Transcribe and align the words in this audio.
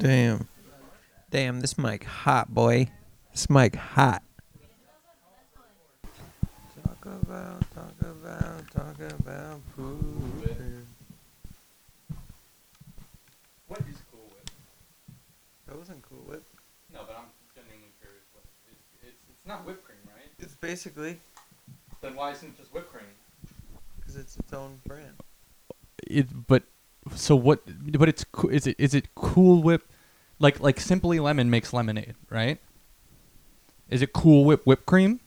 Damn. 0.00 0.48
Damn, 1.30 1.60
this 1.60 1.76
mic 1.78 2.04
hot, 2.04 2.52
boy. 2.52 2.88
This 3.32 3.48
mic 3.50 3.76
hot. 3.76 4.22
Talk 6.82 7.04
about, 7.04 7.60
talk 7.74 7.92
about, 8.00 8.70
talk 8.72 8.98
about 9.20 9.60
pooping. 9.76 10.86
What 13.68 13.80
is 13.80 13.96
Cool 14.10 14.20
Whip? 14.30 14.50
That 15.68 15.78
wasn't 15.78 16.02
Cool 16.08 16.24
Whip. 16.26 16.42
No, 16.92 17.00
but 17.06 17.16
I'm 17.18 17.26
genuinely 17.54 17.92
curious. 18.00 18.24
What 18.32 18.42
it's, 18.70 18.80
it's 19.02 19.22
it's 19.30 19.46
not 19.46 19.64
whipped 19.66 19.84
cream, 19.84 19.98
right? 20.06 20.26
It's 20.38 20.54
basically 20.54 21.20
Then 22.00 22.16
why 22.16 22.30
isn't 22.32 22.48
it 22.48 22.56
just 22.58 22.72
whipped 22.72 22.90
cream? 22.92 23.04
because 24.00 24.16
it's 24.16 24.36
its 24.38 24.52
own 24.54 24.80
brand. 24.86 25.14
It, 26.06 26.46
but 26.48 26.64
so 27.14 27.36
what? 27.36 27.60
But 27.98 28.08
it's 28.08 28.24
coo- 28.24 28.48
is 28.48 28.66
it 28.66 28.74
is 28.78 28.94
it 28.94 29.14
Cool 29.14 29.62
Whip? 29.62 29.86
Like 30.40 30.58
like 30.58 30.80
Simply 30.80 31.20
Lemon 31.20 31.50
makes 31.50 31.72
lemonade, 31.72 32.14
right? 32.30 32.58
Is 33.88 34.02
it 34.02 34.12
Cool 34.12 34.44
Whip 34.44 34.64
whipped 34.64 34.86
cream? 34.86 35.20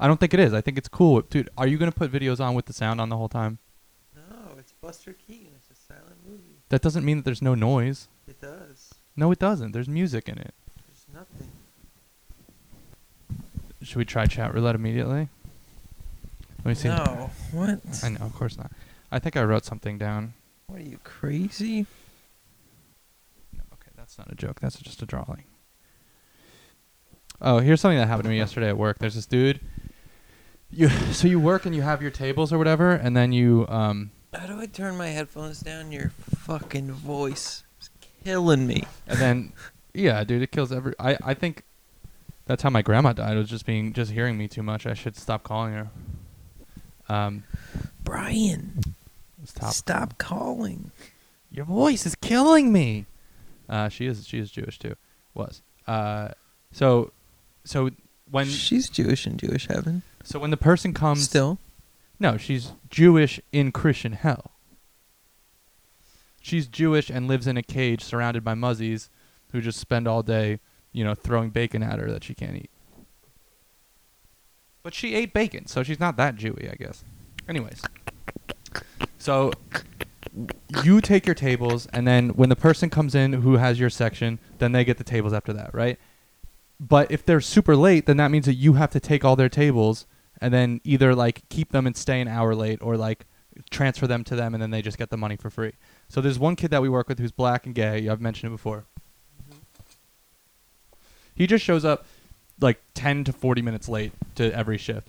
I 0.00 0.06
don't 0.06 0.18
think 0.18 0.32
it 0.32 0.40
is. 0.40 0.54
I 0.54 0.60
think 0.60 0.78
it's 0.78 0.88
Cool 0.88 1.14
Whip, 1.14 1.28
dude. 1.28 1.50
Are 1.58 1.66
you 1.66 1.76
gonna 1.76 1.92
put 1.92 2.10
videos 2.10 2.40
on 2.40 2.54
with 2.54 2.66
the 2.66 2.72
sound 2.72 3.00
on 3.00 3.08
the 3.08 3.16
whole 3.16 3.28
time? 3.28 3.58
No, 4.14 4.54
it's 4.58 4.72
Buster 4.72 5.12
Keaton. 5.26 5.48
It's 5.56 5.78
a 5.78 5.82
silent 5.92 6.16
movie. 6.26 6.60
That 6.68 6.80
doesn't 6.80 7.04
mean 7.04 7.18
that 7.18 7.24
there's 7.24 7.42
no 7.42 7.54
noise. 7.54 8.08
It 8.28 8.40
does. 8.40 8.94
No, 9.16 9.30
it 9.32 9.38
doesn't. 9.38 9.72
There's 9.72 9.88
music 9.88 10.28
in 10.28 10.38
it. 10.38 10.54
There's 10.86 11.06
nothing. 11.12 11.48
Should 13.82 13.96
we 13.96 14.04
try 14.04 14.26
chat 14.26 14.54
roulette 14.54 14.76
immediately? 14.76 15.28
Let 16.58 16.66
me 16.66 16.74
see. 16.74 16.88
No. 16.88 17.30
What? 17.50 17.80
I 18.04 18.10
know, 18.10 18.20
of 18.20 18.34
course 18.34 18.56
not. 18.56 18.70
I 19.10 19.18
think 19.18 19.36
I 19.36 19.42
wrote 19.42 19.64
something 19.64 19.98
down. 19.98 20.34
What 20.68 20.80
are 20.80 20.84
you 20.84 20.98
crazy? 21.02 21.86
That's 24.12 24.28
not 24.28 24.32
a 24.32 24.36
joke. 24.36 24.60
That's 24.60 24.78
just 24.78 25.00
a 25.00 25.06
drawing. 25.06 25.44
Oh, 27.40 27.60
here's 27.60 27.80
something 27.80 27.96
that 27.96 28.08
happened 28.08 28.24
to 28.24 28.30
me 28.30 28.36
yesterday 28.36 28.68
at 28.68 28.76
work. 28.76 28.98
There's 28.98 29.14
this 29.14 29.24
dude. 29.24 29.60
You 30.70 30.88
so 31.12 31.28
you 31.28 31.40
work 31.40 31.64
and 31.64 31.74
you 31.74 31.80
have 31.80 32.02
your 32.02 32.10
tables 32.10 32.52
or 32.52 32.58
whatever, 32.58 32.92
and 32.92 33.16
then 33.16 33.32
you 33.32 33.66
um 33.68 34.10
How 34.34 34.46
do 34.46 34.60
I 34.60 34.66
turn 34.66 34.98
my 34.98 35.08
headphones 35.08 35.60
down? 35.60 35.92
Your 35.92 36.10
fucking 36.10 36.92
voice 36.92 37.64
is 37.80 37.88
killing 38.22 38.66
me. 38.66 38.84
and 39.06 39.18
then 39.18 39.52
yeah, 39.94 40.24
dude, 40.24 40.42
it 40.42 40.52
kills 40.52 40.72
every. 40.72 40.92
I 41.00 41.16
I 41.24 41.32
think 41.32 41.62
that's 42.44 42.62
how 42.62 42.68
my 42.68 42.82
grandma 42.82 43.14
died. 43.14 43.38
Was 43.38 43.48
just 43.48 43.64
being 43.64 43.94
just 43.94 44.10
hearing 44.10 44.36
me 44.36 44.46
too 44.46 44.62
much. 44.62 44.84
I 44.84 44.92
should 44.92 45.16
stop 45.16 45.42
calling 45.42 45.72
her. 45.72 45.90
Um, 47.08 47.44
Brian, 48.04 48.78
stop. 49.46 49.72
stop 49.72 50.18
calling. 50.18 50.90
Your 51.50 51.64
voice 51.64 52.04
is 52.04 52.14
killing 52.14 52.72
me. 52.72 53.06
Uh, 53.72 53.88
she 53.88 54.06
is 54.06 54.26
she 54.28 54.38
is 54.38 54.50
Jewish 54.50 54.78
too. 54.78 54.94
Was 55.32 55.62
uh, 55.86 56.28
so 56.72 57.10
so 57.64 57.88
when 58.30 58.46
She's 58.46 58.90
Jewish 58.90 59.26
in 59.26 59.38
Jewish 59.38 59.66
heaven. 59.66 60.02
so 60.22 60.38
when 60.38 60.50
the 60.50 60.56
person 60.58 60.92
comes 60.92 61.24
Still. 61.24 61.58
No, 62.20 62.36
she's 62.36 62.72
Jewish 62.90 63.40
in 63.50 63.72
Christian 63.72 64.12
hell. 64.12 64.52
She's 66.40 66.66
Jewish 66.66 67.08
and 67.08 67.26
lives 67.26 67.46
in 67.46 67.56
a 67.56 67.62
cage 67.62 68.02
surrounded 68.04 68.44
by 68.44 68.54
muzzies 68.54 69.08
who 69.52 69.60
just 69.60 69.78
spend 69.80 70.06
all 70.06 70.22
day, 70.22 70.60
you 70.92 71.02
know, 71.02 71.14
throwing 71.14 71.50
bacon 71.50 71.82
at 71.82 71.98
her 71.98 72.10
that 72.10 72.24
she 72.24 72.34
can't 72.34 72.56
eat. 72.56 72.70
But 74.82 74.92
she 74.94 75.14
ate 75.14 75.32
bacon, 75.32 75.66
so 75.66 75.82
she's 75.82 75.98
not 76.00 76.16
that 76.16 76.36
Jewy, 76.36 76.70
I 76.70 76.74
guess. 76.74 77.04
Anyways. 77.48 77.82
So 79.18 79.52
you 80.82 81.00
take 81.00 81.26
your 81.26 81.34
tables 81.34 81.86
and 81.92 82.06
then 82.06 82.30
when 82.30 82.48
the 82.48 82.56
person 82.56 82.88
comes 82.88 83.14
in 83.14 83.34
who 83.34 83.56
has 83.56 83.78
your 83.78 83.90
section, 83.90 84.38
then 84.58 84.72
they 84.72 84.84
get 84.84 84.98
the 84.98 85.04
tables 85.04 85.32
after 85.32 85.52
that, 85.52 85.74
right? 85.74 85.98
But 86.80 87.10
if 87.10 87.24
they're 87.24 87.40
super 87.40 87.76
late, 87.76 88.06
then 88.06 88.16
that 88.16 88.30
means 88.30 88.46
that 88.46 88.54
you 88.54 88.74
have 88.74 88.90
to 88.90 89.00
take 89.00 89.24
all 89.24 89.36
their 89.36 89.48
tables 89.48 90.06
and 90.40 90.52
then 90.52 90.80
either 90.84 91.14
like 91.14 91.48
keep 91.48 91.70
them 91.70 91.86
and 91.86 91.96
stay 91.96 92.20
an 92.20 92.28
hour 92.28 92.54
late 92.54 92.80
or 92.82 92.96
like 92.96 93.26
transfer 93.70 94.06
them 94.06 94.24
to 94.24 94.34
them 94.34 94.54
and 94.54 94.62
then 94.62 94.70
they 94.70 94.82
just 94.82 94.98
get 94.98 95.10
the 95.10 95.16
money 95.16 95.36
for 95.36 95.50
free. 95.50 95.72
So 96.08 96.20
there's 96.20 96.38
one 96.38 96.56
kid 96.56 96.70
that 96.70 96.82
we 96.82 96.88
work 96.88 97.08
with 97.08 97.18
who's 97.18 97.30
black 97.30 97.66
and 97.66 97.74
gay. 97.74 98.08
I've 98.08 98.20
mentioned 98.20 98.50
it 98.50 98.56
before. 98.56 98.86
Mm-hmm. 99.50 99.58
He 101.34 101.46
just 101.46 101.64
shows 101.64 101.84
up 101.84 102.06
like 102.60 102.80
10 102.94 103.24
to 103.24 103.32
40 103.32 103.62
minutes 103.62 103.88
late 103.88 104.12
to 104.36 104.52
every 104.56 104.78
shift. 104.78 105.08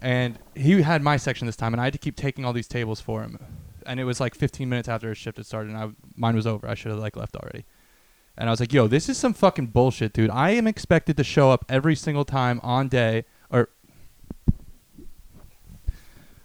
And 0.00 0.38
he 0.56 0.82
had 0.82 1.02
my 1.02 1.16
section 1.16 1.46
this 1.46 1.56
time 1.56 1.74
and 1.74 1.80
I 1.80 1.84
had 1.84 1.92
to 1.92 1.98
keep 1.98 2.16
taking 2.16 2.44
all 2.44 2.52
these 2.52 2.68
tables 2.68 3.00
for 3.00 3.22
him. 3.22 3.38
And 3.86 3.98
it 4.00 4.04
was 4.04 4.20
like 4.20 4.34
15 4.34 4.68
minutes 4.68 4.88
after 4.88 5.08
his 5.08 5.18
shift 5.18 5.36
had 5.38 5.46
started 5.46 5.70
and 5.74 5.78
I, 5.78 5.88
mine 6.16 6.34
was 6.34 6.46
over. 6.46 6.68
I 6.68 6.74
should 6.74 6.90
have 6.90 7.00
like 7.00 7.16
left 7.16 7.36
already. 7.36 7.64
And 8.36 8.48
I 8.48 8.52
was 8.52 8.60
like, 8.60 8.72
"Yo, 8.72 8.86
this 8.86 9.08
is 9.08 9.18
some 9.18 9.34
fucking 9.34 9.66
bullshit, 9.66 10.12
dude. 10.14 10.30
I 10.30 10.50
am 10.50 10.66
expected 10.66 11.16
to 11.18 11.24
show 11.24 11.50
up 11.50 11.64
every 11.68 11.94
single 11.94 12.24
time 12.24 12.60
on 12.62 12.88
day 12.88 13.24
or 13.50 13.68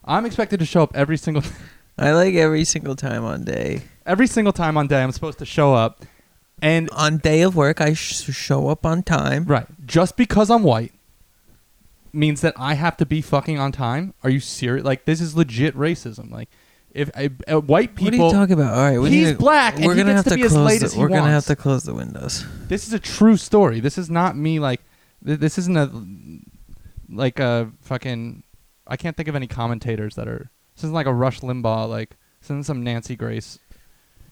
I'm 0.04 0.26
expected 0.26 0.60
to 0.60 0.66
show 0.66 0.84
up 0.84 0.96
every 0.96 1.18
single 1.18 1.44
I 1.98 2.12
like 2.12 2.36
every 2.36 2.64
single 2.64 2.96
time 2.96 3.24
on 3.24 3.44
day. 3.44 3.82
every 4.06 4.28
single 4.28 4.54
time 4.54 4.78
on 4.78 4.88
day 4.88 5.02
I'm 5.02 5.12
supposed 5.12 5.40
to 5.40 5.46
show 5.46 5.74
up 5.74 6.06
and 6.62 6.90
On 6.92 7.18
day 7.18 7.42
of 7.44 7.56
work, 7.56 7.80
I 7.82 7.94
sh- 7.94 8.34
show 8.34 8.70
up 8.70 8.84
on 8.84 9.04
time. 9.04 9.46
right, 9.46 9.68
just 9.86 10.18
because 10.18 10.50
I'm 10.50 10.64
white 10.64 10.92
means 12.12 12.42
that 12.42 12.56
I 12.58 12.74
have 12.74 12.98
to 12.98 13.06
be 13.06 13.22
fucking 13.22 13.60
on 13.60 13.72
time? 13.72 14.16
Are 14.24 14.30
you 14.32 14.40
serious? 14.40 14.84
Like 14.84 15.06
this 15.06 15.22
is 15.22 15.36
legit 15.38 15.76
racism. 15.76 16.32
Like 16.32 16.50
if 16.98 17.10
uh, 17.16 17.30
uh, 17.48 17.60
white 17.62 17.92
What 17.94 18.02
are 18.02 18.06
you 18.06 18.12
people 18.12 18.32
talking 18.32 18.54
about? 18.54 18.74
All 18.74 18.84
right, 18.84 18.98
we 19.00 19.10
He's 19.10 19.28
need 19.28 19.32
to- 19.34 19.38
black 19.38 19.76
and 19.76 19.86
We're 19.86 19.94
he 19.96 20.02
gonna 20.02 20.14
gets 20.14 20.18
have 20.18 20.24
to 20.26 20.30
to 20.32 20.36
be 20.36 20.42
as 20.44 20.52
close. 20.52 20.66
late 20.68 20.80
the, 20.80 20.86
as 20.88 20.94
he 20.94 21.00
we're 21.00 21.08
gonna 21.10 21.30
have 21.30 21.46
to 21.46 21.56
close 21.56 21.84
the 21.84 21.94
windows. 21.94 22.46
this 22.68 22.88
is 22.88 22.94
a 22.94 23.00
true 23.00 23.38
story. 23.38 23.80
This 23.80 23.98
is 23.98 24.10
not 24.10 24.36
me 24.36 24.60
like 24.60 24.82
th- 25.26 25.40
this 25.40 25.58
isn't 25.58 25.78
a 25.78 25.90
like 27.10 27.40
a 27.40 27.72
fucking 27.82 28.44
I 28.88 28.98
can't 28.98 29.16
think 29.16 29.28
of 29.30 29.36
any 29.36 29.48
commentators 29.48 30.16
that 30.16 30.28
are 30.28 30.50
this 30.76 30.84
isn't 30.84 30.94
like 30.94 31.08
a 31.08 31.14
Rush 31.14 31.40
Limbaugh 31.42 31.88
like 31.90 32.12
this 32.42 32.48
isn't 32.48 32.66
some 32.66 32.84
Nancy 32.84 33.16
Grace. 33.16 33.60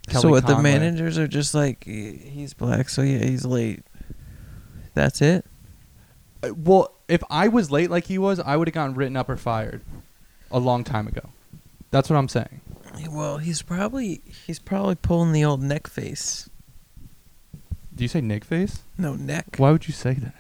so 0.10 0.22
Kelly 0.22 0.32
what? 0.32 0.48
The 0.48 0.62
managers 0.62 1.18
are 1.18 1.28
just 1.28 1.54
like 1.54 1.84
he's 1.84 2.54
black, 2.54 2.90
so 2.90 3.02
yeah, 3.02 3.20
he's 3.26 3.46
late. 3.46 3.84
That's 4.94 5.22
it. 5.22 5.46
Uh, 6.44 6.54
Well, 6.56 6.94
if 7.08 7.22
I 7.30 7.48
was 7.48 7.70
late 7.72 7.90
like 7.92 8.06
he 8.06 8.18
was, 8.18 8.40
I 8.40 8.56
would 8.56 8.68
have 8.68 8.74
gotten 8.74 8.96
written 8.96 9.18
up 9.18 9.30
or 9.30 9.38
fired 9.38 9.82
a 10.52 10.60
long 10.60 10.84
time 10.84 11.08
ago. 11.08 11.30
That's 11.92 12.10
what 12.10 12.18
I'm 12.18 12.28
saying. 12.28 12.62
Well, 13.10 13.38
he's 13.38 13.62
probably 13.62 14.22
he's 14.48 14.60
probably 14.60 14.96
pulling 14.96 15.32
the 15.32 15.44
old 15.46 15.62
neck 15.62 15.88
face. 15.88 16.50
Do 17.94 18.04
you 18.04 18.08
say 18.08 18.22
Nick 18.22 18.44
face? 18.44 18.80
No 18.98 19.16
neck. 19.16 19.56
Why 19.58 19.72
would 19.72 19.88
you 19.88 19.94
say 19.94 20.14
that? 20.16 20.36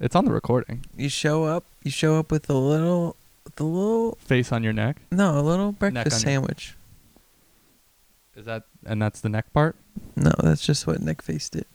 It's 0.00 0.14
on 0.16 0.24
the 0.24 0.32
recording. 0.32 0.84
You 0.96 1.08
show 1.08 1.44
up. 1.44 1.64
You 1.82 1.90
show 1.90 2.18
up 2.18 2.30
with 2.30 2.50
a 2.50 2.54
little, 2.54 3.16
the 3.56 3.64
little. 3.64 4.16
Face 4.20 4.52
on 4.52 4.62
your 4.62 4.72
neck. 4.72 4.96
No, 5.10 5.38
a 5.38 5.42
little 5.42 5.66
on 5.68 5.72
breakfast 5.72 6.10
your- 6.10 6.32
sandwich. 6.32 6.74
Is 8.34 8.46
that 8.46 8.64
and 8.84 9.00
that's 9.00 9.20
the 9.20 9.28
neck 9.28 9.52
part? 9.52 9.76
No, 10.16 10.32
that's 10.42 10.64
just 10.64 10.86
what 10.86 11.00
neck 11.00 11.22
face 11.22 11.48
did. 11.50 11.66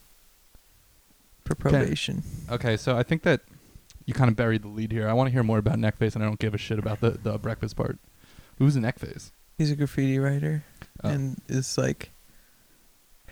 For 1.44 1.54
probation. 1.54 2.22
Okay, 2.50 2.76
so 2.76 2.96
I 2.96 3.02
think 3.02 3.22
that 3.22 3.40
you 4.04 4.12
kind 4.14 4.28
of 4.28 4.36
buried 4.36 4.62
the 4.62 4.68
lead 4.68 4.90
here. 4.92 5.08
I 5.08 5.12
want 5.12 5.28
to 5.28 5.32
hear 5.32 5.42
more 5.42 5.58
about 5.58 5.78
neck 5.78 5.96
face, 5.96 6.14
and 6.14 6.22
I 6.22 6.26
don't 6.26 6.38
give 6.38 6.54
a 6.54 6.58
shit 6.58 6.78
about 6.78 7.00
the, 7.00 7.10
the 7.10 7.38
breakfast 7.38 7.76
part. 7.76 7.98
Who's 8.58 8.76
a 8.76 8.80
neckface? 8.80 9.30
He's 9.56 9.70
a 9.70 9.76
graffiti 9.76 10.18
writer 10.18 10.64
Oh. 11.02 11.08
and 11.10 11.40
is 11.48 11.78
like 11.78 12.10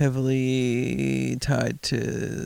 heavily 0.06 1.36
tied 1.40 1.82
to 1.82 1.96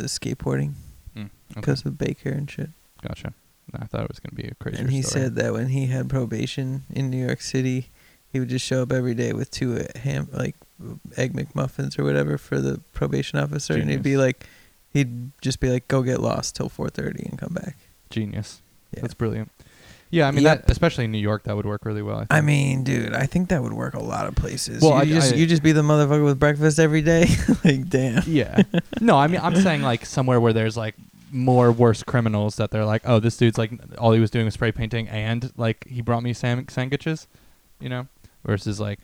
skateboarding 0.06 0.74
Mm, 1.16 1.24
okay, 1.24 1.30
because 1.56 1.84
of 1.84 1.98
Baker 1.98 2.30
and 2.30 2.48
shit. 2.50 2.70
gotcha. 3.02 3.34
I 3.74 3.84
thought 3.86 4.02
it 4.04 4.08
was 4.08 4.18
going 4.20 4.30
to 4.36 4.42
be 4.42 4.48
a 4.48 4.54
crazy. 4.54 4.78
and 4.80 4.90
he 4.90 5.02
story. 5.02 5.24
said 5.24 5.34
that 5.36 5.52
when 5.52 5.68
he 5.68 5.86
had 5.86 6.08
probation 6.08 6.82
in 6.90 7.10
New 7.10 7.24
York 7.24 7.40
City, 7.40 7.90
he 8.32 8.38
would 8.40 8.48
just 8.48 8.64
show 8.64 8.82
up 8.82 8.92
every 8.92 9.14
day 9.14 9.32
with 9.32 9.50
two 9.50 9.76
uh, 9.76 9.98
ham 9.98 10.28
like 10.32 10.56
egg 11.16 11.34
McMuffins 11.34 11.98
or 11.98 12.04
whatever 12.04 12.38
for 12.38 12.60
the 12.60 12.80
probation 12.92 13.38
officer, 13.38 13.74
and 13.74 13.90
he'd 13.90 14.02
be 14.02 14.16
like, 14.16 14.44
he'd 14.92 15.30
just 15.40 15.60
be 15.60 15.68
like, 15.70 15.86
"Go 15.88 16.02
get 16.02 16.20
lost 16.20 16.56
till 16.56 16.68
4:30 16.68 17.28
and 17.30 17.38
come 17.38 17.54
back." 17.54 17.76
genius. 18.10 18.60
Yeah. 18.94 19.02
That's 19.02 19.14
brilliant. 19.14 19.50
Yeah, 20.12 20.26
I 20.26 20.32
mean 20.32 20.42
Yep. 20.44 20.62
that, 20.66 20.70
especially 20.72 21.04
in 21.04 21.12
New 21.12 21.18
York, 21.18 21.44
that 21.44 21.54
would 21.56 21.66
work 21.66 21.84
really 21.84 22.02
well. 22.02 22.16
I, 22.16 22.20
think. 22.20 22.32
I 22.32 22.40
mean, 22.40 22.82
dude, 22.82 23.14
I 23.14 23.26
think 23.26 23.48
that 23.50 23.62
would 23.62 23.72
work 23.72 23.94
a 23.94 24.02
lot 24.02 24.26
of 24.26 24.34
places. 24.34 24.82
Well, 24.82 25.04
you 25.04 25.14
I- 25.16 25.18
just 25.20 25.32
I- 25.34 25.36
you 25.36 25.46
just 25.46 25.62
be 25.62 25.72
the 25.72 25.82
motherfucker 25.82 26.24
with 26.24 26.38
breakfast 26.40 26.78
every 26.80 27.00
day. 27.02 27.26
like, 27.64 27.88
damn. 27.88 28.22
yeah. 28.26 28.62
No, 29.00 29.16
I 29.16 29.26
mean 29.28 29.40
I'm 29.40 29.54
saying 29.56 29.82
like 29.82 30.04
somewhere 30.04 30.40
where 30.40 30.52
there's 30.52 30.76
like 30.76 30.96
more 31.32 31.70
worse 31.70 32.02
criminals 32.02 32.56
that 32.56 32.72
they're 32.72 32.84
like, 32.84 33.02
oh, 33.04 33.20
this 33.20 33.36
dude's 33.36 33.56
like 33.56 33.70
all 33.98 34.10
he 34.10 34.18
was 34.20 34.30
doing 34.32 34.46
was 34.46 34.54
spray 34.54 34.72
painting, 34.72 35.06
and 35.08 35.52
like 35.56 35.86
he 35.86 36.02
brought 36.02 36.24
me 36.24 36.32
sam- 36.32 36.66
sandwiches, 36.68 37.28
you 37.78 37.88
know, 37.88 38.08
versus 38.44 38.80
like 38.80 38.98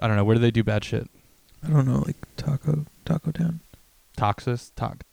I 0.00 0.06
don't 0.06 0.16
know 0.16 0.24
where 0.24 0.34
do 0.36 0.40
they 0.40 0.50
do 0.50 0.64
bad 0.64 0.84
shit? 0.84 1.08
I 1.62 1.68
don't 1.68 1.86
know, 1.86 2.02
like 2.06 2.16
Taco 2.36 2.86
Taco 3.04 3.32
Town. 3.32 3.60
Texas, 4.16 4.72
talk. 4.76 5.04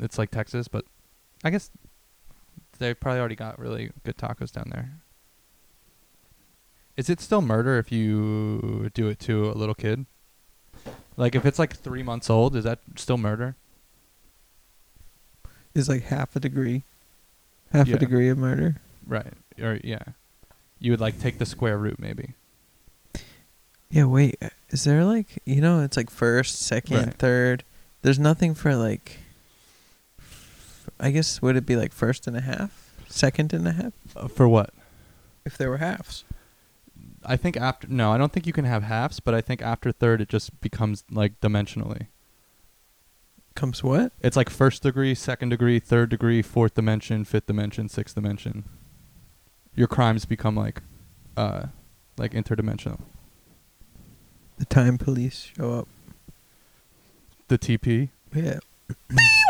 It's 0.00 0.18
like 0.18 0.30
Texas, 0.30 0.68
but 0.68 0.84
I 1.44 1.50
guess 1.50 1.70
they 2.80 2.92
probably 2.94 3.20
already 3.20 3.36
got 3.36 3.58
really 3.60 3.92
good 4.04 4.16
tacos 4.16 4.50
down 4.50 4.70
there. 4.72 4.90
Is 6.96 7.08
it 7.08 7.20
still 7.20 7.40
murder 7.40 7.78
if 7.78 7.92
you 7.92 8.90
do 8.92 9.08
it 9.08 9.20
to 9.20 9.50
a 9.50 9.54
little 9.54 9.74
kid? 9.76 10.06
Like 11.16 11.34
if 11.34 11.46
it's 11.46 11.58
like 11.58 11.76
three 11.76 12.02
months 12.02 12.28
old, 12.28 12.56
is 12.56 12.64
that 12.64 12.80
still 12.96 13.16
murder? 13.16 13.54
Is 15.74 15.88
like 15.88 16.02
half 16.04 16.34
a 16.34 16.40
degree, 16.40 16.82
half 17.72 17.86
Yeah. 17.86 17.94
a 17.96 17.98
degree 17.98 18.28
of 18.28 18.38
murder. 18.38 18.80
Right. 19.06 19.32
Or 19.60 19.78
yeah, 19.84 20.02
you 20.78 20.90
would 20.90 21.00
like 21.00 21.20
take 21.20 21.38
the 21.38 21.46
square 21.46 21.78
root 21.78 21.98
maybe. 22.00 22.34
Yeah, 23.90 24.04
wait. 24.04 24.36
Is 24.70 24.84
there 24.84 25.04
like 25.04 25.40
you 25.44 25.60
know 25.60 25.80
it's 25.82 25.96
like 25.96 26.10
first, 26.10 26.60
second, 26.60 26.96
Right. 26.96 27.14
third. 27.14 27.64
There's 28.02 28.18
nothing 28.18 28.54
for 28.54 28.74
like. 28.74 29.18
F- 31.00 31.04
I 31.06 31.10
guess 31.10 31.40
would 31.42 31.56
it 31.56 31.66
be 31.66 31.76
like 31.76 31.92
first 31.92 32.26
and 32.26 32.36
a 32.36 32.40
half, 32.40 32.94
second 33.08 33.52
and 33.52 33.66
a 33.66 33.72
half, 33.72 33.92
Uh, 34.16 34.28
for 34.28 34.48
what? 34.48 34.70
if 35.44 35.56
there 35.56 35.70
were 35.70 35.78
halves? 35.78 36.24
I 37.24 37.36
think 37.36 37.56
after 37.56 37.86
no, 37.88 38.12
I 38.12 38.18
don't 38.18 38.32
think 38.32 38.46
you 38.46 38.52
can 38.52 38.64
have 38.64 38.82
halves, 38.84 39.20
but 39.20 39.34
I 39.34 39.40
think 39.40 39.60
after 39.62 39.92
third 39.92 40.20
it 40.20 40.28
just 40.28 40.60
becomes 40.60 41.04
like 41.10 41.40
dimensionally. 41.40 42.06
Comes 43.54 43.82
what? 43.82 44.12
It's 44.20 44.36
like 44.36 44.48
first 44.48 44.82
degree, 44.84 45.14
second 45.14 45.48
degree, 45.50 45.78
third 45.80 46.08
degree, 46.08 46.40
fourth 46.40 46.74
dimension, 46.74 47.24
fifth 47.24 47.46
dimension, 47.46 47.88
sixth 47.88 48.14
dimension. 48.14 48.64
Your 49.74 49.88
crimes 49.88 50.24
become 50.24 50.54
like, 50.56 50.80
uh, 51.36 51.66
like 52.16 52.32
interdimensional. 52.32 53.00
The 54.58 54.64
time 54.66 54.98
police 54.98 55.50
show 55.56 55.72
up. 55.80 55.88
The 57.48 57.58
TP. 57.58 58.10
Yeah. 58.34 58.60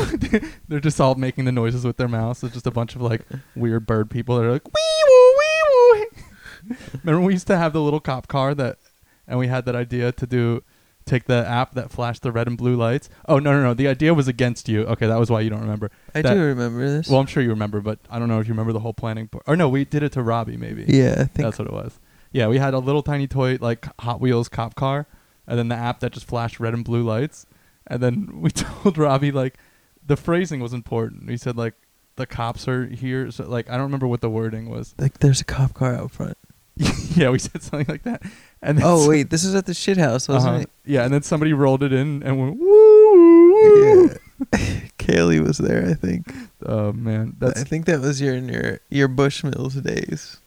They're 0.68 0.80
just 0.80 1.00
all 1.00 1.14
making 1.14 1.44
the 1.44 1.52
noises 1.52 1.84
with 1.84 1.96
their 1.96 2.08
mouths. 2.08 2.42
It's 2.42 2.54
just 2.54 2.66
a 2.66 2.70
bunch 2.70 2.94
of 2.96 3.02
like 3.02 3.22
weird 3.54 3.86
bird 3.86 4.10
people 4.10 4.36
that 4.36 4.44
are 4.44 4.52
like 4.52 4.66
wee 4.66 5.04
woo 5.08 5.34
wee 5.38 6.04
woo. 6.70 6.76
Remember 7.04 7.26
we 7.26 7.32
used 7.34 7.46
to 7.48 7.56
have 7.58 7.72
the 7.72 7.80
little 7.80 8.00
cop 8.00 8.28
car 8.28 8.54
that, 8.54 8.78
and 9.26 9.38
we 9.38 9.48
had 9.48 9.64
that 9.66 9.74
idea 9.76 10.12
to 10.12 10.26
do, 10.26 10.62
take 11.04 11.24
the 11.24 11.46
app 11.46 11.74
that 11.74 11.90
flashed 11.90 12.22
the 12.22 12.30
red 12.32 12.46
and 12.46 12.56
blue 12.56 12.76
lights. 12.76 13.10
Oh 13.28 13.38
no 13.38 13.52
no 13.52 13.62
no! 13.62 13.74
The 13.74 13.88
idea 13.88 14.14
was 14.14 14.28
against 14.28 14.68
you. 14.68 14.82
Okay, 14.84 15.06
that 15.06 15.18
was 15.18 15.30
why 15.30 15.40
you 15.40 15.50
don't 15.50 15.60
remember. 15.60 15.90
I 16.14 16.22
That- 16.22 16.34
do 16.34 16.40
remember 16.40 16.88
this. 16.88 17.08
Well, 17.08 17.18
I'm 17.20 17.26
sure 17.26 17.42
you 17.42 17.50
remember, 17.50 17.80
but 17.80 17.98
I 18.10 18.18
don't 18.18 18.28
know 18.28 18.38
if 18.40 18.46
you 18.46 18.52
remember 18.52 18.72
the 18.72 18.80
whole 18.80 18.94
planning. 18.94 19.28
Part. 19.28 19.44
Or 19.46 19.56
no, 19.56 19.68
we 19.68 19.84
did 19.84 20.02
it 20.02 20.12
to 20.12 20.22
Robbie 20.22 20.56
maybe. 20.56 20.84
yeah, 20.88 21.12
I 21.12 21.24
think 21.24 21.32
That's 21.34 21.58
what 21.58 21.66
it 21.68 21.74
was. 21.74 21.98
Yeah, 22.30 22.46
we 22.46 22.58
had 22.58 22.72
a 22.74 22.78
little 22.78 23.02
tiny 23.02 23.26
toy 23.26 23.58
like 23.60 23.86
Hot 24.00 24.20
Wheels 24.20 24.48
cop 24.48 24.74
car, 24.74 25.06
and 25.46 25.58
then 25.58 25.68
the 25.68 25.74
app 25.76 26.00
that 26.00 26.12
just 26.12 26.26
flashed 26.26 26.60
red 26.60 26.72
and 26.74 26.84
blue 26.84 27.02
lights. 27.02 27.44
And 27.88 28.00
then 28.00 28.40
we 28.40 28.50
told 28.52 28.96
Robbie 28.96 29.32
like 29.32 29.58
the 30.06 30.16
phrasing 30.16 30.60
was 30.60 30.72
important. 30.72 31.26
We 31.26 31.36
said 31.36 31.56
like 31.56 31.74
the 32.16 32.26
cops 32.26 32.66
are 32.68 32.86
here. 32.86 33.30
So 33.30 33.44
like 33.48 33.68
I 33.68 33.72
don't 33.74 33.84
remember 33.84 34.06
what 34.06 34.20
the 34.20 34.30
wording 34.30 34.68
was. 34.70 34.94
like 34.98 35.18
there's 35.18 35.40
a 35.40 35.44
cop 35.44 35.74
car 35.74 35.94
out 35.94 36.10
front. 36.10 36.36
yeah, 37.14 37.28
we 37.30 37.38
said 37.38 37.62
something 37.62 37.86
like 37.88 38.02
that. 38.04 38.22
And 38.62 38.78
then 38.78 38.84
Oh 38.86 39.02
s- 39.02 39.08
wait, 39.08 39.30
this 39.30 39.44
is 39.44 39.54
at 39.54 39.66
the 39.66 39.74
shit 39.74 39.98
house, 39.98 40.26
wasn't 40.28 40.54
uh-huh. 40.54 40.62
it? 40.62 40.70
Yeah, 40.86 41.04
and 41.04 41.12
then 41.12 41.22
somebody 41.22 41.52
rolled 41.52 41.82
it 41.82 41.92
in 41.92 42.22
and 42.22 42.40
went 42.40 42.58
woo. 42.58 44.08
Yeah. 44.12 44.14
Kaylee 44.98 45.46
was 45.46 45.58
there, 45.58 45.86
I 45.88 45.94
think. 45.94 46.32
Oh 46.66 46.92
man, 46.92 47.36
that's 47.38 47.60
I 47.60 47.64
think 47.64 47.84
that 47.86 48.00
was 48.00 48.20
your 48.20 48.34
in 48.34 48.48
your 48.48 48.80
your 48.90 49.08
Bushmills 49.08 49.80
days. 49.82 50.38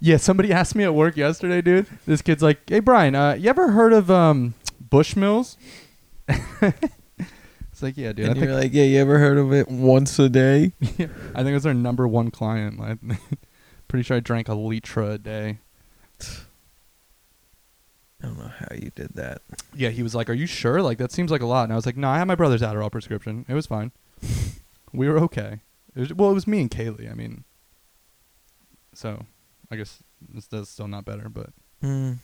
yeah. 0.00 0.16
Somebody 0.16 0.52
asked 0.52 0.74
me 0.74 0.82
at 0.84 0.94
work 0.94 1.16
yesterday, 1.16 1.60
dude. 1.62 1.86
This 2.06 2.20
kid's 2.22 2.42
like, 2.42 2.68
"Hey 2.68 2.80
Brian, 2.80 3.14
uh, 3.14 3.34
you 3.34 3.48
ever 3.50 3.70
heard 3.72 3.92
of 3.92 4.10
um 4.10 4.54
Bushmills?" 4.90 5.56
It's 7.74 7.82
like, 7.82 7.96
yeah, 7.96 8.12
dude. 8.12 8.26
I 8.26 8.28
and 8.28 8.38
think 8.38 8.46
you're 8.46 8.54
like, 8.54 8.72
yeah, 8.72 8.84
you 8.84 9.00
ever 9.00 9.18
heard 9.18 9.36
of 9.36 9.52
it 9.52 9.68
once 9.68 10.16
a 10.20 10.28
day? 10.28 10.74
I 10.82 10.86
think 10.86 11.48
it 11.48 11.54
was 11.54 11.66
our 11.66 11.74
number 11.74 12.06
one 12.06 12.30
client. 12.30 12.78
Like, 12.78 12.98
pretty 13.88 14.04
sure 14.04 14.16
I 14.16 14.20
drank 14.20 14.48
a 14.48 14.52
litra 14.52 15.14
a 15.14 15.18
day. 15.18 15.58
I 18.22 18.26
don't 18.26 18.38
know 18.38 18.46
how 18.46 18.76
you 18.76 18.92
did 18.94 19.14
that. 19.14 19.42
Yeah, 19.74 19.88
he 19.88 20.04
was 20.04 20.14
like, 20.14 20.30
"Are 20.30 20.34
you 20.34 20.46
sure? 20.46 20.82
Like 20.82 20.98
that 20.98 21.10
seems 21.10 21.32
like 21.32 21.42
a 21.42 21.46
lot." 21.46 21.64
And 21.64 21.72
I 21.72 21.76
was 21.76 21.84
like, 21.84 21.96
"No, 21.96 22.08
I 22.08 22.18
had 22.18 22.28
my 22.28 22.36
brother's 22.36 22.62
Adderall 22.62 22.92
prescription. 22.92 23.44
It 23.48 23.54
was 23.54 23.66
fine. 23.66 23.90
we 24.92 25.08
were 25.08 25.18
okay." 25.18 25.58
It 25.96 26.00
was, 26.00 26.14
well, 26.14 26.30
it 26.30 26.34
was 26.34 26.46
me 26.46 26.60
and 26.60 26.70
Kaylee. 26.70 27.10
I 27.10 27.14
mean, 27.14 27.42
so 28.94 29.26
I 29.68 29.74
guess 29.74 30.00
this 30.32 30.46
does 30.46 30.68
still 30.68 30.86
not 30.86 31.04
better, 31.04 31.28
but 31.28 31.50
Mm. 31.82 32.18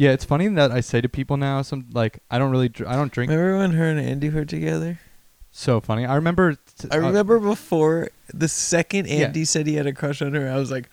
Yeah, 0.00 0.12
it's 0.12 0.24
funny 0.24 0.48
that 0.48 0.70
I 0.72 0.80
say 0.80 1.02
to 1.02 1.10
people 1.10 1.36
now, 1.36 1.60
some 1.60 1.84
like 1.92 2.20
I 2.30 2.38
don't 2.38 2.50
really, 2.50 2.70
dr- 2.70 2.88
I 2.88 2.96
don't 2.96 3.12
drink. 3.12 3.28
Remember 3.28 3.58
when 3.58 3.72
her 3.72 3.84
and 3.84 4.00
Andy 4.00 4.30
were 4.30 4.46
together? 4.46 4.98
So 5.50 5.78
funny. 5.78 6.06
I 6.06 6.14
remember. 6.14 6.54
T- 6.54 6.88
I 6.90 6.94
uh, 6.96 7.00
remember 7.00 7.38
before 7.38 8.08
the 8.32 8.48
second 8.48 9.08
Yeah. 9.08 9.26
Andy 9.26 9.44
said 9.44 9.66
he 9.66 9.74
had 9.74 9.86
a 9.86 9.92
crush 9.92 10.22
on 10.22 10.32
her, 10.32 10.50
I 10.50 10.56
was 10.56 10.70
like, 10.70 10.88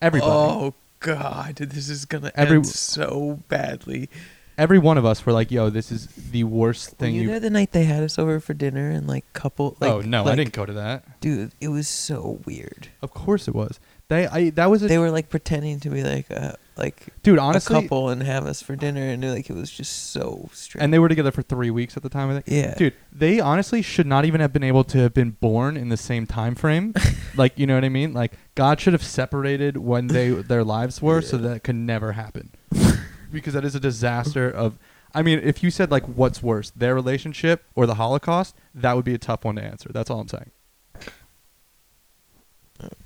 everybody. 0.00 0.28
"Oh 0.28 0.74
God, 0.98 1.54
this 1.54 1.88
is 1.88 2.04
gonna 2.04 2.32
Every- 2.34 2.56
end 2.56 2.66
so 2.66 3.38
badly." 3.46 4.10
Every 4.58 4.80
one 4.80 4.98
of 4.98 5.04
us 5.04 5.24
were 5.24 5.32
like, 5.32 5.52
"Yo, 5.52 5.70
this 5.70 5.92
is 5.92 6.08
the 6.08 6.42
worst 6.42 6.90
Were 6.90 6.96
thing 6.96 7.14
you 7.14 7.22
you." 7.22 7.28
there 7.28 7.38
the 7.38 7.48
night 7.48 7.70
they 7.70 7.84
had 7.84 8.02
us 8.02 8.18
over 8.18 8.40
for 8.40 8.54
dinner 8.54 8.90
and 8.90 9.06
like 9.06 9.24
couple? 9.34 9.76
Like, 9.78 9.92
oh 9.92 10.00
no, 10.00 10.24
I 10.24 10.34
didn't 10.34 10.52
go 10.52 10.66
to 10.66 10.72
that. 10.72 11.20
Dude, 11.20 11.52
it 11.60 11.68
was 11.68 11.86
so 11.86 12.40
weird. 12.44 12.88
Of 13.02 13.14
course 13.14 13.46
it 13.46 13.54
was. 13.54 13.78
They, 14.08 14.26
I 14.26 14.50
that 14.50 14.68
was 14.68 14.82
a 14.82 14.88
They 14.88 14.98
were 14.98 15.12
like 15.12 15.28
pretending 15.28 15.78
to 15.78 15.90
be 15.90 16.02
like 16.02 16.28
a 16.28 16.58
like 16.76 17.08
dude. 17.22 17.38
a 17.38 17.42
Honestly, 17.42 17.80
couple 17.82 18.08
and 18.08 18.22
have 18.22 18.46
us 18.46 18.62
for 18.62 18.76
dinner, 18.76 19.02
and 19.02 19.22
like 19.30 19.50
it 19.50 19.54
was 19.54 19.70
just 19.70 20.10
so 20.12 20.48
strange. 20.52 20.82
and 20.82 20.92
they 20.92 20.98
were 20.98 21.08
together 21.08 21.30
for 21.30 21.42
three 21.42 21.70
weeks 21.70 21.96
at 21.96 22.02
the 22.02 22.08
time. 22.08 22.30
I 22.30 22.34
think. 22.40 22.44
yeah, 22.48 22.74
Dude, 22.74 22.94
they 23.12 23.40
honestly 23.40 23.82
should 23.82 24.06
not 24.06 24.24
even 24.24 24.40
have 24.40 24.52
been 24.52 24.62
able 24.64 24.84
to 24.84 24.98
have 24.98 25.12
been 25.14 25.32
born 25.32 25.76
in 25.76 25.88
the 25.90 25.96
same 25.96 26.26
time 26.26 26.54
frame. 26.54 26.94
like, 27.36 27.58
you 27.58 27.66
know 27.66 27.74
what 27.74 27.84
I 27.84 27.88
mean? 27.90 28.12
Like, 28.14 28.32
God 28.54 28.80
should 28.80 28.92
have 28.94 29.02
separated 29.02 29.76
when 29.76 30.06
they 30.06 30.30
their 30.30 30.64
lives 30.64 31.02
were, 31.02 31.20
so 31.20 31.36
that 31.38 31.62
could 31.64 31.76
never 31.76 32.12
happen. 32.12 32.52
because 33.32 33.54
that 33.54 33.64
is 33.64 33.74
a 33.74 33.80
disaster. 33.80 34.50
Of, 34.50 34.78
I 35.14 35.22
mean, 35.22 35.40
if 35.42 35.62
you 35.62 35.70
said 35.70 35.90
like, 35.90 36.04
what's 36.06 36.42
worse, 36.42 36.70
their 36.70 36.94
relationship 36.94 37.64
or 37.74 37.86
the 37.86 37.94
Holocaust, 37.96 38.56
that 38.74 38.96
would 38.96 39.04
be 39.04 39.14
a 39.14 39.18
tough 39.18 39.44
one 39.44 39.56
to 39.56 39.62
answer. 39.62 39.90
That's 39.92 40.08
all 40.10 40.20
I'm 40.20 40.28
saying. 40.28 40.50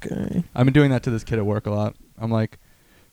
okay. 0.04 0.44
I've 0.54 0.64
been 0.64 0.72
doing 0.74 0.90
that 0.90 1.02
to 1.04 1.10
this 1.10 1.24
kid 1.24 1.38
at 1.38 1.46
work 1.46 1.66
a 1.66 1.70
lot. 1.70 1.96
I'm 2.18 2.30
like, 2.30 2.58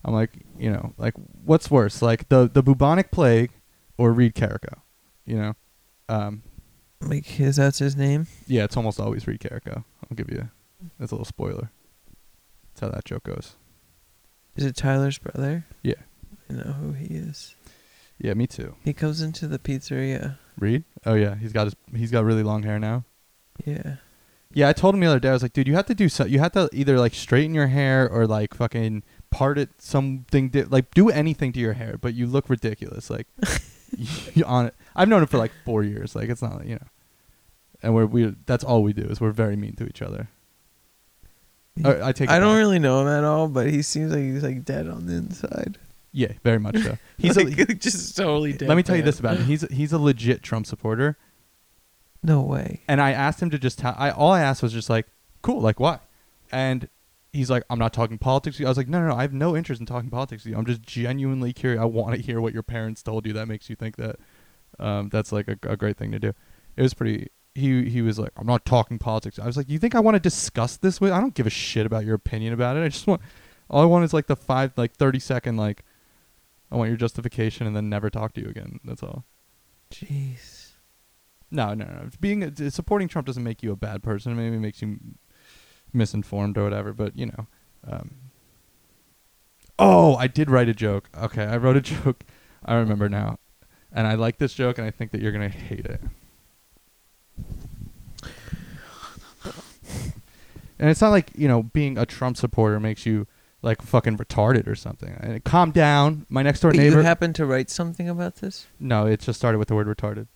I'm 0.06 0.14
like, 0.14 0.32
you 0.58 0.70
know, 0.72 0.94
like, 0.98 1.14
what's 1.46 1.72
worse, 1.72 2.02
like 2.02 2.30
the 2.30 2.50
the 2.52 2.62
bubonic 2.64 3.12
plague 3.12 3.52
or 3.98 4.12
Reed 4.12 4.36
Carrico? 4.36 4.82
You 5.26 5.38
know, 5.38 5.54
um, 6.10 6.44
Like 7.02 7.26
his 7.26 7.56
that's 7.56 7.80
his 7.80 7.96
name. 7.96 8.28
Yeah, 8.48 8.64
it's 8.66 8.76
almost 8.78 9.00
always 9.00 9.28
Reed 9.28 9.40
Carrico. 9.40 9.86
I'll 10.10 10.16
give 10.16 10.30
you 10.30 10.50
that's 11.00 11.12
a 11.12 11.16
little 11.16 11.26
spoiler. 11.26 11.72
That's 12.74 12.82
how 12.82 12.90
that 12.90 13.06
joke 13.06 13.24
goes. 13.24 13.56
Is 14.56 14.66
it 14.66 14.76
Tyler's 14.76 15.18
brother? 15.18 15.66
Yeah. 15.82 15.94
I 16.50 16.54
know 16.54 16.74
who 16.74 16.92
he 16.92 17.06
is. 17.16 17.56
Yeah, 18.20 18.34
me 18.34 18.46
too. 18.48 18.76
He 18.84 18.94
comes 18.94 19.22
into 19.22 19.48
the 19.48 19.58
pizzeria. 19.60 20.38
Reed? 20.60 20.84
Oh 21.06 21.16
yeah, 21.16 21.36
he's 21.36 21.54
got 21.54 21.66
his 21.66 21.76
he's 21.96 22.12
got 22.12 22.26
really 22.26 22.44
long 22.44 22.64
hair 22.64 22.80
now. 22.80 23.06
Yeah. 23.66 23.96
Yeah, 24.56 24.70
I 24.70 24.74
told 24.74 24.94
him 24.94 25.02
the 25.02 25.08
other 25.08 25.20
day. 25.20 25.30
I 25.30 25.34
was 25.34 25.42
like, 25.42 25.54
dude, 25.54 25.68
you 25.68 25.74
have 25.74 25.88
to 25.88 25.96
do 25.96 26.08
so. 26.10 26.26
You 26.26 26.38
have 26.40 26.52
to 26.52 26.70
either 26.74 27.00
like 27.00 27.16
straighten 27.16 27.56
your 27.56 27.68
hair 27.68 28.08
or 28.08 28.28
like 28.28 28.54
fucking 28.54 29.02
part 29.34 29.58
it 29.58 29.70
something 29.80 30.50
di- 30.50 30.64
like 30.64 30.94
do 30.94 31.10
anything 31.10 31.52
to 31.54 31.60
your 31.60 31.74
hair, 31.74 31.98
but 32.00 32.14
you 32.14 32.28
look 32.28 32.50
ridiculous. 32.50 33.10
Like 33.10 33.28
you 34.34 34.46
on 34.46 34.68
it. 34.68 34.76
I've 34.96 35.08
known 35.10 35.22
him 35.22 35.28
for 35.28 35.38
like 35.40 35.52
four 35.66 35.84
years. 35.84 36.16
Like 36.16 36.30
it's 36.30 36.42
not 36.42 36.66
you 36.66 36.76
know, 36.76 36.88
and 37.82 37.94
we're 37.96 38.06
we 38.06 38.36
that's 38.46 38.64
all 38.64 38.84
we 38.84 38.94
do 38.94 39.04
is 39.04 39.20
we're 39.20 39.32
very 39.32 39.56
mean 39.56 39.76
to 39.78 39.86
each 39.86 40.02
other. 40.02 40.30
I 41.84 42.12
take. 42.12 42.30
I 42.30 42.38
don't 42.40 42.54
back. 42.54 42.58
really 42.60 42.78
know 42.80 43.02
him 43.02 43.08
at 43.08 43.24
all, 43.24 43.48
but 43.48 43.70
he 43.70 43.82
seems 43.82 44.12
like 44.12 44.22
he's 44.22 44.44
like 44.44 44.64
dead 44.64 44.88
on 44.88 45.08
the 45.08 45.14
inside. 45.16 45.80
Yeah, 46.12 46.34
very 46.44 46.60
much 46.60 46.78
so. 46.78 47.00
He's 47.18 47.36
like, 47.36 47.58
a, 47.58 47.74
just 47.74 48.16
totally 48.16 48.54
dead. 48.54 48.70
Let 48.70 48.78
me 48.78 48.84
tell 48.84 48.96
you 48.96 49.02
this 49.02 49.20
about 49.20 49.38
him. 49.38 49.46
He's 49.48 49.62
he's 49.72 49.92
a 49.92 49.98
legit 49.98 50.44
Trump 50.44 50.68
supporter, 50.68 51.18
No 52.22 52.42
way. 52.44 52.82
and 52.88 53.02
I 53.02 53.14
asked 53.14 53.42
him 53.42 53.50
to 53.50 53.58
just 53.58 53.80
tell. 53.80 53.96
I 53.98 54.12
all 54.12 54.32
I 54.32 54.42
asked 54.42 54.62
was 54.62 54.72
just 54.74 54.92
like, 54.92 55.08
cool, 55.42 55.60
like 55.60 55.80
why? 55.80 55.98
And 56.52 56.88
he's 57.34 57.50
like, 57.50 57.64
I'm 57.70 57.80
not 57.80 57.92
talking 57.92 58.18
politics. 58.18 58.62
I 58.62 58.70
was 58.70 58.78
like, 58.78 58.88
no, 58.88 59.02
no, 59.02 59.10
no. 59.10 59.16
I 59.16 59.24
have 59.24 59.34
no 59.34 59.58
interest 59.58 59.82
in 59.82 59.86
talking 59.86 60.10
politics. 60.10 60.46
I'm 60.46 60.66
just 60.66 60.82
genuinely 60.84 61.52
curious. 61.52 61.82
I 61.82 61.86
want 61.86 62.16
to 62.16 62.22
hear 62.22 62.40
what 62.40 62.54
your 62.54 62.64
parents 62.64 63.04
told 63.04 63.26
you 63.26 63.34
that 63.34 63.48
makes 63.48 63.70
you 63.70 63.76
think 63.76 63.98
that. 63.98 64.18
Um, 64.80 65.10
that's 65.10 65.32
like 65.32 65.48
a, 65.48 65.58
a 65.64 65.76
great 65.76 65.98
thing 65.98 66.12
to 66.12 66.20
do. 66.20 66.34
It 66.78 66.82
was 66.82 66.94
pretty. 66.94 67.30
He 67.54 67.90
he 67.90 68.02
was 68.02 68.18
like, 68.18 68.32
I'm 68.38 68.48
not 68.48 68.66
talking 68.66 68.98
politics. 68.98 69.38
I 69.38 69.46
was 69.46 69.58
like, 69.58 69.70
you 69.70 69.78
think 69.78 69.96
I 69.96 70.00
want 70.00 70.16
to 70.16 70.20
discuss 70.20 70.78
this 70.78 71.02
with? 71.02 71.12
I 71.12 71.20
don't 71.20 71.36
give 71.36 71.46
a 71.46 71.52
shit 71.52 71.86
about 71.86 72.06
your 72.06 72.16
opinion 72.16 72.54
about 72.54 72.78
it. 72.78 72.84
I 72.84 72.88
just 72.88 73.06
want. 73.06 73.22
All 73.70 73.82
I 73.82 73.86
want 73.86 74.06
is 74.06 74.14
like 74.14 74.28
the 74.28 74.36
five, 74.36 74.72
like 74.78 74.94
thirty 74.94 75.20
second, 75.20 75.58
like. 75.58 75.84
I 76.72 76.76
want 76.76 76.90
your 76.90 76.98
justification 76.98 77.68
and 77.68 77.76
then 77.76 77.88
never 77.88 78.10
talk 78.10 78.34
to 78.34 78.42
you 78.42 78.48
again. 78.48 78.80
That's 78.84 79.04
all. 79.04 79.26
Jeez. 79.92 80.72
No, 81.52 81.76
no, 81.76 81.86
no. 81.86 82.10
Being 82.20 82.52
supporting 82.72 83.08
Trump 83.08 83.28
doesn't 83.28 83.44
make 83.44 83.62
you 83.62 83.72
a 83.72 83.76
bad 83.76 84.02
person. 84.02 84.36
Maybe 84.36 84.56
it 84.56 84.60
makes 84.60 84.82
you 84.82 84.98
misinformed 85.94 86.58
or 86.58 86.64
whatever. 86.64 86.94
But 86.94 87.18
you 87.18 87.28
know. 87.28 87.48
Um, 87.86 88.12
oh, 89.78 90.16
I 90.16 90.28
did 90.28 90.50
write 90.50 90.70
a 90.70 90.74
joke. 90.74 91.10
Okay, 91.18 91.44
I 91.44 91.58
wrote 91.58 91.76
a 91.78 91.82
joke. 91.96 92.24
I 92.66 92.76
remember 92.76 93.10
now, 93.10 93.40
and 93.92 94.08
I 94.08 94.16
like 94.16 94.38
this 94.38 94.54
joke, 94.54 94.78
and 94.78 94.88
I 94.88 94.92
think 94.92 95.12
that 95.12 95.22
you're 95.22 95.32
gonna 95.34 95.50
hate 95.50 95.86
it. 95.86 96.02
And 100.80 100.90
it's 100.90 101.02
not 101.02 101.10
like 101.12 101.32
you 101.36 101.48
know 101.48 101.64
being 101.64 101.98
a 101.98 102.06
Trump 102.06 102.36
supporter 102.36 102.80
makes 102.80 103.06
you 103.06 103.28
like 103.62 103.82
fucking 103.82 104.18
retarded 104.18 104.68
or 104.68 104.76
something. 104.76 105.16
And 105.20 105.42
calm 105.44 105.72
down. 105.72 106.26
My 106.30 106.42
next 106.42 106.60
door 106.60 106.72
But 106.72 106.78
neighbor. 106.78 106.98
you 106.98 107.04
happen 107.04 107.32
to 107.34 107.46
write 107.46 107.70
something 107.70 108.10
about 108.10 108.38
this? 108.38 108.68
no, 108.80 109.06
it 109.06 109.22
just 109.22 109.40
started 109.40 109.60
with 109.60 109.70
the 109.70 109.76
word 109.76 109.88
retarded, 109.88 110.28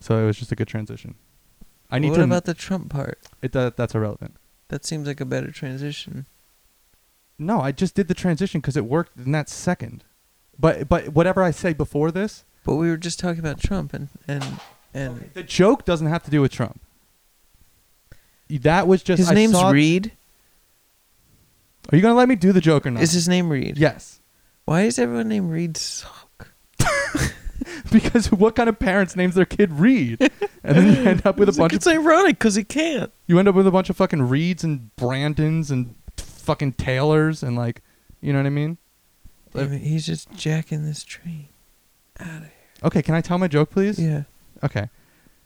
so 0.00 0.18
it 0.22 0.26
was 0.26 0.36
just 0.38 0.52
a 0.52 0.56
good 0.56 0.68
transition. 0.68 1.14
I 1.90 1.98
need 1.98 2.10
what 2.10 2.16
to. 2.16 2.20
What 2.22 2.26
about 2.26 2.44
the 2.44 2.54
Trump 2.54 2.90
part? 2.90 3.18
it, 3.42 3.52
that, 3.52 3.76
that's 3.76 3.94
irrelevant. 3.94 4.36
That 4.68 4.84
seems 4.84 5.06
like 5.06 5.20
a 5.20 5.24
better 5.24 5.50
transition. 5.50 6.26
No, 7.38 7.60
I 7.60 7.70
just 7.72 7.94
did 7.94 8.08
the 8.08 8.14
transition 8.14 8.60
because 8.60 8.76
it 8.76 8.84
worked 8.86 9.16
in 9.18 9.32
that 9.32 9.48
second. 9.48 10.02
But 10.58 10.88
but 10.88 11.10
whatever 11.10 11.42
I 11.42 11.50
say 11.50 11.72
before 11.72 12.10
this, 12.10 12.44
But 12.64 12.76
we 12.76 12.88
were 12.88 12.96
just 12.96 13.18
talking 13.20 13.40
about 13.40 13.60
Trump 13.60 13.92
and 13.92 14.08
and 14.26 14.44
and 14.94 15.30
the 15.34 15.42
joke 15.42 15.84
doesn't 15.84 16.06
have 16.06 16.22
to 16.24 16.30
do 16.30 16.40
with 16.40 16.50
Trump. 16.52 16.80
That 18.48 18.86
was 18.88 19.02
just 19.02 19.18
his 19.18 19.30
I 19.30 19.34
name's 19.34 19.52
saw- 19.52 19.70
Reed. 19.70 20.12
Are 21.92 21.96
you 21.96 22.02
gonna 22.02 22.14
let 22.14 22.28
me 22.28 22.36
do 22.36 22.52
the 22.52 22.60
joke 22.60 22.86
or 22.86 22.90
not? 22.90 23.02
Is 23.02 23.12
his 23.12 23.28
name 23.28 23.50
Reed? 23.50 23.76
yes. 23.78 24.20
Why 24.64 24.82
is 24.82 24.98
everyone 24.98 25.28
named 25.28 25.50
Reed 25.50 25.76
suck? 25.76 26.25
because 27.92 28.30
what 28.32 28.54
kind 28.54 28.68
of 28.68 28.78
parents 28.78 29.16
names 29.16 29.34
their 29.34 29.44
kid 29.44 29.72
Reed? 29.72 30.20
And 30.62 30.76
then 30.76 30.96
you 30.96 31.08
end 31.08 31.26
up 31.26 31.36
with 31.36 31.48
a 31.48 31.52
bunch 31.52 31.58
like, 31.58 31.72
of 31.72 31.76
It's 31.76 31.86
ironic 31.86 32.38
because 32.38 32.54
he 32.54 32.64
can't. 32.64 33.12
you 33.26 33.38
end 33.38 33.48
up 33.48 33.54
with 33.54 33.66
a 33.66 33.70
bunch 33.70 33.90
of 33.90 33.96
fucking 33.96 34.22
Reeds 34.22 34.64
and 34.64 34.94
Brandons 34.96 35.70
and 35.70 35.94
fucking 36.16 36.72
Taylors 36.74 37.42
and 37.42 37.56
like, 37.56 37.82
you 38.20 38.32
know 38.32 38.38
what 38.38 38.46
I 38.46 38.50
mean? 38.50 38.78
I 39.54 39.64
mean, 39.64 39.80
he's 39.80 40.06
just 40.06 40.30
jacking 40.32 40.84
this 40.84 41.04
train 41.04 41.48
out 42.20 42.28
of 42.28 42.42
here. 42.42 42.50
Okay, 42.84 43.02
can 43.02 43.14
I 43.14 43.20
tell 43.20 43.38
my 43.38 43.48
joke, 43.48 43.70
please? 43.70 43.98
Yeah. 43.98 44.24
Okay. 44.62 44.88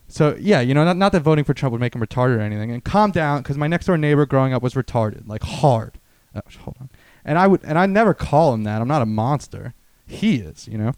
So 0.09 0.37
yeah, 0.41 0.61
you 0.61 0.75
know, 0.75 0.85
not, 0.85 0.97
not 0.97 1.13
that 1.13 1.21
voting 1.21 1.45
for 1.45 1.55
Trump 1.55 1.73
would 1.73 1.81
make 1.81 1.95
him 1.95 2.01
retarded 2.01 2.37
or 2.37 2.41
anything. 2.41 2.73
And 2.73 2.83
calm 2.85 3.13
down, 3.13 3.43
because 3.43 3.57
my 3.57 3.69
next 3.69 3.87
door 3.87 3.97
neighbor 3.97 4.27
growing 4.27 4.53
up 4.53 4.63
was 4.63 4.75
retarded, 4.75 5.29
like 5.29 5.43
hard. 5.43 5.99
Oh, 6.35 6.41
hold 6.61 6.77
on. 6.81 6.91
And 7.25 7.39
I 7.39 7.47
would, 7.47 7.63
and 7.65 7.79
I 7.79 7.87
never 7.87 8.15
call 8.15 8.55
him 8.55 8.65
that. 8.65 8.81
I'm 8.81 8.89
not 8.89 9.03
a 9.03 9.07
monster. 9.07 9.75
He 10.07 10.37
is, 10.37 10.67
you 10.67 10.79
know. 10.79 10.93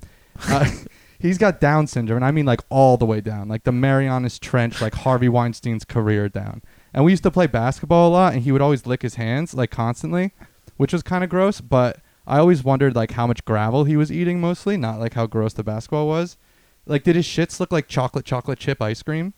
Uh, 0.48 0.70
he's 1.22 1.38
got 1.38 1.60
Down 1.60 1.86
syndrome, 1.86 2.16
and 2.16 2.24
I 2.24 2.32
mean 2.32 2.44
like 2.44 2.60
all 2.68 2.96
the 2.96 3.06
way 3.06 3.20
down, 3.20 3.48
like 3.48 3.64
the 3.64 3.72
Marianas 3.72 4.38
Trench, 4.38 4.82
like 4.82 4.94
Harvey 4.94 5.28
Weinstein's 5.28 5.84
career 5.84 6.28
down. 6.28 6.62
And 6.92 7.04
we 7.04 7.12
used 7.12 7.22
to 7.22 7.30
play 7.30 7.46
basketball 7.46 8.08
a 8.08 8.12
lot, 8.12 8.34
and 8.34 8.42
he 8.42 8.52
would 8.52 8.60
always 8.60 8.86
lick 8.86 9.02
his 9.02 9.14
hands 9.14 9.54
like 9.54 9.70
constantly, 9.70 10.32
which 10.76 10.92
was 10.92 11.02
kind 11.02 11.24
of 11.24 11.30
gross. 11.30 11.60
But 11.60 12.00
I 12.26 12.38
always 12.38 12.64
wondered 12.64 12.94
like 12.94 13.12
how 13.12 13.26
much 13.26 13.44
gravel 13.44 13.84
he 13.84 13.96
was 13.96 14.12
eating 14.12 14.40
mostly, 14.40 14.76
not 14.76 14.98
like 14.98 15.14
how 15.14 15.26
gross 15.26 15.54
the 15.54 15.64
basketball 15.64 16.08
was. 16.08 16.36
Like, 16.84 17.04
did 17.04 17.14
his 17.14 17.26
shits 17.26 17.60
look 17.60 17.70
like 17.70 17.86
chocolate 17.86 18.24
chocolate 18.24 18.58
chip 18.58 18.82
ice 18.82 19.02
cream? 19.02 19.34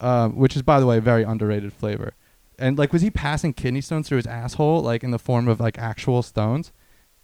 Um, 0.00 0.36
which 0.36 0.56
is, 0.56 0.62
by 0.62 0.80
the 0.80 0.86
way, 0.86 0.98
a 0.98 1.02
very 1.02 1.24
underrated 1.24 1.72
flavor. 1.72 2.14
And 2.58 2.78
like, 2.78 2.92
was 2.92 3.02
he 3.02 3.10
passing 3.10 3.52
kidney 3.52 3.80
stones 3.80 4.08
through 4.08 4.16
his 4.16 4.26
asshole, 4.26 4.80
like 4.80 5.04
in 5.04 5.10
the 5.10 5.18
form 5.18 5.48
of 5.48 5.60
like 5.60 5.76
actual 5.78 6.22
stones? 6.22 6.72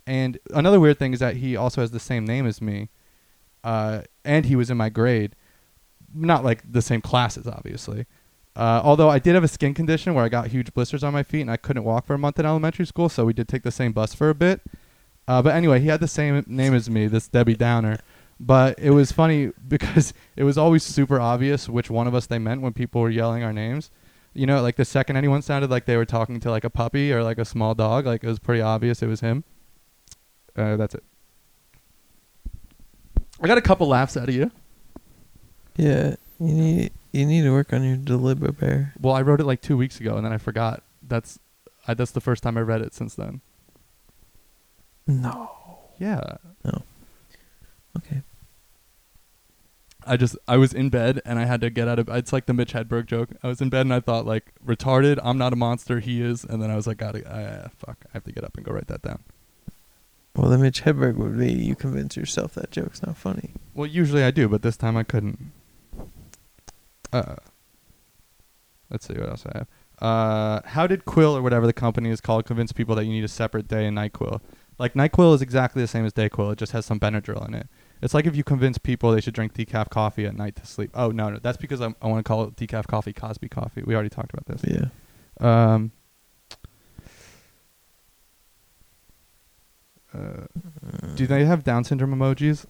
And 0.07 0.39
another 0.53 0.79
weird 0.79 0.99
thing 0.99 1.15
is 1.15 1.21
that 1.21 1.37
he 1.37 1.57
also 1.57 1.81
has 1.81 1.93
the 1.93 2.01
same 2.01 2.27
name 2.27 2.47
as 2.47 2.61
me, 2.61 2.91
uh, 3.65 4.03
and 4.25 4.47
he 4.47 4.55
was 4.55 4.71
in 4.71 4.77
my 4.77 4.91
grade, 4.91 5.35
not 6.15 6.45
like 6.45 6.71
the 6.71 6.83
same 6.83 7.01
classes, 7.01 7.49
obviously. 7.49 8.07
Uh, 8.55 8.81
although 8.85 9.11
I 9.11 9.19
did 9.19 9.35
have 9.35 9.43
a 9.43 9.49
skin 9.49 9.75
condition 9.75 10.15
where 10.15 10.25
I 10.25 10.29
got 10.29 10.49
huge 10.49 10.73
blisters 10.75 11.03
on 11.03 11.13
my 11.13 11.25
feet 11.25 11.41
and 11.41 11.51
I 11.51 11.57
couldn't 11.57 11.83
walk 11.83 12.07
for 12.07 12.15
a 12.15 12.19
month 12.19 12.39
in 12.39 12.47
elementary 12.47 12.87
school, 12.87 13.09
so 13.09 13.25
we 13.25 13.33
did 13.33 13.49
take 13.49 13.65
the 13.65 13.73
same 13.73 13.93
bus 13.93 14.15
for 14.15 14.31
a 14.31 14.35
bit. 14.35 14.61
Uh, 15.27 15.43
but 15.43 15.55
anyway, 15.55 15.81
he 15.81 15.89
had 15.89 16.01
the 16.01 16.07
same 16.07 16.45
name 16.47 16.75
as 16.75 16.89
me, 16.89 17.09
this 17.09 17.27
Debbie 17.27 17.57
Downer. 17.57 17.99
But 18.39 18.79
it 18.79 18.91
was 18.91 19.11
funny 19.11 19.51
because 19.69 20.13
it 20.37 20.45
was 20.45 20.59
always 20.59 20.85
super 20.85 21.19
obvious 21.19 21.69
which 21.69 21.91
one 21.91 22.07
of 22.07 22.15
us 22.15 22.27
they 22.27 22.39
meant 22.39 22.61
when 22.61 22.75
people 22.75 23.01
were 23.01 23.11
yelling 23.11 23.43
our 23.43 23.53
names. 23.53 23.91
You 24.35 24.47
know, 24.47 24.61
like 24.61 24.77
the 24.77 24.85
second 24.85 25.17
anyone 25.17 25.43
sounded 25.43 25.71
like 25.71 25.87
they 25.87 25.97
were 25.97 26.05
talking 26.05 26.39
to 26.41 26.51
like 26.51 26.65
a 26.65 26.71
puppy 26.71 27.13
or 27.13 27.23
like 27.23 27.39
a 27.39 27.45
small 27.45 27.75
dog, 27.75 28.05
like 28.05 28.23
it 28.23 28.29
was 28.29 28.41
pretty 28.41 28.61
obvious 28.61 29.03
it 29.03 29.07
was 29.07 29.21
him. 29.21 29.45
Uh, 30.57 30.77
that's 30.77 30.95
it. 30.95 31.05
I 33.45 33.47
got 33.47 33.59
a 33.59 33.63
couple 33.63 33.87
laughs 33.89 34.17
out 34.17 34.31
of 34.31 34.35
you. 34.35 34.51
Yeah. 35.77 36.17
You 36.41 36.55
need 36.55 36.93
you 37.13 37.27
need 37.27 37.43
to 37.43 37.51
work 37.51 37.75
on 37.75 37.85
your 37.85 37.99
deliberate 37.99 38.59
bear. 38.59 38.95
Well, 38.99 39.15
I 39.15 39.21
wrote 39.21 39.39
it 39.39 39.45
like 39.45 39.61
two 39.61 39.77
weeks 39.77 40.01
ago 40.01 40.17
and 40.17 40.25
then 40.25 40.33
I 40.33 40.39
forgot. 40.39 40.83
That's 41.07 41.39
I, 41.87 41.93
that's 41.93 42.13
the 42.13 42.23
first 42.23 42.43
time 42.43 42.57
I 42.57 42.63
read 42.63 42.81
it 42.81 42.95
since 42.95 43.15
then. 43.15 43.43
No. 45.07 45.51
Yeah. 45.99 46.39
No. 46.65 46.83
Okay. 47.99 48.23
I 50.07 50.17
just 50.17 50.39
I 50.49 50.57
was 50.57 50.73
in 50.73 50.89
bed 50.89 51.21
and 51.27 51.39
I 51.39 51.45
had 51.45 51.61
to 51.61 51.69
get 51.69 51.87
out 51.87 51.99
of. 51.99 52.09
It's 52.09 52.33
like 52.33 52.47
the 52.47 52.55
Mitch 52.55 52.73
Hedberg 52.73 53.05
joke. 53.05 53.29
I 53.43 53.49
was 53.49 53.61
in 53.61 53.69
bed 53.69 53.83
and 53.83 53.93
I 53.93 54.01
thought 54.01 54.25
like 54.25 54.53
retarded. 54.65 55.19
I'm 55.23 55.37
not 55.37 55.53
a 55.53 55.57
monster. 55.57 56.01
He 56.01 56.23
is. 56.23 56.45
And 56.45 56.63
then 56.63 56.71
I 56.71 56.77
was 56.77 56.87
like, 56.87 56.97
gotta 56.97 57.31
uh, 57.31 57.69
fuck. 57.77 58.07
I 58.07 58.09
have 58.15 58.25
to 58.25 58.33
get 58.33 58.43
up 58.43 58.57
and 58.57 58.65
go 58.65 58.73
write 58.73 58.87
that 58.87 59.03
down. 59.03 59.23
Well, 60.37 60.51
the 60.51 60.59
Mitch 60.59 60.83
Hedberg 60.83 61.17
would 61.17 61.39
be 61.39 61.53
you 61.53 61.77
convince 61.77 62.17
yourself 62.17 62.55
that 62.55 62.71
joke's 62.71 63.03
not 63.03 63.17
funny. 63.17 63.53
Well, 63.73 63.87
usually 63.87 64.25
I 64.25 64.31
do, 64.31 64.49
but 64.49 64.63
this 64.63 64.77
time 64.77 64.97
I 64.97 65.05
couldn't. 65.05 65.53
Uh, 67.13 67.37
let's 68.91 69.07
see 69.07 69.15
what 69.15 69.29
else 69.29 69.45
I 69.47 69.59
have. 69.59 69.69
Uh, 70.01 70.61
how 70.65 70.89
did 70.89 71.05
Quill 71.05 71.37
or 71.37 71.43
whatever 71.43 71.67
the 71.67 71.73
company 71.73 72.11
is 72.11 72.21
called 72.21 72.45
convince 72.45 72.73
people 72.73 72.97
that 72.97 73.05
you 73.05 73.13
need 73.13 73.23
a 73.23 73.29
separate 73.29 73.69
day 73.69 73.87
and 73.87 73.97
Nyquil? 73.97 74.41
Like 74.79 74.95
Nyquil 74.95 75.35
is 75.35 75.43
exactly 75.43 75.81
the 75.83 75.89
same 75.89 76.05
as 76.05 76.13
Dayquil. 76.13 76.53
It 76.53 76.59
just 76.59 76.73
has 76.73 76.85
some 76.85 76.99
Benadryl 76.99 77.47
in 77.47 77.55
it. 77.55 77.69
It's 78.03 78.13
like 78.13 78.27
if 78.27 78.35
you 78.35 78.43
convince 78.43 78.77
people 78.77 79.13
they 79.13 79.21
should 79.21 79.35
drink 79.35 79.55
decaf 79.55 79.89
coffee 79.89 80.27
at 80.27 80.35
night 80.35 80.57
to 80.57 80.67
sleep. 80.67 80.91
Oh 80.95 81.11
no, 81.11 81.31
no, 81.31 81.39
that's 81.39 81.57
because 81.57 81.81
I'm, 81.81 81.95
I 82.03 82.09
want 82.09 82.25
to 82.25 82.29
call 82.29 82.43
it 82.45 82.57
decaf 82.57 82.87
coffee 82.89 83.13
Cosby 83.13 83.49
coffee. 83.49 83.83
We 83.85 83.95
already 83.95 84.11
talked 84.11 84.35
about 84.35 84.47
this. 84.47 84.63
Yeah. 84.65 84.89
Um. 85.41 85.93
Uh, 90.15 90.47
do 91.17 91.27
they 91.27 91.45
have 91.45 91.65
Down 91.65 91.85
syndrome 91.85 92.15
emojis? 92.15 92.67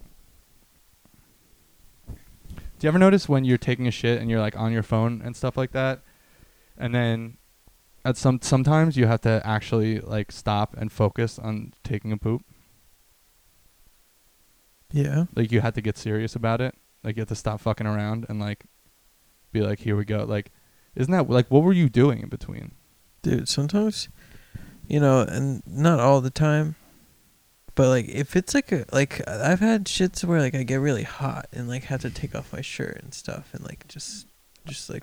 Do 2.06 2.86
you 2.86 2.88
ever 2.88 2.98
notice 2.98 3.28
when 3.28 3.44
you're 3.44 3.58
taking 3.58 3.86
a 3.86 3.90
shit 3.90 4.20
and 4.20 4.30
you're 4.30 4.40
like 4.40 4.56
on 4.56 4.72
your 4.72 4.82
phone 4.82 5.22
and 5.22 5.36
stuff 5.36 5.56
like 5.56 5.72
that, 5.72 6.00
and 6.76 6.94
then 6.94 7.36
at 8.04 8.16
some 8.16 8.40
sometimes 8.42 8.96
you 8.96 9.06
have 9.06 9.20
to 9.22 9.40
actually 9.44 10.00
like 10.00 10.30
stop 10.32 10.76
and 10.76 10.90
focus 10.92 11.38
on 11.38 11.72
taking 11.82 12.12
a 12.12 12.16
poop. 12.16 12.42
Yeah. 14.92 15.24
Like 15.34 15.50
you 15.50 15.60
have 15.60 15.74
to 15.74 15.80
get 15.80 15.96
serious 15.96 16.36
about 16.36 16.60
it. 16.60 16.74
Like 17.02 17.16
you 17.16 17.20
have 17.20 17.28
to 17.28 17.34
stop 17.34 17.60
fucking 17.60 17.86
around 17.86 18.26
and 18.28 18.38
like 18.40 18.64
be 19.52 19.60
like, 19.60 19.80
here 19.80 19.96
we 19.96 20.04
go. 20.04 20.24
Like, 20.24 20.50
isn't 20.94 21.12
that 21.12 21.28
like 21.28 21.50
what 21.50 21.62
were 21.62 21.72
you 21.72 21.88
doing 21.88 22.20
in 22.20 22.28
between? 22.28 22.72
Dude, 23.22 23.48
sometimes 23.48 24.08
you 24.88 25.00
know, 25.00 25.20
and 25.20 25.62
not 25.66 26.00
all 26.00 26.20
the 26.20 26.30
time. 26.30 26.76
But 27.76 27.88
like 27.88 28.08
if 28.08 28.36
it's 28.36 28.54
like 28.54 28.70
a 28.72 28.84
like 28.92 29.26
I've 29.28 29.60
had 29.60 29.86
shits 29.86 30.22
where 30.24 30.40
like 30.40 30.54
I 30.54 30.62
get 30.62 30.76
really 30.76 31.02
hot 31.02 31.46
and 31.52 31.68
like 31.68 31.84
have 31.84 32.02
to 32.02 32.10
take 32.10 32.34
off 32.34 32.52
my 32.52 32.60
shirt 32.60 33.00
and 33.02 33.12
stuff 33.12 33.48
and 33.52 33.64
like 33.64 33.86
just 33.88 34.26
just 34.66 34.88
like 34.88 35.02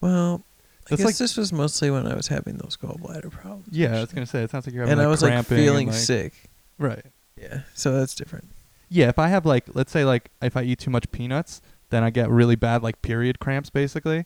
well 0.00 0.44
I 0.86 0.90
That's 0.90 1.00
guess 1.02 1.06
like- 1.06 1.16
this 1.18 1.36
was 1.36 1.52
mostly 1.52 1.90
when 1.90 2.06
I 2.06 2.14
was 2.14 2.28
having 2.28 2.56
those 2.56 2.76
gallbladder 2.78 3.30
problems. 3.30 3.68
Yeah, 3.70 3.88
I 3.88 3.90
was 3.92 4.02
actually. 4.04 4.14
gonna 4.14 4.26
say 4.26 4.42
it 4.42 4.50
sounds 4.50 4.66
like 4.66 4.74
you're 4.74 4.84
having 4.84 4.92
and 4.92 4.98
like 5.00 5.06
I 5.06 5.10
was 5.10 5.22
like 5.22 5.32
cramping 5.32 5.58
feeling 5.58 5.86
like- 5.88 5.96
sick. 5.96 6.32
Right. 6.78 7.04
Yeah. 7.36 7.60
So 7.74 7.92
that's 7.92 8.14
different. 8.14 8.48
Yeah, 8.88 9.08
if 9.08 9.18
I 9.18 9.28
have 9.28 9.44
like 9.44 9.64
let's 9.74 9.92
say 9.92 10.04
like 10.06 10.30
if 10.40 10.56
I 10.56 10.62
eat 10.62 10.78
too 10.78 10.90
much 10.90 11.10
peanuts, 11.10 11.60
then 11.90 12.02
I 12.02 12.08
get 12.10 12.30
really 12.30 12.56
bad 12.56 12.82
like 12.82 13.02
period 13.02 13.38
cramps 13.38 13.68
basically, 13.68 14.24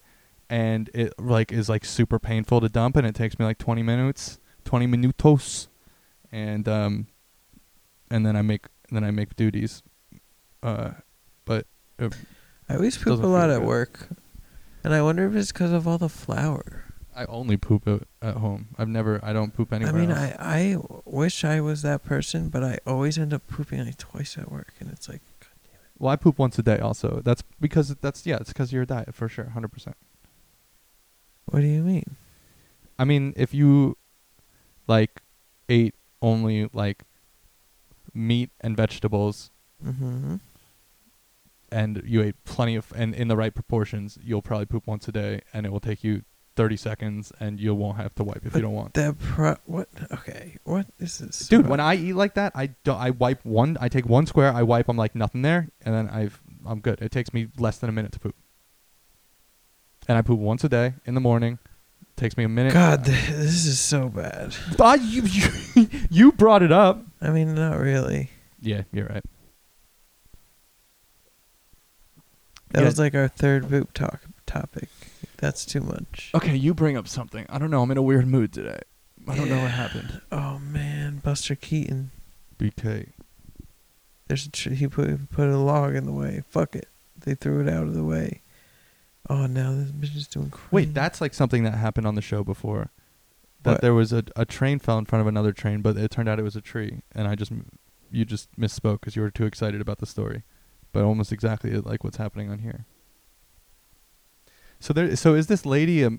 and 0.49 0.89
it 0.95 1.15
like 1.19 1.51
is 1.51 1.69
like 1.69 1.85
super 1.85 2.21
painful 2.21 2.61
to 2.61 2.69
dump, 2.69 2.95
and 2.97 3.05
it 3.07 3.17
takes 3.17 3.41
me 3.41 3.45
like 3.45 3.59
20 3.59 3.83
minutes, 3.83 4.39
20 4.65 4.87
minutos, 4.87 5.67
and 6.33 6.67
um, 6.69 7.07
and 8.11 8.27
then 8.27 8.37
I 8.37 8.43
make 8.43 8.67
then 8.91 9.05
I 9.05 9.11
make 9.11 9.37
duties, 9.37 9.83
uh, 10.63 10.93
but 11.45 11.67
uh, 12.01 12.11
I 12.69 12.77
always 12.77 12.97
poop 12.97 13.23
a 13.23 13.27
lot 13.27 13.51
at 13.51 13.61
good. 13.61 13.69
work. 13.69 14.09
And 14.85 14.93
I 14.93 15.01
wonder 15.03 15.27
if 15.29 15.37
it's 15.37 15.53
because 15.53 15.71
of 15.71 15.87
all 15.87 15.99
the 15.99 16.09
flour. 16.09 16.85
I 17.15 17.25
only 17.27 17.57
poop 17.57 17.87
at, 17.87 18.03
at 18.21 18.37
home. 18.39 18.69
I've 18.79 18.89
never 18.89 19.21
I 19.23 19.33
don't 19.33 19.55
poop 19.55 19.73
anywhere. 19.73 19.95
I 19.95 19.97
mean, 19.97 20.11
else. 20.11 20.35
I, 20.39 20.59
I 20.59 20.77
wish 21.05 21.45
I 21.45 21.61
was 21.61 21.83
that 21.83 22.03
person, 22.03 22.49
but 22.49 22.65
I 22.65 22.79
always 22.87 23.19
end 23.19 23.33
up 23.33 23.47
pooping 23.47 23.85
like 23.85 23.99
twice 23.99 24.37
at 24.39 24.51
work, 24.51 24.73
and 24.81 24.91
it's 24.91 25.09
like, 25.09 25.21
God 25.41 25.51
damn 25.63 25.75
it. 25.75 25.81
well 25.99 26.11
I 26.11 26.17
poop 26.17 26.39
once 26.39 26.59
a 26.59 26.63
day 26.63 26.79
also. 26.79 27.21
That's 27.23 27.45
because 27.61 27.95
that's 27.97 28.27
yeah 28.27 28.39
it's 28.41 28.49
because 28.49 28.71
of 28.71 28.73
your 28.73 28.87
diet 28.87 29.15
for 29.15 29.29
sure, 29.29 29.51
hundred 29.51 29.73
percent. 29.73 29.97
what 31.45 31.61
do 31.61 31.67
you 31.67 31.83
mean? 31.83 32.17
I 32.99 33.05
mean, 33.05 33.35
if 33.37 33.53
you 33.55 33.97
like 34.89 35.23
ate 35.69 35.95
only 36.23 36.71
like 36.73 37.03
meat 38.15 38.51
and 38.61 38.77
vegetables 38.77 39.51
Mm-hmm. 39.85 40.37
and 41.73 42.03
you 42.07 42.23
ate 42.23 42.37
plenty 42.45 42.77
of 42.77 42.93
and 42.95 43.15
in 43.17 43.27
the 43.29 43.37
right 43.37 43.53
proportions, 43.53 44.17
you'll 44.23 44.43
probably 44.43 44.67
poop 44.67 44.87
once 44.87 45.09
a 45.09 45.13
day 45.13 45.41
and 45.53 45.67
it 45.67 45.73
will 45.73 45.81
take 45.81 46.05
you 46.05 46.23
30 46.55 46.77
seconds 46.77 47.33
and 47.41 47.59
you 47.59 47.75
won't 47.75 47.97
have 47.97 48.15
to 48.15 48.23
wipe 48.23 48.45
if 48.47 48.53
But 48.53 48.59
you 48.59 48.63
don't 48.63 48.75
want. 48.75 48.95
That 48.95 49.19
pro 49.19 49.57
what? 49.65 49.89
Okay, 50.13 50.59
what 50.65 50.87
is 51.01 51.19
this? 51.19 51.49
Dude, 51.49 51.67
when 51.67 51.81
I 51.81 51.97
eat 51.97 52.13
like 52.13 52.35
that, 52.35 52.53
I 52.55 52.75
don't 52.85 52.99
I 53.01 53.11
wipe 53.11 53.45
one 53.45 53.77
I 53.81 53.89
take 53.89 54.07
one 54.07 54.27
square, 54.27 54.53
I 54.53 54.63
wipe 54.63 54.89
I'm 54.89 54.97
like 54.97 55.15
nothing 55.17 55.43
there 55.43 55.71
and 55.85 55.93
then 55.95 56.09
I've 56.09 56.41
I'm 56.65 56.79
good. 56.81 57.01
It 57.03 57.11
takes 57.11 57.33
me 57.35 57.49
less 57.59 57.79
than 57.79 57.91
a 57.91 57.93
minute 57.93 58.13
to 58.13 58.21
poop. 58.21 58.37
And 60.07 60.19
I 60.19 60.23
poop 60.23 60.39
once 60.39 60.63
a 60.63 60.69
day 60.69 60.95
in 61.07 61.15
the 61.15 61.21
morning, 61.21 61.59
Takes 62.17 62.37
me 62.37 62.45
a 62.45 62.49
minute. 62.49 62.73
God, 62.73 63.05
th- 63.05 63.29
this 63.29 63.67
is 63.67 63.81
so 63.81 64.09
bad. 64.09 64.55
Ah, 64.79 64.95
you, 64.95 65.23
you 65.23 65.89
you 66.11 66.33
brought 66.33 66.63
it 66.63 66.71
up. 66.73 67.03
I 67.21 67.31
mean, 67.31 67.55
not 67.55 67.79
really. 67.79 68.31
Yeah, 68.61 68.83
you're 68.93 69.07
right. 69.07 69.25
That 72.71 72.81
Yeah. 72.81 72.87
was 72.87 72.99
like 72.99 73.15
our 73.15 73.29
third 73.29 73.69
boot 73.69 73.93
talk 73.95 74.21
topic. 74.47 74.89
That's 75.39 75.65
too 75.65 75.81
much. 75.81 76.31
Okay, 76.35 76.55
you 76.55 76.75
bring 76.75 76.97
up 76.97 77.09
something. 77.09 77.45
I 77.49 77.59
don't 77.59 77.71
know. 77.71 77.83
I'm 77.83 77.91
in 77.91 77.99
a 77.99 78.03
weird 78.03 78.27
mood 78.27 78.53
today. 78.53 78.79
I 79.27 79.37
don't 79.37 79.49
know 79.49 79.61
what 79.61 79.71
happened. 79.71 80.21
Oh 80.31 80.59
man, 80.59 81.21
Buster 81.25 81.55
Keaton. 81.55 82.11
BK. 82.59 83.09
There's 84.29 84.47
a 84.47 84.51
tr- 84.51 84.71
he 84.71 84.87
put 84.87 85.31
put 85.31 85.49
a 85.49 85.57
log 85.59 85.95
in 85.97 86.05
the 86.05 86.13
way. 86.13 86.43
Fuck 86.49 86.77
it. 86.77 86.89
They 87.19 87.35
threw 87.35 87.61
it 87.61 87.69
out 87.69 87.85
of 87.85 87.95
the 87.95 88.05
way. 88.05 88.42
Oh, 89.31 89.47
no, 89.47 89.77
this 89.77 89.93
bitch 89.93 90.17
is 90.17 90.27
doing 90.27 90.51
crazy. 90.51 90.69
Wait, 90.71 90.95
that's 90.95 91.21
like 91.21 91.33
something 91.35 91.63
that 91.65 91.75
happened 91.75 92.07
on 92.07 92.15
the 92.17 92.23
show 92.23 92.43
before. 92.45 92.91
That 93.63 93.71
What? 93.75 93.81
there 93.81 93.95
was 93.95 94.13
a 94.13 94.25
a 94.35 94.45
train 94.45 94.79
fell 94.81 94.99
in 94.99 95.05
front 95.05 95.21
of 95.21 95.27
another 95.29 95.53
train, 95.53 95.81
but 95.83 95.97
it 95.97 96.11
turned 96.11 96.29
out 96.29 96.39
it 96.41 96.43
was 96.43 96.57
a 96.57 96.61
tree, 96.61 97.03
and 97.15 97.29
I 97.29 97.37
just 97.37 97.53
m- 97.53 97.67
you 98.11 98.25
just 98.25 98.51
misspoke 98.59 99.01
because 99.01 99.15
you 99.15 99.23
were 99.23 99.31
too 99.31 99.47
excited 99.47 99.81
about 99.81 99.99
the 99.99 100.07
story, 100.07 100.43
but 100.93 101.05
almost 101.05 101.31
exactly 101.33 101.73
uh, 101.75 101.81
like 101.85 102.03
what's 102.03 102.17
happening 102.17 102.51
on 102.51 102.59
here. 102.59 102.87
So 104.81 104.93
there, 104.93 105.15
so 105.15 105.35
is 105.35 105.47
this 105.47 105.65
lady 105.65 106.03
a? 106.03 106.11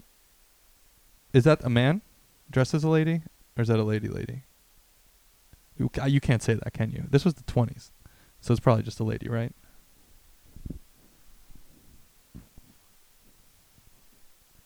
Is 1.33 1.43
that 1.43 1.63
a 1.65 1.69
man 1.69 2.01
dressed 2.49 2.73
as 2.73 2.83
a 2.85 2.89
lady, 2.89 3.23
or 3.57 3.61
is 3.63 3.67
that 3.67 3.79
a 3.79 3.83
lady 3.83 4.07
lady? 4.07 4.43
You, 5.77 5.89
ca- 5.89 6.05
you 6.05 6.21
can't 6.21 6.41
say 6.43 6.53
that, 6.53 6.71
can 6.71 6.91
you? 6.91 7.05
This 7.09 7.25
was 7.25 7.33
the 7.33 7.43
twenties, 7.43 7.91
so 8.39 8.53
it's 8.53 8.61
probably 8.61 8.83
just 8.83 8.99
a 9.01 9.03
lady, 9.03 9.27
right? 9.27 9.53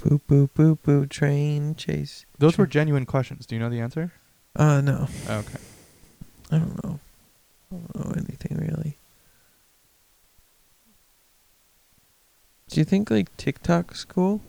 Boop 0.07 0.21
boop 0.29 0.49
boop 0.55 0.79
boop 0.79 1.09
train 1.09 1.75
chase. 1.75 2.25
Those 2.37 2.57
were 2.57 2.65
genuine 2.65 3.05
questions. 3.05 3.45
Do 3.45 3.55
you 3.55 3.59
know 3.59 3.69
the 3.69 3.81
answer? 3.81 4.13
Uh 4.55 4.79
no, 4.81 5.07
Okay. 5.27 5.59
I 6.51 6.57
don't 6.59 6.83
know. 6.83 6.99
I 7.71 7.75
don't 7.75 7.95
know 7.95 8.11
anything 8.15 8.57
really. 8.57 8.97
Do 12.69 12.79
you 12.79 12.85
think 12.85 13.11
like 13.11 13.35
TikTok's 13.37 14.05
cool? 14.05 14.41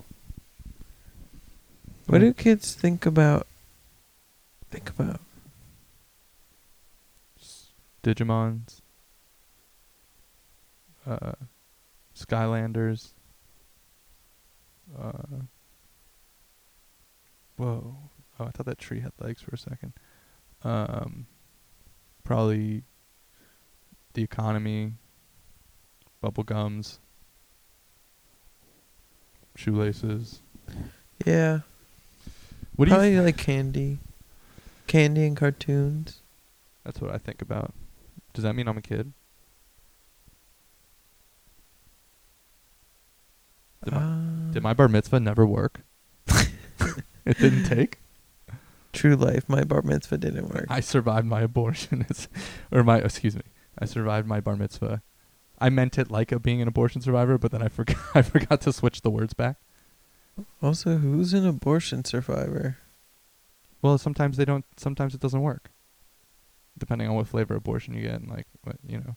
What 2.06 2.18
do 2.20 2.32
kids 2.32 2.74
think 2.74 3.04
about? 3.04 3.46
Think 4.70 4.90
about. 4.90 5.20
Digimons, 8.02 8.80
uh, 11.06 11.32
Skylanders. 12.16 13.10
Uh, 14.96 15.42
whoa! 17.56 17.96
Oh, 18.40 18.44
I 18.44 18.50
thought 18.50 18.66
that 18.66 18.78
tree 18.78 19.00
had 19.00 19.12
legs 19.20 19.42
for 19.42 19.54
a 19.54 19.58
second. 19.58 19.92
Um, 20.62 21.26
probably 22.24 22.82
the 24.14 24.22
economy, 24.22 24.92
bubble 26.20 26.44
gums, 26.44 26.98
shoelaces. 29.56 30.40
Yeah, 31.26 31.60
What 32.76 32.84
do 32.86 32.90
you? 32.90 32.96
probably 32.96 33.20
like 33.20 33.36
candy, 33.36 33.98
candy 34.86 35.26
and 35.26 35.36
cartoons. 35.36 36.20
That's 36.84 37.00
what 37.00 37.12
I 37.12 37.18
think 37.18 37.42
about. 37.42 37.74
Does 38.34 38.44
that 38.44 38.54
mean 38.54 38.68
I'm 38.68 38.78
a 38.78 38.82
kid? 38.82 39.12
Did 43.84 43.94
my, 43.94 44.00
Uh, 44.00 44.47
did 44.58 44.64
my 44.64 44.74
bar 44.74 44.88
mitzvah 44.88 45.20
never 45.20 45.46
work? 45.46 45.82
it 46.26 47.38
didn't 47.38 47.66
take. 47.66 48.00
True 48.92 49.14
life. 49.14 49.48
My 49.48 49.62
bar 49.62 49.82
mitzvah 49.82 50.18
didn't 50.18 50.48
work. 50.48 50.66
I 50.68 50.80
survived 50.80 51.28
my 51.28 51.42
abortion, 51.42 52.04
or 52.72 52.82
my 52.82 52.98
excuse 52.98 53.36
me, 53.36 53.42
I 53.78 53.84
survived 53.84 54.26
my 54.26 54.40
bar 54.40 54.56
mitzvah. 54.56 55.00
I 55.60 55.70
meant 55.70 55.96
it 55.96 56.10
like 56.10 56.32
a 56.32 56.40
being 56.40 56.60
an 56.60 56.66
abortion 56.66 57.00
survivor, 57.00 57.38
but 57.38 57.52
then 57.52 57.62
I 57.62 57.68
forgot. 57.78 57.98
I 58.16 58.22
forgot 58.22 58.60
to 58.62 58.72
switch 58.72 59.02
the 59.02 59.12
words 59.12 59.32
back. 59.32 59.58
Also, 60.60 60.96
who's 60.96 61.32
an 61.34 61.46
abortion 61.46 62.04
survivor? 62.04 62.78
Well, 63.80 63.96
sometimes 63.96 64.38
they 64.38 64.44
don't. 64.44 64.64
Sometimes 64.76 65.14
it 65.14 65.20
doesn't 65.20 65.40
work, 65.40 65.70
depending 66.76 67.06
on 67.06 67.14
what 67.14 67.28
flavor 67.28 67.54
abortion 67.54 67.94
you 67.94 68.02
get, 68.02 68.14
and 68.14 68.28
like 68.28 68.48
what 68.64 68.78
you 68.84 68.98
know. 68.98 69.14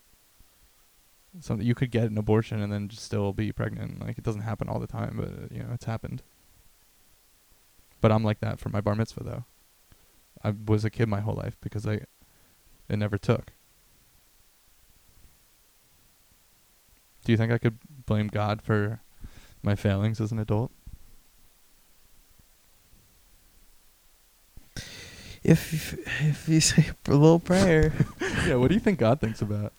Something 1.40 1.66
you 1.66 1.76
could 1.76 1.92
get 1.92 2.06
an 2.06 2.18
abortion 2.18 2.62
and 2.62 2.72
then 2.72 2.90
just 2.90 3.04
still 3.04 3.32
be 3.32 3.52
pregnant. 3.52 4.02
Like 4.06 4.18
it 4.18 4.24
doesn't 4.24 4.42
happen 4.42 4.68
all 4.68 4.80
the 4.80 4.88
time, 4.88 5.16
but 5.18 5.30
uh, 5.30 5.48
you 5.50 5.64
know 5.64 5.70
it's 5.74 5.86
happened. 5.86 6.24
But 8.02 8.12
I'm 8.12 8.24
like 8.24 8.40
that 8.42 8.60
for 8.60 8.70
my 8.70 8.82
bar 8.82 8.96
mitzvah 8.96 9.24
though. 9.24 9.46
I 10.44 10.54
was 10.66 10.84
a 10.84 10.90
kid 10.90 11.08
my 11.08 11.22
whole 11.22 11.36
life 11.36 11.56
because 11.62 11.88
I, 11.88 12.02
it 12.90 12.98
never 12.98 13.18
took. 13.18 13.54
Do 17.24 17.32
you 17.32 17.38
think 17.38 17.52
I 17.52 17.60
could 17.60 17.78
blame 18.06 18.28
God 18.28 18.62
for 18.62 19.02
my 19.62 19.76
failings 19.76 20.20
as 20.20 20.32
an 20.32 20.40
adult? 20.40 20.72
If 25.44 25.94
if 26.22 26.48
you 26.48 26.60
say 26.60 26.90
a 27.08 27.12
little 27.12 27.40
prayer, 27.40 27.94
yeah. 28.46 28.56
What 28.56 28.68
do 28.68 28.76
you 28.76 28.80
think 28.80 29.00
God 29.00 29.20
thinks 29.20 29.42
about? 29.42 29.74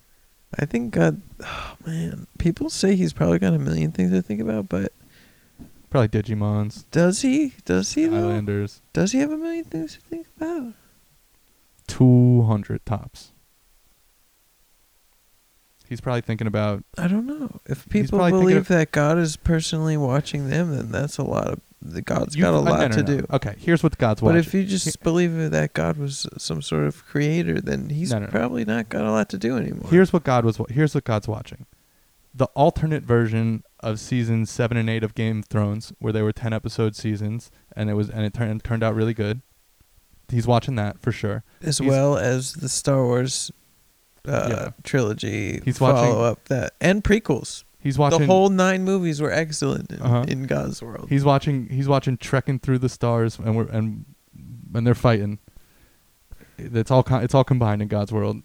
I 0.59 0.67
think 0.67 0.93
God. 0.93 1.21
Oh 1.45 1.77
man, 1.87 2.27
people 2.38 2.69
say 2.71 2.95
he's 2.97 3.12
probably 3.12 3.38
got 3.38 3.55
a 3.55 3.59
million 3.59 3.93
things 3.93 4.11
to 4.12 4.23
think 4.23 4.41
about, 4.41 4.69
but 4.69 4.93
Probably 5.91 6.09
Digimons, 6.09 6.87
does 6.91 7.21
he? 7.21 7.53
Does 7.67 7.93
he? 7.93 8.07
Though? 8.07 8.31
Islanders. 8.31 8.81
Does 8.95 9.12
he 9.12 9.19
have 9.19 9.31
a 9.31 9.37
million 9.37 9.65
things 9.65 9.95
to 9.95 10.01
think 10.01 10.27
about? 10.38 10.73
200 11.87 12.87
tops. 12.87 13.33
He's 15.87 16.01
probably 16.01 16.23
thinking 16.23 16.47
about 16.47 16.83
I 16.97 17.09
don't 17.09 17.27
know. 17.27 17.61
If 17.67 17.87
people 17.91 18.19
probably 18.19 18.31
thinking 18.33 18.47
believe 18.49 18.57
of- 18.62 18.69
that 18.69 18.93
God 18.93 19.19
is 19.19 19.37
personally 19.37 19.99
watching 19.99 20.49
them, 20.49 20.75
then 20.75 20.91
that's 20.91 21.19
a 21.19 21.23
lot 21.25 21.49
of. 21.49 21.61
The 21.85 22.01
God's 22.03 22.37
You- 22.37 22.42
got 22.42 22.55
a 22.55 22.59
uh, 22.59 22.62
no, 22.62 22.71
lot 22.71 22.81
no, 22.90 22.97
to 22.97 23.03
no. 23.03 23.18
do. 23.21 23.27
Okay, 23.33 23.57
here's 23.59 23.83
what 23.83 23.92
the 23.92 23.97
God's 23.99 24.23
Watching. 24.23 24.35
But 24.38 24.47
watching. 24.47 24.61
if 24.61 24.71
you 24.71 24.79
just 24.79 25.03
believe 25.03 25.51
that 25.51 25.73
God 25.75 25.97
was 25.97 26.27
some 26.38 26.62
sort 26.62 26.85
of 26.85 27.05
creator, 27.07 27.61
then 27.61 27.88
he's 27.90 28.12
No, 28.12 28.21
no, 28.21 28.27
no. 28.27 28.31
probably 28.31 28.64
not 28.64 28.88
got 28.88 29.03
a 29.05 29.11
lot 29.11 29.29
to 29.31 29.38
do 29.38 29.57
anymore. 29.57 29.90
here's 29.90 30.12
what 30.12 30.23
God 30.25 30.45
was. 30.45 30.59
wa- 30.59 30.66
Here's 30.71 30.95
what 30.95 31.05
God's 31.05 31.27
watching. 31.27 31.66
The 32.35 32.47
alternate 32.55 33.03
version 33.03 33.62
of 33.81 33.99
seasons 34.01 34.49
seven 34.51 34.77
and 34.77 34.88
eight 34.88 35.03
of 35.03 35.14
Game 35.14 35.40
of 35.40 35.47
Thrones, 35.47 35.92
where 35.99 36.12
they 36.12 36.23
were 36.23 36.33
ten 36.33 36.53
episode 36.53 36.95
seasons, 36.97 37.51
and 37.77 37.90
it 37.90 37.95
was 37.95 38.09
and 38.09 38.25
it 38.25 38.33
turned 38.33 38.62
turned 38.64 38.83
out 38.83 38.95
really 38.95 39.12
good. 39.14 39.42
He's 40.31 40.47
watching 40.47 40.77
that 40.77 41.01
for 41.01 41.12
sure. 41.12 41.42
as 41.62 41.79
he's- 41.79 41.90
well 41.90 42.16
as 42.16 42.55
the 42.55 42.68
Star 42.68 43.05
Wars 43.05 43.51
uh, 44.27 44.47
Yeah. 44.51 44.71
trilogy 44.85 45.61
He's 45.64 45.81
watching- 45.81 46.11
follow 46.12 46.25
up 46.25 46.45
that 46.47 46.75
and 46.81 47.03
prequels. 47.05 47.64
He's 47.83 47.99
watching. 47.99 48.21
the 48.21 48.27
whole 48.27 48.49
nine 48.49 48.85
movies 48.85 49.21
were 49.21 49.31
excellent 49.33 49.90
in, 49.90 50.01
Uh-huh. 50.01 50.25
in 50.29 50.45
God's 50.45 50.81
world. 50.83 51.09
He's 51.09 51.25
watching. 51.25 51.68
He's 51.68 51.88
watching 51.88 52.16
trekking 52.16 52.61
through 52.61 52.79
the 52.79 52.88
stars, 52.88 53.38
and 53.38 53.57
we're 53.57 53.66
and 53.68 54.05
and 54.75 54.87
they're 54.87 54.95
fighting. 54.95 55.38
It's 56.59 56.90
all 56.90 57.05
it's 57.11 57.35
all 57.35 57.45
combined 57.45 57.83
in 57.83 57.88
God's 57.88 58.12
world. 58.12 58.42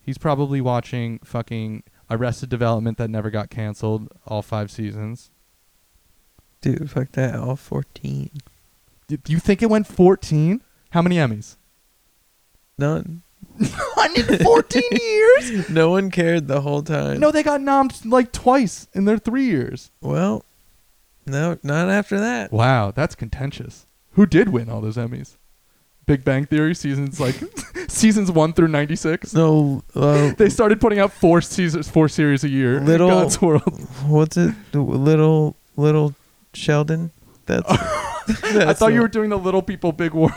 He's 0.00 0.18
probably 0.18 0.60
watching 0.60 1.18
fucking 1.24 1.82
Arrested 2.10 2.48
Development 2.48 2.96
that 2.98 3.08
never 3.10 3.30
got 3.30 3.50
canceled, 3.50 4.08
all 4.26 4.42
five 4.42 4.70
seasons. 4.70 5.30
Dude, 6.60 6.90
fuck 6.90 7.12
that. 7.12 7.34
All 7.36 7.56
fourteen. 7.56 8.30
Do 9.08 9.18
you 9.28 9.38
think 9.38 9.62
it 9.62 9.68
went 9.68 9.86
14? 9.86 10.62
How 10.90 11.02
many 11.02 11.16
Emmys? 11.16 11.56
None. 12.78 13.20
114 13.58 14.82
years? 15.00 15.68
No 15.70 15.90
one 15.90 16.10
cared 16.10 16.48
the 16.48 16.60
whole 16.60 16.82
time. 16.82 17.20
No, 17.20 17.30
they 17.30 17.42
got 17.42 17.60
nommed 17.60 18.04
like 18.10 18.32
twice 18.32 18.88
in 18.92 19.04
their 19.04 19.18
three 19.18 19.44
years. 19.44 19.90
Well, 20.00 20.44
no, 21.26 21.58
not 21.62 21.88
after 21.88 22.18
that. 22.20 22.52
Wow, 22.52 22.90
that's 22.90 23.14
contentious. 23.14 23.86
Who 24.12 24.26
did 24.26 24.48
win 24.50 24.68
all 24.68 24.80
those 24.80 24.96
Emmys? 24.96 25.36
Big 26.06 26.22
Bang 26.22 26.44
Theory 26.44 26.74
seasons 26.74 27.18
like 27.18 27.34
seasons 27.88 28.30
one 28.30 28.52
through 28.52 28.68
ninety 28.68 28.94
six. 28.96 29.32
No, 29.32 29.82
uh, 29.94 30.32
They 30.36 30.50
started 30.50 30.80
putting 30.80 30.98
out 30.98 31.12
four 31.12 31.40
seasons, 31.40 31.88
four 31.88 32.08
series 32.08 32.44
a 32.44 32.48
year. 32.48 32.76
in 32.76 32.84
Little- 32.86 33.08
God's 33.08 33.40
World. 33.40 33.62
what's 34.06 34.36
it? 34.36 34.54
Little 34.74 35.56
Little 35.76 36.14
Sheldon. 36.52 37.10
That's. 37.46 37.64
I 37.70 38.52
that's 38.52 38.78
thought 38.78 38.92
you 38.92 39.00
were 39.00 39.08
doing 39.08 39.30
the 39.30 39.38
Little 39.38 39.62
People 39.62 39.92
Big 39.92 40.12
World. 40.12 40.32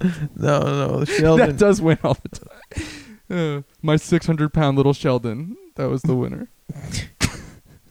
No, 0.36 0.60
no, 0.98 1.04
Sheldon. 1.04 1.46
that 1.46 1.56
does 1.58 1.80
win 1.82 1.98
all 2.04 2.16
the 2.22 2.28
time. 2.28 2.84
Uh, 3.30 3.62
my 3.80 3.94
six 3.94 4.26
hundred 4.26 4.52
pound 4.52 4.76
little 4.76 4.92
Sheldon. 4.92 5.56
That 5.76 5.88
was 5.88 6.02
the 6.02 6.16
winner. 6.16 6.48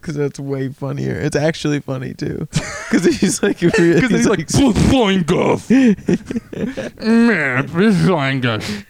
Because 0.02 0.16
that's 0.16 0.40
way 0.40 0.70
funnier. 0.70 1.20
It's 1.20 1.36
actually 1.36 1.82
funny 1.82 2.14
too. 2.14 2.48
Because 2.90 3.04
he's 3.20 3.44
like, 3.44 3.62
really, 3.62 3.96
Because 3.96 4.10
he's 4.12 4.28
like, 4.28 4.50
flying 4.50 5.24
guff. 5.24 5.70
Man, 5.70 7.68
this 7.68 8.06
flying 8.06 8.40
guff. 8.40 8.86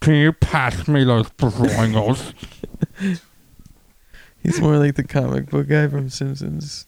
Can 0.00 0.14
you 0.14 0.32
pass 0.34 0.86
me 0.86 1.04
those 1.04 1.28
flying 1.38 1.92
he's 4.42 4.60
more 4.60 4.76
like 4.76 4.96
the 4.96 5.04
comic 5.04 5.48
book 5.48 5.68
guy 5.68 5.88
from 5.88 6.10
Simpsons. 6.10 6.86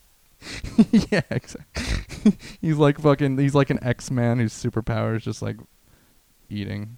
yeah, 0.91 1.21
exactly. 1.31 1.92
he's 2.61 2.77
like 2.77 2.99
fucking. 2.99 3.37
He's 3.37 3.55
like 3.55 3.69
an 3.69 3.83
X 3.83 4.11
Man 4.11 4.39
whose 4.39 4.53
superpower 4.53 5.15
is 5.15 5.23
just 5.23 5.41
like 5.41 5.57
eating. 6.49 6.97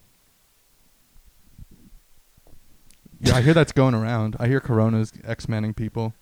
Yeah, 3.19 3.35
I 3.37 3.41
hear 3.41 3.53
that's 3.53 3.71
going 3.73 3.95
around. 3.95 4.35
I 4.39 4.47
hear 4.47 4.59
Corona's 4.59 5.13
X 5.23 5.47
Manning 5.47 5.73
people. 5.73 6.13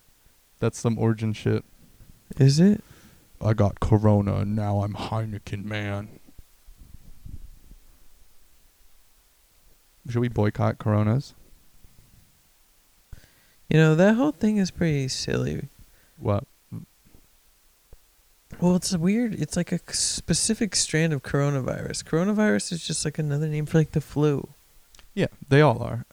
That's 0.60 0.80
some 0.80 0.98
origin 0.98 1.34
shit. 1.34 1.66
Is 2.38 2.60
it? 2.60 2.84
I 3.42 3.54
got 3.54 3.80
Corona 3.80 4.38
and 4.38 4.56
now 4.56 4.82
I'm 4.82 4.94
Heineken 4.94 5.66
man. 5.66 6.20
Should 10.10 10.20
we 10.20 10.30
boycott 10.30 10.78
Coronas? 10.80 11.34
You 13.70 13.78
know 13.78 13.96
that 13.96 14.16
whole 14.16 14.32
thing 14.32 14.58
is 14.58 14.72
pretty 14.72 15.08
silly. 15.08 15.70
What? 16.18 16.46
Well, 18.64 18.78
it's 18.78 18.96
weird. 18.96 19.34
It's 19.34 19.58
like 19.58 19.74
a 19.74 19.80
specific 19.94 20.74
strand 20.78 21.12
of 21.12 21.22
coronavirus. 21.22 22.06
Coronavirus 22.06 22.72
is 22.72 22.88
just 22.88 23.04
like 23.04 23.20
another 23.20 23.48
name 23.50 23.66
for 23.66 23.78
like 23.78 23.92
the 23.92 24.00
flu. 24.00 24.48
Yeah, 25.14 25.28
they 25.50 25.60
all 25.60 25.84
are. 25.84 26.06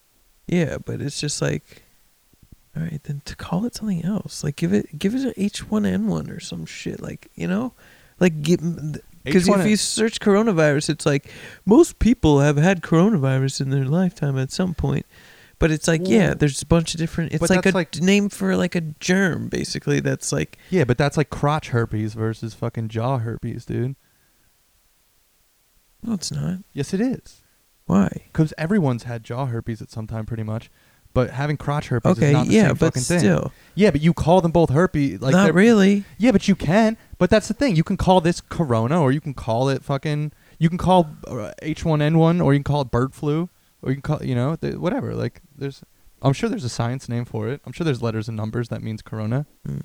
Yeah, 0.49 0.79
but 0.85 1.01
it's 1.01 1.21
just 1.21 1.41
like, 1.41 1.85
all 2.77 2.83
right, 2.83 3.01
then 3.05 3.23
to 3.27 3.37
call 3.37 3.67
it 3.67 3.77
something 3.77 4.05
else, 4.05 4.43
like 4.43 4.57
give 4.57 4.73
it 4.73 4.99
give 4.99 5.15
it 5.15 5.21
an 5.21 5.35
H 5.37 5.71
one 5.71 5.87
N 5.87 6.09
one 6.09 6.29
or 6.29 6.41
some 6.41 6.67
shit, 6.67 7.01
like 7.01 7.31
you 7.37 7.47
know, 7.47 7.73
like 8.19 8.43
give 8.43 8.61
because 9.23 9.47
if 9.47 9.65
you 9.65 9.77
search 9.77 10.19
coronavirus, 10.19 10.91
it's 10.91 11.07
like 11.07 11.31
most 11.65 12.01
people 12.01 12.41
have 12.41 12.57
had 12.57 12.83
coronavirus 12.83 13.61
in 13.61 13.71
their 13.71 13.85
lifetime 13.85 14.37
at 14.37 14.51
some 14.51 14.75
point. 14.75 15.07
But 15.61 15.71
it's 15.71 15.87
like, 15.87 16.01
yeah, 16.05 16.35
there's 16.35 16.61
a 16.63 16.67
bunch 16.67 16.95
of 16.95 16.99
different. 16.99 17.33
It's 17.33 17.41
but 17.41 17.51
like 17.51 17.59
a 17.61 17.63
that's 17.63 17.75
like- 17.75 17.97
name 18.03 18.29
for 18.31 18.57
like 18.57 18.75
a 18.75 18.81
germ, 18.81 19.49
basically. 19.49 20.01
That's 20.01 20.33
like, 20.33 20.59
Yeah, 20.71 20.83
but 20.85 20.99
that's 20.99 21.17
like 21.17 21.31
crotch 21.31 21.69
herpes 21.69 22.15
versus 22.15 22.55
fucking 22.55 22.89
jaw 22.89 23.19
herpes, 23.19 23.65
dude. 23.67 23.95
no, 26.03 26.15
it's 26.15 26.33
not. 26.33 26.59
Yes, 26.73 26.95
it 26.95 27.01
is. 27.01 27.43
Why? 27.87 28.09
Because 28.33 28.55
everyone's 28.57 29.03
had 29.05 29.23
jaw 29.25 29.47
herpes 29.47 29.83
at 29.83 29.91
some 29.91 30.07
time, 30.07 30.25
pretty 30.27 30.43
much. 30.45 30.71
But 31.13 31.31
having 31.31 31.57
crotch 31.57 31.89
herpes 31.89 32.13
Okay, 32.17 32.29
is 32.29 32.33
not 32.33 32.47
the 32.47 32.53
yeah, 32.55 32.63
same 32.69 32.71
but 32.77 32.79
fucking 32.95 33.03
thing. 33.03 33.19
still, 33.19 33.53
Yeah, 33.75 33.91
but 33.91 34.01
you 34.01 34.15
call 34.15 34.41
them 34.41 34.53
both 34.53 34.71
herpes. 34.71 35.21
Like 35.21 35.33
not 35.33 35.45
they're- 35.45 35.53
really. 35.53 36.05
Yeah, 36.19 36.31
but 36.31 36.47
you 36.49 36.55
can. 36.55 36.97
But 37.19 37.31
that's 37.31 37.49
the 37.49 37.55
thing. 37.55 37.75
You 37.77 37.83
can 37.85 37.97
call 37.97 38.21
this 38.21 38.41
corona, 38.41 39.01
or 39.03 39.11
you 39.13 39.21
can 39.21 39.35
call 39.35 39.69
it 39.69 39.83
fucking. 39.85 40.33
You 40.59 40.69
can 40.69 40.79
call 40.79 41.11
uh, 41.27 41.51
H1N1, 41.63 42.43
or 42.43 42.53
you 42.55 42.61
can 42.61 42.65
call 42.65 42.81
it 42.83 42.91
bird 42.91 43.13
flu, 43.13 43.49
or 43.83 43.91
you 43.91 43.97
can 43.97 44.03
call 44.03 44.25
you 44.25 44.35
know 44.35 44.57
th- 44.57 44.77
whatever. 44.77 45.15
Like 45.15 45.41
there's, 45.57 45.83
I'm 46.23 46.33
sure 46.33 46.49
there's 46.49 46.65
a 46.65 46.69
science 46.69 47.09
name 47.09 47.25
for 47.25 47.49
it. 47.49 47.61
I'm 47.65 47.73
sure 47.73 47.85
there's 47.85 48.03
letters 48.03 48.29
and 48.29 48.37
numbers 48.37 48.69
that 48.69 48.83
means 48.83 49.03
corona. 49.03 49.47
Mm. 49.67 49.83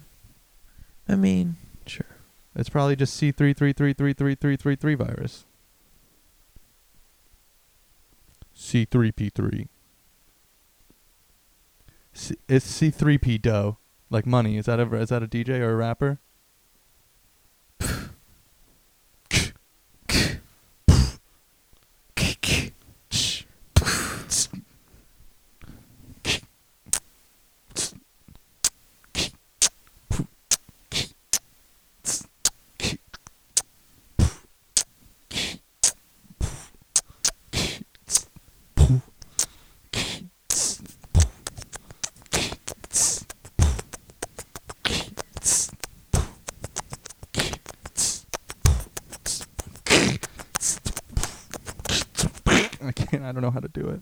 I 1.08 1.16
mean, 1.16 1.56
sure. 1.86 2.08
It's 2.56 2.70
probably 2.70 2.96
just 2.96 3.14
C 3.16 3.32
three 3.32 3.54
three 3.54 3.74
three 3.74 3.94
three 3.94 4.14
three 4.14 4.36
three 4.36 4.56
three 4.56 4.76
three 4.76 4.96
virus. 4.96 5.46
C 8.54 8.86
three 8.86 9.12
P 9.12 9.30
three. 9.30 9.68
It's 12.48 12.66
C 12.66 12.90
three 12.90 13.18
P 13.18 13.38
dough, 13.38 13.78
like 14.10 14.26
money. 14.26 14.58
Is 14.58 14.66
that 14.66 14.80
a 14.80 14.96
is 14.96 15.10
that 15.10 15.22
a 15.22 15.28
DJ 15.28 15.60
or 15.60 15.72
a 15.72 15.76
rapper? 15.76 16.20
I 52.86 52.92
can't. 52.92 53.24
I 53.24 53.32
don't 53.32 53.42
know 53.42 53.52
how 53.52 53.60
to 53.60 53.68
do 53.68 53.90
it. 53.90 54.02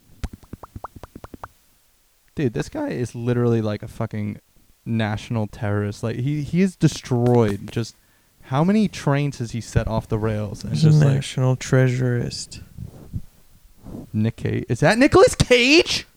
Dude, 2.36 2.54
this 2.54 2.68
guy 2.68 2.90
is 3.04 3.13
literally 3.13 3.62
like 3.62 3.84
a 3.84 3.88
fucking 3.88 4.39
national 4.86 5.48
terrorist. 5.48 6.02
Like 6.02 6.16
he 6.16 6.42
he 6.42 6.62
is 6.62 6.76
destroyed. 6.76 7.72
Just 7.72 7.96
how 8.44 8.63
many 8.63 8.88
trains 8.88 9.38
has 9.38 9.52
he 9.52 9.62
set 9.62 9.88
off 9.88 10.08
the 10.08 10.18
rails? 10.18 10.63
And 10.63 10.74
He's 10.74 10.84
a 10.84 10.89
just 10.89 11.04
like 11.04 11.16
national 11.16 11.56
treasurist. 11.56 12.62
Nick 14.12 14.38
Cage. 14.38 14.66
Is 14.70 14.80
that 14.80 14.98
Nicolas 14.98 15.36
Cage? 15.36 16.08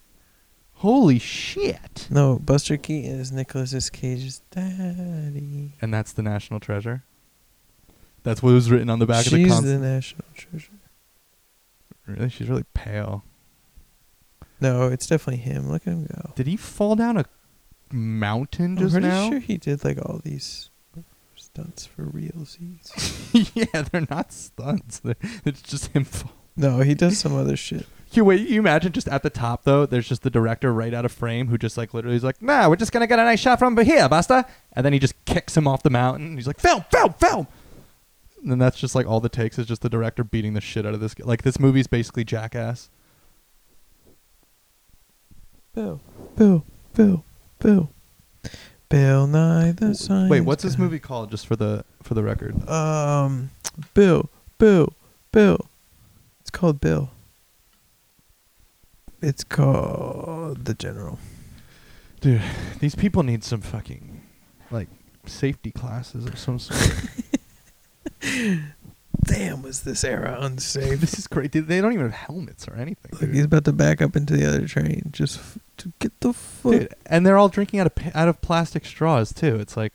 Holy 0.81 1.19
shit! 1.19 2.07
No, 2.11 2.39
Buster 2.39 2.77
Keaton 2.77 3.19
is 3.19 3.33
Nicolas 3.33 3.89
Cage's 3.91 4.43
daddy. 4.51 5.73
And 5.81 5.93
that's 5.93 6.13
the 6.13 6.23
national 6.23 6.61
treasure. 6.61 7.03
That's 8.25 8.43
what 8.43 8.53
was 8.53 8.71
written 8.71 8.91
on 8.91 8.99
the 8.99 9.07
back 9.07 9.25
of 9.25 9.33
the 9.33 9.45
She's 9.45 9.63
the 9.63 9.79
national 9.79 10.25
treasure. 10.35 10.73
Really, 12.07 12.29
she's 12.29 12.49
really 12.49 12.65
pale. 12.75 13.25
No, 14.61 14.89
it's 14.89 15.07
definitely 15.07 15.43
him. 15.43 15.71
Look 15.71 15.87
at 15.87 15.93
him 15.93 16.07
go. 16.07 16.33
Did 16.35 16.47
he 16.47 16.57
fall 16.57 16.97
down 16.97 17.17
a 17.19 17.25
mountain 17.93 18.79
I'm 18.79 18.91
pretty 18.91 19.07
now? 19.07 19.31
sure 19.31 19.39
he 19.39 19.57
did 19.59 19.85
like 19.85 19.99
all 19.99 20.21
these 20.25 20.71
stunts 21.35 21.87
for 21.87 22.05
realsies. 22.05 23.51
yeah, 23.55 23.83
they're 23.83 24.07
not 24.11 24.33
stunts. 24.33 24.99
They're, 25.01 25.17
it's 25.45 25.63
just 25.63 25.89
him. 25.89 26.05
Fall- 26.05 26.33
no, 26.57 26.81
he 26.81 26.95
does 26.95 27.19
some 27.19 27.35
other 27.35 27.57
shit. 27.57 27.87
you 28.13 28.25
wait. 28.25 28.49
You 28.49 28.61
imagine 28.61 28.93
just 28.93 29.09
at 29.09 29.23
the 29.23 29.31
top 29.31 29.65
though. 29.65 29.87
There's 29.87 30.09
just 30.09 30.23
the 30.23 30.31
director 30.31 30.73
right 30.73 30.95
out 30.95 31.05
of 31.05 31.13
frame 31.13 31.49
who 31.49 31.59
just 31.59 31.77
like 31.77 31.93
literally 31.93 32.17
is 32.17 32.25
like, 32.25 32.41
"Nah, 32.41 32.69
we're 32.69 32.77
just 32.77 32.93
gonna 32.93 33.07
get 33.07 33.19
a 33.19 33.25
nice 33.25 33.41
shot 33.41 33.59
from 33.59 33.77
here, 33.77 34.09
Buster." 34.09 34.45
And 34.73 34.85
then 34.85 34.93
he 34.93 34.99
just 34.99 35.23
kicks 35.27 35.57
him 35.57 35.69
off 35.69 35.83
the 35.83 35.91
mountain. 35.91 36.37
He's 36.37 36.47
like, 36.47 36.59
"Film, 36.61 36.85
film, 36.91 37.13
film." 37.15 37.47
And 38.43 38.51
then 38.51 38.59
that's 38.59 38.79
just 38.79 38.95
like 38.95 39.07
all 39.07 39.21
the 39.21 39.29
takes 39.29 39.59
is 39.59 39.67
just 39.67 39.83
the 39.83 39.89
director 39.89 40.23
beating 40.25 40.55
the 40.55 40.61
shit 40.61 40.87
out 40.87 40.95
of 40.95 41.01
this. 41.01 41.19
Like 41.19 41.43
this 41.43 41.59
movie's 41.59 41.87
basically 41.87 42.25
Jackass. 42.25 42.89
Bill, 45.77 46.01
Bill, 46.37 46.65
Bill, 46.95 47.23
Bill, 47.59 47.91
Bill 48.89 49.27
Nye 49.27 49.73
the 49.73 49.95
Science. 49.95 50.31
Wait, 50.31 50.41
what's 50.41 50.63
this 50.63 50.79
movie 50.79 50.99
called? 50.99 51.31
Just 51.31 51.47
for 51.47 51.55
the 51.55 51.85
for 52.03 52.15
the 52.15 52.23
record. 52.23 52.67
Um, 52.67 53.51
Bill, 53.93 54.31
Bill, 54.57 54.95
Bill. 55.33 55.67
It's 56.41 56.49
called 56.49 56.81
Bill. 56.81 57.11
It's 59.21 59.45
called 59.45 60.65
The 60.65 60.73
General. 60.73 61.19
Dude, 62.23 62.41
these 62.81 62.95
people 62.95 63.23
need 63.23 63.45
some 63.45 63.61
fucking 63.61 64.23
like 64.71 64.89
safety 65.27 65.73
classes 65.73 66.25
of 66.25 66.39
some 66.39 66.59
sort. 66.59 66.81
Damn, 69.27 69.63
was 69.63 69.81
this 69.81 70.05
era 70.05 70.39
unsafe? 70.41 71.01
this 71.01 71.19
is 71.19 71.27
great. 71.27 71.53
They 71.53 71.81
don't 71.81 71.93
even 71.93 72.11
have 72.11 72.27
helmets 72.29 72.67
or 72.69 72.75
anything. 72.77 73.11
Dude. 73.19 73.35
he's 73.35 73.45
about 73.45 73.65
to 73.65 73.73
back 73.73 74.01
up 74.01 74.15
into 74.17 74.35
the 74.37 74.47
other 74.47 74.67
train 74.67 75.11
just 75.13 75.39
f- 75.39 75.59
to 75.79 75.93
get 75.99 76.19
the 76.21 76.33
fuck. 76.33 76.73
Dude, 76.73 76.95
and 77.07 77.27
they're 77.27 77.37
all 77.37 77.49
drinking 77.49 77.81
out 77.81 77.87
of 77.87 77.95
pa- 77.95 78.13
out 78.15 78.29
of 78.29 78.41
plastic 78.41 78.85
straws 78.87 79.33
too. 79.35 79.57
It's 79.57 79.77
like, 79.77 79.93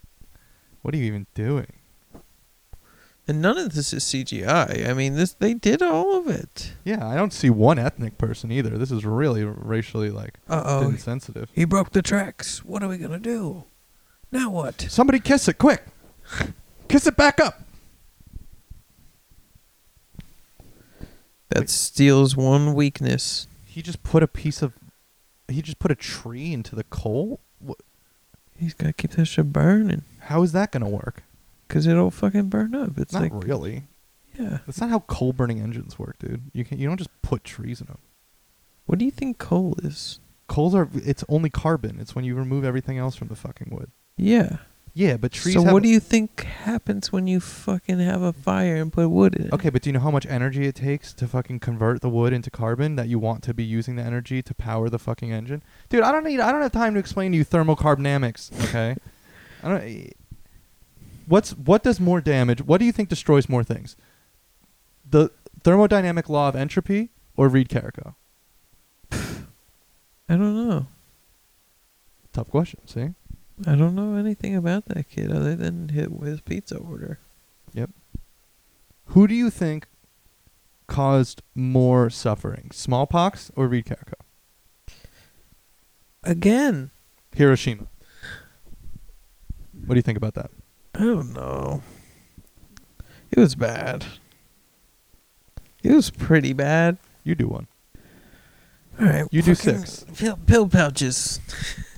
what 0.82 0.94
are 0.94 0.98
you 0.98 1.06
even 1.06 1.28
doing? 1.34 1.72
And 3.28 3.42
none 3.42 3.58
of 3.58 3.74
this 3.74 3.94
is 3.94 4.04
CGI. 4.04 4.90
I 4.90 4.94
mean, 4.94 5.16
this 5.16 5.34
they 5.34 5.54
did 5.54 5.82
all 5.82 6.18
of 6.18 6.28
it. 6.28 6.74
Yeah, 6.84 7.08
I 7.08 7.16
don't 7.16 7.32
see 7.32 7.50
one 7.50 7.80
ethnic 7.80 8.18
person 8.18 8.52
either. 8.52 8.78
This 8.78 8.92
is 8.92 9.06
really 9.06 9.44
racially 9.46 10.10
like 10.10 10.40
Uh 10.50 10.64
oh, 10.66 10.90
insensitive. 10.90 11.50
he 11.54 11.64
broke 11.64 11.92
the 11.92 12.02
tracks. 12.02 12.66
What 12.66 12.84
are 12.84 12.90
we 12.90 12.98
gonna 12.98 13.20
do? 13.20 13.64
Now 14.32 14.50
what? 14.50 14.82
Somebody 14.90 15.20
kiss 15.20 15.48
it 15.48 15.58
quick. 15.58 15.84
kiss 16.90 17.08
it 17.08 17.16
back 17.16 17.40
up. 17.40 17.62
That 21.56 21.70
steals 21.70 22.36
one 22.36 22.74
weakness. 22.74 23.48
He 23.66 23.82
just 23.82 24.04
put 24.04 24.24
a 24.24 24.28
piece 24.28 24.62
of. 24.62 24.74
He 25.48 25.62
just 25.62 25.80
put 25.80 25.92
a 25.92 25.96
tree 25.96 26.54
into 26.54 26.76
the 26.76 26.84
coal. 26.86 27.40
Wh- 27.66 27.74
He's 28.58 28.74
gotta 28.74 28.94
keep 28.94 29.12
that 29.12 29.26
shit 29.26 29.52
burning, 29.52 30.04
How 30.20 30.44
is 30.44 30.52
that 30.52 30.72
gonna 30.72 30.90
work? 30.90 31.24
cause 31.68 31.88
it'll 31.88 32.12
fucking 32.12 32.50
burn 32.50 32.76
up. 32.76 32.98
It's 32.98 33.14
not 33.14 33.22
like, 33.24 33.32
really. 33.46 33.84
yeah. 34.38 34.60
That's 34.66 34.80
not 34.82 34.90
how 34.90 35.00
coal 35.00 35.32
burning 35.34 35.60
engines 35.62 35.98
work, 35.98 36.20
dude. 36.20 36.42
You 36.54 36.64
can 36.66 36.78
you 36.80 36.88
don't 36.88 36.98
just 36.98 37.10
put 37.22 37.44
trees 37.44 37.80
in 37.82 37.88
them. 37.88 37.98
What 38.86 39.00
do 39.00 39.06
you 39.06 39.12
think 39.12 39.38
coal 39.40 39.76
is? 39.82 40.20
Coals 40.48 40.76
are 40.76 40.90
it's 40.94 41.24
only 41.30 41.50
carbon. 41.50 41.98
It's 42.00 42.14
when 42.14 42.26
you 42.26 42.36
remove 42.36 42.64
everything 42.66 42.98
else 42.98 43.16
from 43.16 43.30
the 43.30 43.36
fucking 43.36 43.70
wood. 43.72 43.90
Yeah. 44.18 44.58
Yeah, 44.94 45.16
but 45.16 45.32
trees. 45.32 45.54
so 45.56 45.62
what 45.62 45.84
do 45.84 45.90
you 45.90 46.02
think 46.02 46.44
happens 46.44 47.14
when 47.14 47.26
you 47.26 47.40
fucking 47.40 48.00
have 48.00 48.22
a 48.22 48.34
fire 48.34 48.76
and 48.76 48.92
put 48.92 49.08
wood 49.10 49.36
in 49.36 49.48
it? 49.48 49.54
Okay, 49.54 49.70
but 49.70 49.82
do 49.82 49.90
you 49.90 49.94
know 49.94 50.02
how 50.02 50.12
much 50.12 50.26
energy 50.26 50.68
it 50.68 50.76
takes 50.76 51.14
to 51.14 51.28
fucking 51.28 51.60
convert 51.60 52.02
the 52.02 52.10
wood 52.10 52.34
into 52.34 52.50
carbon 52.50 52.98
that 52.98 53.08
you 53.08 53.18
want 53.18 53.42
to 53.44 53.54
be 53.54 53.64
using 53.64 53.96
the 53.96 54.04
energy 54.04 54.42
to 54.42 54.54
power 54.54 54.90
the 54.90 55.00
fucking 55.00 55.32
engine? 55.32 55.64
Dude, 55.90 56.04
I 56.04 56.12
don't 56.12 56.26
need 56.26 56.42
I 56.42 56.52
don't 56.52 56.62
have 56.62 56.74
time 56.74 56.94
to 56.96 57.00
explain 57.00 57.32
to 57.32 57.38
you 57.38 57.46
thermocarbonamics, 57.46 58.68
okay? 58.68 58.98
I 59.64 59.70
don't 59.70 59.82
eh, 59.82 60.10
what's 61.26 61.52
what 61.52 61.84
does 61.84 62.00
more 62.00 62.20
damage? 62.20 62.62
What 62.62 62.80
do 62.80 62.86
you 62.86 62.92
think 62.92 63.08
destroys 63.08 63.48
more 63.48 63.64
things? 63.64 63.96
The 65.10 65.32
thermodynamic 65.64 66.28
law 66.28 66.50
of 66.50 66.56
entropy 66.56 67.12
or 67.38 67.48
Reed 67.48 67.70
Carrico? 67.70 68.16
I 69.12 69.18
don't 70.28 70.68
know. 70.68 70.88
Tough 72.34 72.50
question. 72.50 72.86
See, 72.88 73.14
I 73.66 73.76
don't 73.76 73.96
know 73.96 74.16
anything 74.16 74.56
about 74.56 74.86
that 74.86 75.10
kid 75.10 75.32
other 75.32 75.56
than 75.56 75.90
his, 75.90 76.08
his 76.24 76.42
pizza 76.42 76.78
order. 76.78 77.20
Yep. 77.74 77.92
Who 79.08 79.28
do 79.28 79.36
you 79.36 79.50
think 79.50 79.88
caused 80.88 81.42
more 81.54 82.10
suffering, 82.10 82.70
smallpox 82.74 83.52
or 83.56 83.68
Reed 83.68 83.86
Carrico? 83.86 84.16
Again, 86.24 86.92
Hiroshima. 87.36 87.88
What 89.86 89.96
do 89.96 89.98
you 89.98 90.02
think 90.04 90.18
about 90.18 90.34
that? 90.36 90.52
I 90.96 91.00
don't 91.00 91.34
know. 91.34 91.82
It 93.32 93.40
was 93.40 93.56
bad. 93.56 94.06
It 95.84 95.94
was 95.94 96.10
pretty 96.12 96.54
bad. 96.54 96.98
You 97.24 97.36
do 97.36 97.48
one. 97.48 97.68
All 99.00 99.08
right, 99.08 99.26
You 99.32 99.42
do 99.42 99.56
fucking 99.56 99.86
six. 99.86 100.06
Pill, 100.16 100.38
pill 100.46 100.68
pouches. 100.68 101.40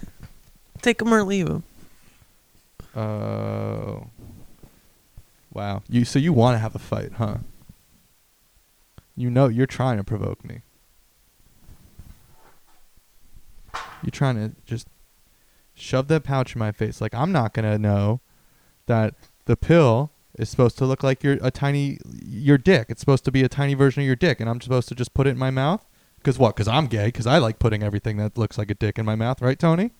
Take 0.83 0.97
them 0.97 1.13
or 1.13 1.23
leave 1.23 1.47
them. 1.47 1.63
Oh. 2.93 4.07
Wow. 5.53 5.81
You 5.87 6.03
so 6.03 6.19
you 6.19 6.33
want 6.33 6.55
to 6.55 6.59
have 6.59 6.75
a 6.75 6.79
fight, 6.79 7.13
huh? 7.13 7.37
You 9.15 9.29
know 9.29 9.47
you're 9.47 9.65
trying 9.65 9.97
to 9.97 10.03
provoke 10.03 10.43
me. 10.43 10.61
You're 14.03 14.11
trying 14.11 14.35
to 14.35 14.55
just 14.65 14.87
shove 15.73 16.09
that 16.09 16.25
pouch 16.25 16.53
in 16.53 16.59
my 16.59 16.73
face. 16.73 16.99
Like 16.99 17.15
I'm 17.15 17.31
not 17.31 17.53
gonna 17.53 17.77
know 17.77 18.19
that 18.87 19.15
the 19.45 19.55
pill 19.55 20.11
is 20.37 20.49
supposed 20.49 20.77
to 20.79 20.85
look 20.85 21.01
like 21.01 21.23
your 21.23 21.37
a 21.41 21.49
tiny 21.49 21.97
your 22.25 22.57
dick. 22.57 22.87
It's 22.89 22.99
supposed 22.99 23.23
to 23.23 23.31
be 23.31 23.41
a 23.41 23.49
tiny 23.49 23.73
version 23.73 24.01
of 24.01 24.05
your 24.07 24.17
dick, 24.17 24.41
and 24.41 24.49
I'm 24.49 24.59
supposed 24.59 24.89
to 24.89 24.95
just 24.95 25.13
put 25.13 25.27
it 25.27 25.31
in 25.31 25.37
my 25.37 25.49
mouth. 25.49 25.85
Cause 26.23 26.37
what? 26.37 26.57
Cause 26.57 26.67
I'm 26.67 26.87
gay. 26.87 27.09
Cause 27.09 27.25
I 27.25 27.37
like 27.37 27.57
putting 27.57 27.83
everything 27.83 28.17
that 28.17 28.37
looks 28.37 28.57
like 28.57 28.69
a 28.69 28.75
dick 28.75 28.99
in 28.99 29.05
my 29.05 29.15
mouth, 29.15 29.41
right, 29.41 29.57
Tony? 29.57 29.91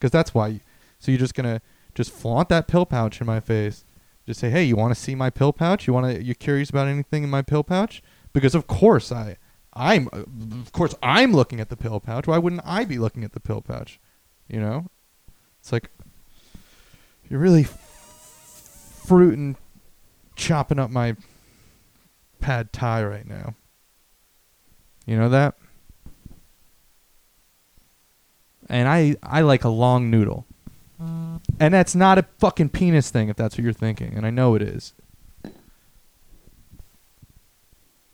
Cause 0.00 0.10
that's 0.10 0.34
why. 0.34 0.48
You, 0.48 0.60
so 0.98 1.10
you're 1.10 1.18
just 1.18 1.34
gonna 1.34 1.60
just 1.94 2.10
flaunt 2.10 2.48
that 2.50 2.68
pill 2.68 2.86
pouch 2.86 3.20
in 3.20 3.26
my 3.26 3.40
face. 3.40 3.84
Just 4.26 4.40
say, 4.40 4.50
hey, 4.50 4.64
you 4.64 4.76
want 4.76 4.94
to 4.94 5.00
see 5.00 5.14
my 5.14 5.30
pill 5.30 5.52
pouch? 5.52 5.86
You 5.86 5.92
want 5.92 6.14
to? 6.14 6.22
You're 6.22 6.34
curious 6.34 6.68
about 6.70 6.88
anything 6.88 7.22
in 7.22 7.30
my 7.30 7.42
pill 7.42 7.62
pouch? 7.62 8.02
Because 8.32 8.54
of 8.54 8.66
course 8.66 9.12
I, 9.12 9.36
I'm, 9.72 10.08
uh, 10.12 10.24
of 10.60 10.72
course 10.72 10.94
I'm 11.02 11.32
looking 11.32 11.60
at 11.60 11.68
the 11.68 11.76
pill 11.76 12.00
pouch. 12.00 12.26
Why 12.26 12.38
wouldn't 12.38 12.62
I 12.64 12.84
be 12.84 12.98
looking 12.98 13.24
at 13.24 13.32
the 13.32 13.40
pill 13.40 13.60
pouch? 13.62 14.00
You 14.48 14.60
know, 14.60 14.86
it's 15.60 15.72
like 15.72 15.90
you're 17.28 17.40
really 17.40 17.64
fruiting, 19.06 19.56
chopping 20.34 20.78
up 20.78 20.90
my 20.90 21.16
pad 22.40 22.72
thai 22.72 23.04
right 23.04 23.26
now. 23.26 23.54
You 25.06 25.16
know 25.16 25.28
that? 25.28 25.54
And 28.68 28.88
I 28.88 29.16
I 29.22 29.42
like 29.42 29.64
a 29.64 29.68
long 29.68 30.10
noodle. 30.10 30.46
And 30.98 31.72
that's 31.72 31.94
not 31.94 32.18
a 32.18 32.24
fucking 32.38 32.70
penis 32.70 33.10
thing 33.10 33.28
if 33.28 33.36
that's 33.36 33.56
what 33.56 33.64
you're 33.64 33.72
thinking, 33.72 34.14
and 34.14 34.26
I 34.26 34.30
know 34.30 34.54
it 34.54 34.62
is. 34.62 34.94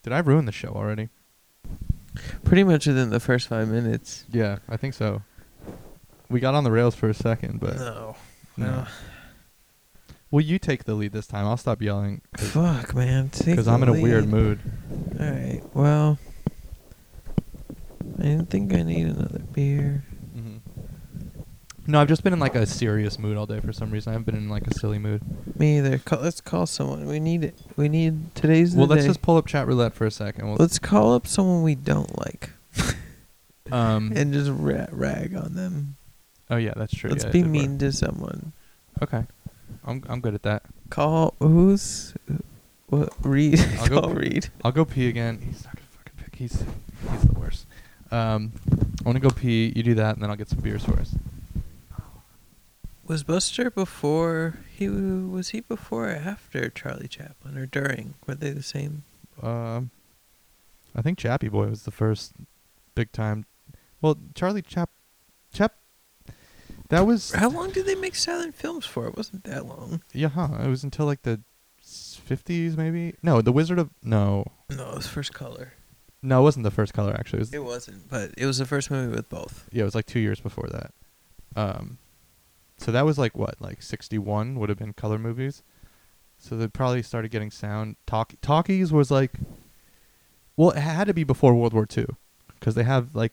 Did 0.02 0.12
I 0.12 0.18
ruin 0.18 0.46
the 0.46 0.52
show 0.52 0.70
already? 0.70 1.08
Pretty 2.44 2.64
much 2.64 2.86
within 2.86 3.10
the 3.10 3.20
first 3.20 3.48
five 3.48 3.68
minutes. 3.68 4.24
Yeah, 4.30 4.58
I 4.68 4.76
think 4.76 4.94
so. 4.94 5.22
We 6.28 6.40
got 6.40 6.54
on 6.54 6.64
the 6.64 6.70
rails 6.70 6.94
for 6.94 7.08
a 7.08 7.14
second, 7.14 7.60
but 7.60 7.76
no. 7.76 8.16
no. 8.56 8.66
No. 8.66 8.86
Well, 10.30 10.40
you 10.40 10.58
take 10.58 10.84
the 10.84 10.94
lead 10.94 11.12
this 11.12 11.26
time. 11.26 11.46
I'll 11.46 11.56
stop 11.58 11.82
yelling 11.82 12.22
Fuck, 12.36 12.94
man. 12.94 13.30
because 13.44 13.68
I'm 13.68 13.82
in 13.82 13.88
a 13.90 13.92
weird 13.92 14.26
mood. 14.26 14.60
All 15.20 15.26
right. 15.26 15.60
Well, 15.74 16.18
I 18.18 18.22
didn't 18.22 18.50
think 18.50 18.72
I 18.72 18.82
need 18.82 19.06
another 19.06 19.40
beer. 19.52 20.04
No, 21.86 22.00
I've 22.00 22.06
just 22.08 22.22
been 22.22 22.32
in 22.32 22.38
like 22.38 22.54
a 22.54 22.64
serious 22.64 23.18
mood 23.18 23.36
all 23.36 23.46
day 23.46 23.58
for 23.60 23.72
some 23.72 23.90
reason. 23.90 24.10
I 24.10 24.12
haven't 24.14 24.26
been 24.26 24.36
in 24.36 24.48
like 24.48 24.66
a 24.68 24.74
silly 24.74 24.98
mood. 25.00 25.20
Me 25.58 25.78
either. 25.78 25.98
Call, 25.98 26.20
let's 26.20 26.40
call 26.40 26.66
someone. 26.66 27.06
We 27.06 27.18
need 27.18 27.42
it. 27.42 27.58
We 27.76 27.88
need 27.88 28.34
today's 28.36 28.72
the 28.74 28.78
Well, 28.78 28.86
let's 28.86 29.02
day. 29.02 29.08
just 29.08 29.20
pull 29.22 29.36
up 29.36 29.46
chat 29.46 29.66
roulette 29.66 29.92
for 29.94 30.06
a 30.06 30.10
second. 30.10 30.46
We'll, 30.46 30.56
Let's 30.58 30.78
call 30.78 31.12
up 31.14 31.26
someone 31.26 31.62
we 31.64 31.74
don't 31.74 32.16
like 32.18 32.50
um. 33.72 34.12
and 34.14 34.32
just 34.32 34.50
ra- 34.54 34.86
rag 34.90 35.34
on 35.34 35.54
them. 35.54 35.96
oh 36.50 36.56
yeah, 36.56 36.72
that's 36.76 36.94
true. 36.94 37.10
Let's 37.10 37.24
yeah, 37.24 37.30
be 37.30 37.38
did 37.40 37.46
work. 37.46 37.52
mean 37.52 37.78
to 37.78 37.90
someone. 37.92 38.52
Okay, 39.02 39.24
I'm 39.84 40.04
I'm 40.08 40.20
good 40.20 40.34
at 40.34 40.42
that. 40.44 40.62
Call 40.90 41.34
who's 41.40 42.14
what? 42.86 43.12
Reed. 43.22 43.58
I'll 43.80 43.88
go 43.88 44.00
call 44.02 44.10
p- 44.10 44.16
Reed. 44.18 44.48
I'll 44.64 44.72
go 44.72 44.84
pee 44.84 45.08
again. 45.08 45.40
He's 45.44 45.64
not 45.64 45.74
gonna 45.74 45.88
fucking 45.90 46.12
pick. 46.24 46.36
He's 46.36 46.64
he's 47.10 47.22
the 47.22 47.32
worst. 47.38 47.66
Um, 48.12 48.52
I 49.00 49.08
want 49.08 49.16
to 49.16 49.20
go 49.20 49.30
pee. 49.30 49.72
You 49.74 49.82
do 49.82 49.94
that, 49.94 50.14
and 50.14 50.22
then 50.22 50.30
I'll 50.30 50.36
get 50.36 50.48
some 50.48 50.60
beers 50.60 50.84
for 50.84 50.98
us. 51.00 51.14
Was 53.12 53.24
Buster 53.24 53.70
before 53.70 54.54
he 54.74 54.88
was 54.88 55.50
he 55.50 55.60
before 55.60 56.08
or 56.08 56.14
after 56.16 56.70
Charlie 56.70 57.08
Chaplin 57.08 57.58
or 57.58 57.66
during? 57.66 58.14
Were 58.26 58.34
they 58.34 58.52
the 58.52 58.62
same? 58.62 59.04
Um, 59.42 59.90
I 60.96 61.02
think 61.02 61.18
Chappie 61.18 61.50
Boy 61.50 61.66
was 61.66 61.82
the 61.82 61.90
first 61.90 62.32
big 62.94 63.12
time. 63.12 63.44
Well, 64.00 64.16
Charlie 64.34 64.62
Chap, 64.62 64.88
Chap. 65.52 65.74
That 66.88 67.02
was 67.06 67.32
How 67.32 67.50
long 67.50 67.70
did 67.70 67.84
they 67.84 67.96
make 67.96 68.14
silent 68.14 68.54
films 68.54 68.86
for? 68.86 69.06
It 69.08 69.14
wasn't 69.18 69.44
that 69.44 69.66
long. 69.66 70.02
yeah. 70.14 70.28
Huh, 70.28 70.48
it 70.64 70.68
was 70.68 70.82
until 70.82 71.04
like 71.04 71.20
the 71.20 71.42
fifties, 71.82 72.78
maybe. 72.78 73.14
No, 73.22 73.42
the 73.42 73.52
Wizard 73.52 73.78
of 73.78 73.90
no, 74.02 74.46
No, 74.70 74.88
it 74.92 74.94
was 74.96 75.06
First 75.06 75.34
Color. 75.34 75.74
no, 76.22 76.40
it 76.40 76.44
wasn't 76.44 76.64
the 76.64 76.70
first 76.70 76.94
color. 76.94 77.12
Actually, 77.12 77.40
it 77.40 77.40
was 77.40 77.52
It 77.52 77.62
wasn't, 77.64 78.08
but 78.08 78.30
it 78.38 78.46
was 78.46 78.56
the 78.56 78.64
first 78.64 78.90
movie 78.90 79.14
with 79.14 79.28
both. 79.28 79.68
yeah, 79.70 79.82
it 79.82 79.84
was 79.84 79.94
like 79.94 80.06
two 80.06 80.18
years 80.20 80.40
before 80.40 80.68
that. 80.70 80.92
Um, 81.54 81.98
so 82.82 82.92
that 82.92 83.04
was 83.04 83.18
like 83.18 83.36
what, 83.36 83.54
like 83.60 83.82
sixty 83.82 84.18
one 84.18 84.58
would 84.58 84.68
have 84.68 84.78
been 84.78 84.92
color 84.92 85.18
movies. 85.18 85.62
So 86.38 86.56
they 86.56 86.66
probably 86.68 87.02
started 87.02 87.30
getting 87.30 87.50
sound. 87.52 87.96
Talk 88.06 88.34
talkies 88.42 88.92
was 88.92 89.10
like, 89.10 89.32
well, 90.56 90.70
it 90.70 90.78
had 90.80 91.06
to 91.06 91.14
be 91.14 91.24
before 91.24 91.54
World 91.54 91.72
War 91.72 91.86
Two, 91.86 92.16
because 92.58 92.74
they 92.74 92.82
have 92.84 93.14
like 93.14 93.32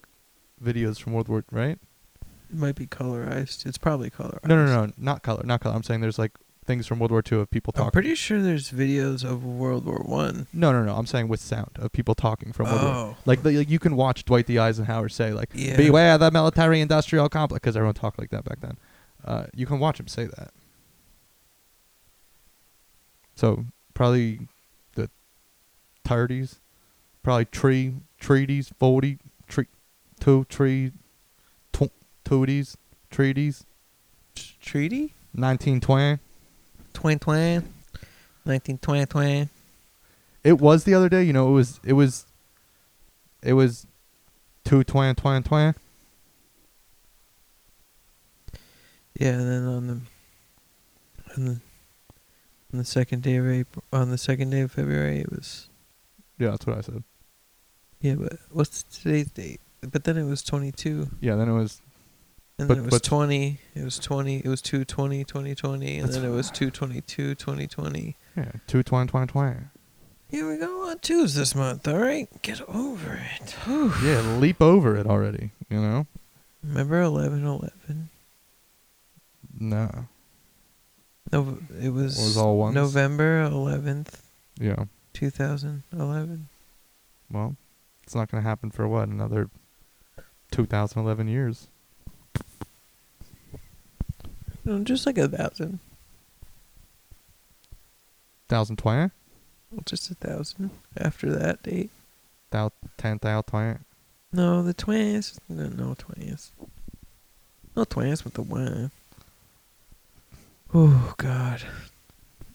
videos 0.64 1.00
from 1.02 1.14
World 1.14 1.28
War 1.28 1.44
right. 1.52 1.80
It 2.52 2.56
might 2.56 2.76
be 2.76 2.88
colorized. 2.88 3.66
It's 3.66 3.78
probably 3.78 4.10
colorized. 4.10 4.46
No, 4.46 4.56
no, 4.66 4.86
no, 4.86 4.92
not 4.98 5.22
color, 5.24 5.44
not 5.44 5.62
color. 5.62 5.76
I'm 5.76 5.84
saying 5.84 6.02
there's 6.02 6.18
like 6.20 6.32
things 6.66 6.86
from 6.88 7.00
World 7.00 7.12
War 7.12 7.22
Two 7.24 7.40
of 7.40 7.50
people 7.50 7.74
talking. 7.74 7.88
I'm 7.88 7.92
pretty 7.92 8.16
sure 8.16 8.42
there's 8.42 8.72
videos 8.72 9.24
of 9.24 9.44
World 9.44 9.86
War 9.86 10.04
One. 10.06 10.48
no, 10.54 10.72
no, 10.72 10.84
no. 10.84 10.96
I'm 10.96 11.06
saying 11.08 11.28
with 11.28 11.40
sound 11.40 11.72
of 11.80 11.92
people 11.92 12.16
talking 12.16 12.52
from 12.54 12.68
World 12.68 12.82
War. 12.84 12.92
Oh, 12.92 13.18
Like, 13.26 13.42
the, 13.44 13.52
like 13.52 13.70
you 13.70 13.80
can 13.80 13.96
watch 13.96 14.24
Dwight 14.26 14.46
D. 14.48 14.58
Eisenhower 14.60 15.10
say 15.10 15.34
like, 15.34 15.50
Yeah. 15.54 15.78
"Beware 15.78 16.18
the 16.20 16.30
military-industrial 16.32 17.30
complex," 17.30 17.62
because 17.62 17.76
everyone 17.76 17.96
talked 17.96 18.20
like 18.20 18.30
that 18.30 18.44
back 18.46 18.62
then. 18.62 18.78
Uh, 19.30 19.46
you 19.54 19.68
can 19.68 19.78
watch 19.78 20.00
him 20.00 20.08
say 20.08 20.26
that. 20.26 20.52
So 23.36 23.65
probably 23.94 24.48
the 24.96 25.10
30s, 26.04 26.58
probably 27.22 27.46
tree 27.46 27.94
treaties, 28.20 28.74
40 28.80 29.20
tree, 29.48 29.68
two 30.20 30.46
tree, 30.46 30.92
tw- 31.72 31.94
tooties, 32.26 32.76
treaties, 33.12 33.65
treaty. 34.60 35.13
1920. 35.34 36.20
Twain 36.94 37.20
twain. 37.20 37.72
Nineteen 38.46 38.80
twenty. 38.80 39.48
It 40.44 40.60
was 40.60 40.86
the 40.86 40.96
other 40.96 41.08
day. 41.08 41.24
You 41.24 41.34
know, 41.34 41.50
it 41.50 41.52
was 41.52 41.80
it 41.84 41.94
was 41.94 42.26
it 43.44 43.54
was 43.54 43.86
two 44.65 44.84
twenty 44.84 45.13
twenty 45.13 45.48
twenty. 45.48 45.78
Yeah, 49.20 49.30
and 49.34 49.42
then 49.52 49.66
on 49.68 49.88
the 49.88 50.00
on 51.38 51.46
the 51.46 51.52
on 52.72 52.80
the 52.80 52.86
second 52.86 53.22
day 53.24 53.36
of 53.36 53.48
April, 53.48 53.84
on 53.92 54.10
the 54.12 54.18
second 54.18 54.50
day 54.52 54.62
of 54.62 54.72
February, 54.72 55.20
it 55.20 55.30
was 55.32 55.68
Yeah, 56.38 56.52
that's 56.52 56.66
what 56.66 56.78
I 56.78 56.82
said. 56.82 57.04
yeah. 58.02 58.16
But 58.16 58.34
what's 58.52 58.84
today's 58.84 59.30
date? 59.32 59.60
But 59.82 60.04
then 60.06 60.18
it 60.18 60.24
was 60.24 60.42
twenty 60.44 60.72
two, 60.72 61.10
Yeah, 61.22 61.36
then 61.36 61.50
it 61.50 61.54
was 61.54 61.82
and 62.58 62.68
But- 62.68 62.76
then 62.76 62.86
it 62.86 62.92
was 62.92 63.02
twenty. 63.02 63.60
It 63.76 63.84
was 63.84 63.98
twenty. 64.00 64.38
It 64.44 64.48
was 64.48 64.62
two 64.62 64.84
twenty, 64.86 65.24
twenty 65.24 65.56
twenty, 65.56 65.98
and 65.98 66.12
then 66.12 66.24
it 66.26 66.30
was 66.30 66.50
two 66.52 66.70
twenty 66.72 67.02
two, 67.02 67.36
twenty 67.36 67.68
twenty. 67.68 68.16
yeah 68.38 68.52
two 68.68 68.84
twenty 68.84 69.10
twenty 69.10 69.28
twenty. 69.28 69.60
Here 70.30 70.48
we 70.48 70.58
go 70.58 70.88
on 70.90 71.00
twos 71.00 71.34
this 71.36 71.56
month. 71.56 71.88
All 71.88 71.98
right, 71.98 72.28
get 72.44 72.62
over 72.70 73.20
it. 73.42 73.52
Whew. 73.66 73.94
Yeah, 74.04 74.22
leap 74.38 74.62
over 74.62 74.96
it 74.96 75.08
already. 75.08 75.52
You 75.70 75.82
know? 75.82 76.08
Remember 76.64 77.02
eleven 77.02 77.46
eleven? 77.46 78.10
No. 79.60 80.08
No, 81.32 81.58
it 81.82 81.89
was, 81.89 82.17
Was 82.17 82.38
all 82.38 82.58
ones? 82.58 82.74
November 82.76 83.41
eleventh, 83.43 84.24
Yeah. 84.60 84.86
two 85.13 85.30
thousand 85.30 85.84
eleven. 85.93 86.48
Well, 87.32 87.56
it's 88.04 88.15
not 88.15 88.32
gonna 88.32 88.41
happen 88.43 88.72
for 88.72 88.88
what 88.88 89.08
another 89.10 89.50
2011 90.52 91.28
years. 91.28 91.67
No, 94.65 94.84
just 94.84 95.06
like 95.06 95.17
a 95.17 95.28
thousand. 95.28 95.80
Thousand 98.48 98.78
twenty. 98.78 99.12
Well, 99.72 99.84
just 99.86 100.10
a 100.10 100.15
thousand 100.15 100.72
after 100.98 101.30
that 101.36 101.62
date. 101.63 101.91
Thou 102.50 102.72
ten 102.98 103.19
twenty. 103.19 103.80
No, 104.32 104.63
the 104.63 104.74
twins. 104.74 105.39
No, 105.48 105.67
no 105.69 105.93
twins. 105.95 106.52
No 107.76 107.84
twins 107.84 108.24
with 108.24 108.34
the 108.34 108.41
one. 108.41 108.89
Oh 110.74 111.14
God. 111.18 111.64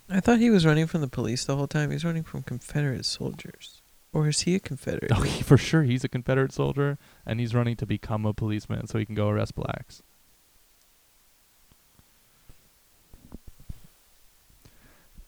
I 0.09 0.21
thought 0.21 0.39
he 0.39 0.51
was 0.51 0.65
running 0.65 0.87
from 0.87 1.01
the 1.01 1.09
police 1.09 1.45
the 1.45 1.57
whole 1.57 1.67
time. 1.67 1.91
He's 1.91 2.05
running 2.05 2.23
from 2.23 2.43
Confederate 2.43 3.05
soldiers. 3.05 3.83
Or 4.13 4.29
is 4.29 4.43
he 4.43 4.55
a 4.55 4.61
Confederate? 4.61 5.11
Oh, 5.15 5.23
he, 5.23 5.43
for 5.43 5.59
sure, 5.59 5.83
he's 5.83 6.05
a 6.05 6.09
Confederate 6.09 6.53
soldier, 6.53 6.99
and 7.27 7.41
he's 7.41 7.55
running 7.55 7.75
to 7.77 7.87
become 7.87 8.25
a 8.25 8.33
policeman 8.33 8.87
so 8.87 8.99
he 8.99 9.05
can 9.05 9.17
go 9.17 9.29
arrest 9.29 9.57
blacks. 9.57 10.03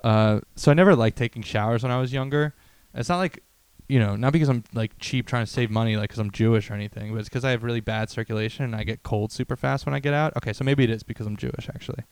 Uh, 0.05 0.40
so 0.55 0.70
I 0.70 0.75
never 0.75 0.94
liked 0.94 1.18
taking 1.18 1.42
showers 1.42 1.83
when 1.83 1.90
I 1.90 1.99
was 1.99 2.12
younger. 2.12 2.55
It's 2.94 3.09
not 3.09 3.16
like, 3.16 3.42
you 3.88 3.99
know, 3.99 4.14
not 4.14 4.33
because 4.33 4.49
I'm 4.49 4.62
like 4.72 4.92
cheap 5.01 5.27
trying 5.27 5.44
to 5.44 5.51
save 5.51 5.68
money, 5.68 5.96
like 5.96 6.11
because 6.11 6.20
I'm 6.20 6.31
Jewish 6.31 6.70
or 6.70 6.75
anything, 6.75 7.12
but 7.12 7.18
it's 7.18 7.29
because 7.29 7.44
I 7.44 7.51
have 7.51 7.64
really 7.64 7.81
bad 7.81 8.09
circulation 8.09 8.64
and 8.64 8.77
I 8.77 8.85
get 8.85 9.03
cold 9.03 9.33
super 9.33 9.57
fast 9.57 9.85
when 9.85 9.96
I 9.96 9.99
get 9.99 10.14
out. 10.14 10.37
Okay, 10.37 10.53
so 10.53 10.62
maybe 10.62 10.85
it 10.85 10.90
is 10.90 11.03
because 11.03 11.27
I'm 11.27 11.37
Jewish 11.37 11.68
actually. 11.68 12.05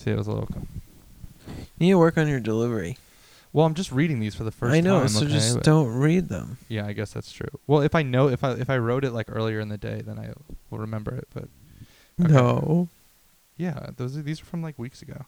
See, 0.00 0.10
it 0.10 0.16
was 0.16 0.28
a 0.28 0.32
little. 0.32 0.48
You 1.78 1.86
need 1.86 1.90
to 1.90 1.98
work 1.98 2.16
on 2.16 2.26
your 2.26 2.40
delivery. 2.40 2.96
Well, 3.52 3.66
I'm 3.66 3.74
just 3.74 3.92
reading 3.92 4.18
these 4.18 4.34
for 4.34 4.44
the 4.44 4.50
first 4.50 4.70
time. 4.70 4.78
I 4.78 4.80
know, 4.80 5.00
time. 5.00 5.08
so 5.08 5.24
okay, 5.24 5.32
just 5.34 5.60
don't 5.60 5.88
read 5.92 6.28
them. 6.28 6.56
Yeah, 6.68 6.86
I 6.86 6.94
guess 6.94 7.12
that's 7.12 7.30
true. 7.30 7.50
Well, 7.66 7.82
if 7.82 7.94
I 7.94 8.02
know 8.02 8.28
if 8.28 8.42
I 8.42 8.52
if 8.52 8.70
I 8.70 8.78
wrote 8.78 9.04
it 9.04 9.12
like 9.12 9.26
earlier 9.28 9.60
in 9.60 9.68
the 9.68 9.76
day, 9.76 10.00
then 10.00 10.18
I 10.18 10.32
will 10.70 10.78
remember 10.78 11.14
it. 11.14 11.28
But 11.34 11.48
Okay. 12.18 12.32
No. 12.32 12.88
yeah, 13.58 13.90
those 13.96 14.16
are, 14.16 14.22
these 14.22 14.40
are 14.40 14.44
from 14.46 14.62
like 14.62 14.78
weeks 14.78 15.02
ago. 15.02 15.26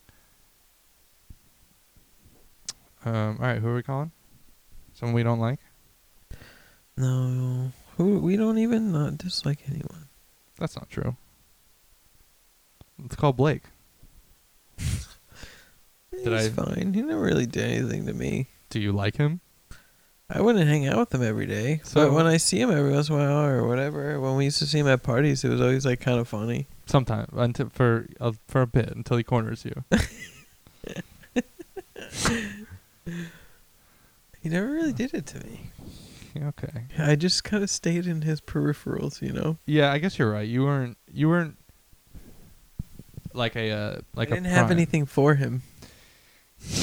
Um. 3.05 3.37
All 3.41 3.47
right, 3.47 3.59
who 3.61 3.69
are 3.69 3.75
we 3.75 3.83
calling? 3.83 4.13
Someone 4.95 5.15
we 5.15 5.23
don't 5.23 5.41
like. 5.41 5.61
No. 6.97 7.73
Who 7.99 8.21
we 8.21 8.37
don't 8.37 8.57
even 8.57 8.91
not 8.91 9.19
dislike 9.19 9.59
anyone. 9.69 10.09
That's 10.59 10.77
not 10.77 10.89
true. 10.89 11.17
Let's 12.99 13.17
call 13.17 13.35
Blake. 13.35 13.65
Did 14.79 16.29
He's 16.33 16.47
I- 16.47 16.51
fine. 16.51 16.93
He 16.95 17.03
never 17.03 17.21
really 17.21 17.47
did 17.47 17.65
anything 17.71 18.07
to 18.07 18.13
me. 18.13 18.49
Do 18.71 18.81
you 18.81 18.93
like 18.93 19.17
him? 19.17 19.41
I 20.31 20.41
wouldn't 20.41 20.67
hang 20.67 20.87
out 20.87 20.99
with 20.99 21.15
him 21.15 21.23
every 21.23 21.47
day. 21.47 21.81
So- 21.85 22.07
but 22.07 22.13
when 22.15 22.27
I 22.27 22.37
see 22.39 22.61
him 22.61 22.71
every 22.71 22.93
once 22.93 23.09
in 23.09 23.15
a 23.17 23.19
while 23.19 23.45
or 23.45 23.67
whatever, 23.67 24.19
when 24.21 24.37
we 24.37 24.45
used 24.45 24.59
to 24.61 24.67
see 24.67 24.79
him 24.79 24.87
at 24.89 25.03
parties, 25.03 25.45
it 25.45 25.49
was 25.49 25.61
always 25.61 25.85
like 25.85 26.01
kind 26.01 26.19
of 26.19 26.29
funny. 26.29 26.69
Sometime 26.87 27.29
until 27.35 27.69
for 27.71 28.07
uh, 28.21 28.33
for 28.49 28.63
a 28.63 28.67
bit 28.67 28.91
until 28.95 29.17
he 29.17 29.23
corners 29.25 29.65
you. 29.65 29.85
He 34.41 34.49
never 34.49 34.67
really 34.71 34.93
did 34.93 35.15
it 35.15 35.27
to 35.27 35.39
me. 35.47 35.71
Okay. 36.37 36.87
I 36.99 37.15
just 37.15 37.45
kind 37.45 37.63
of 37.63 37.71
stayed 37.71 38.07
in 38.07 38.23
his 38.23 38.41
peripherals, 38.41 39.21
you 39.23 39.33
know. 39.33 39.59
Yeah, 39.67 39.93
I 39.93 39.99
guess 39.99 40.19
you're 40.19 40.31
right. 40.33 40.49
You 40.49 40.63
weren't 40.65 40.97
you 41.07 41.29
weren't 41.29 41.59
like 43.35 43.57
a 43.57 43.71
uh, 43.71 44.01
like 44.15 44.29
I 44.29 44.33
a 44.33 44.35
didn't 44.37 44.47
have 44.53 44.67
prime. 44.67 44.77
anything 44.79 45.07
for 45.07 45.35
him. 45.35 45.63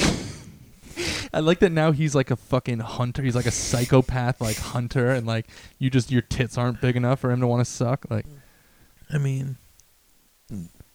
I 1.32 1.38
like 1.40 1.60
that 1.60 1.70
now 1.70 1.92
he's 1.92 2.14
like 2.14 2.30
a 2.30 2.36
fucking 2.36 2.80
hunter. 2.80 3.22
He's 3.22 3.36
like 3.36 3.46
a 3.46 3.52
psychopath, 3.52 4.40
like 4.40 4.56
hunter, 4.56 5.10
and 5.10 5.26
like 5.26 5.46
you 5.78 5.88
just 5.88 6.10
your 6.10 6.22
tits 6.22 6.58
aren't 6.58 6.80
big 6.80 6.96
enough 6.96 7.20
for 7.20 7.30
him 7.30 7.40
to 7.40 7.46
want 7.46 7.64
to 7.64 7.70
suck. 7.70 8.04
Like 8.10 8.26
I 9.12 9.18
mean, 9.18 9.56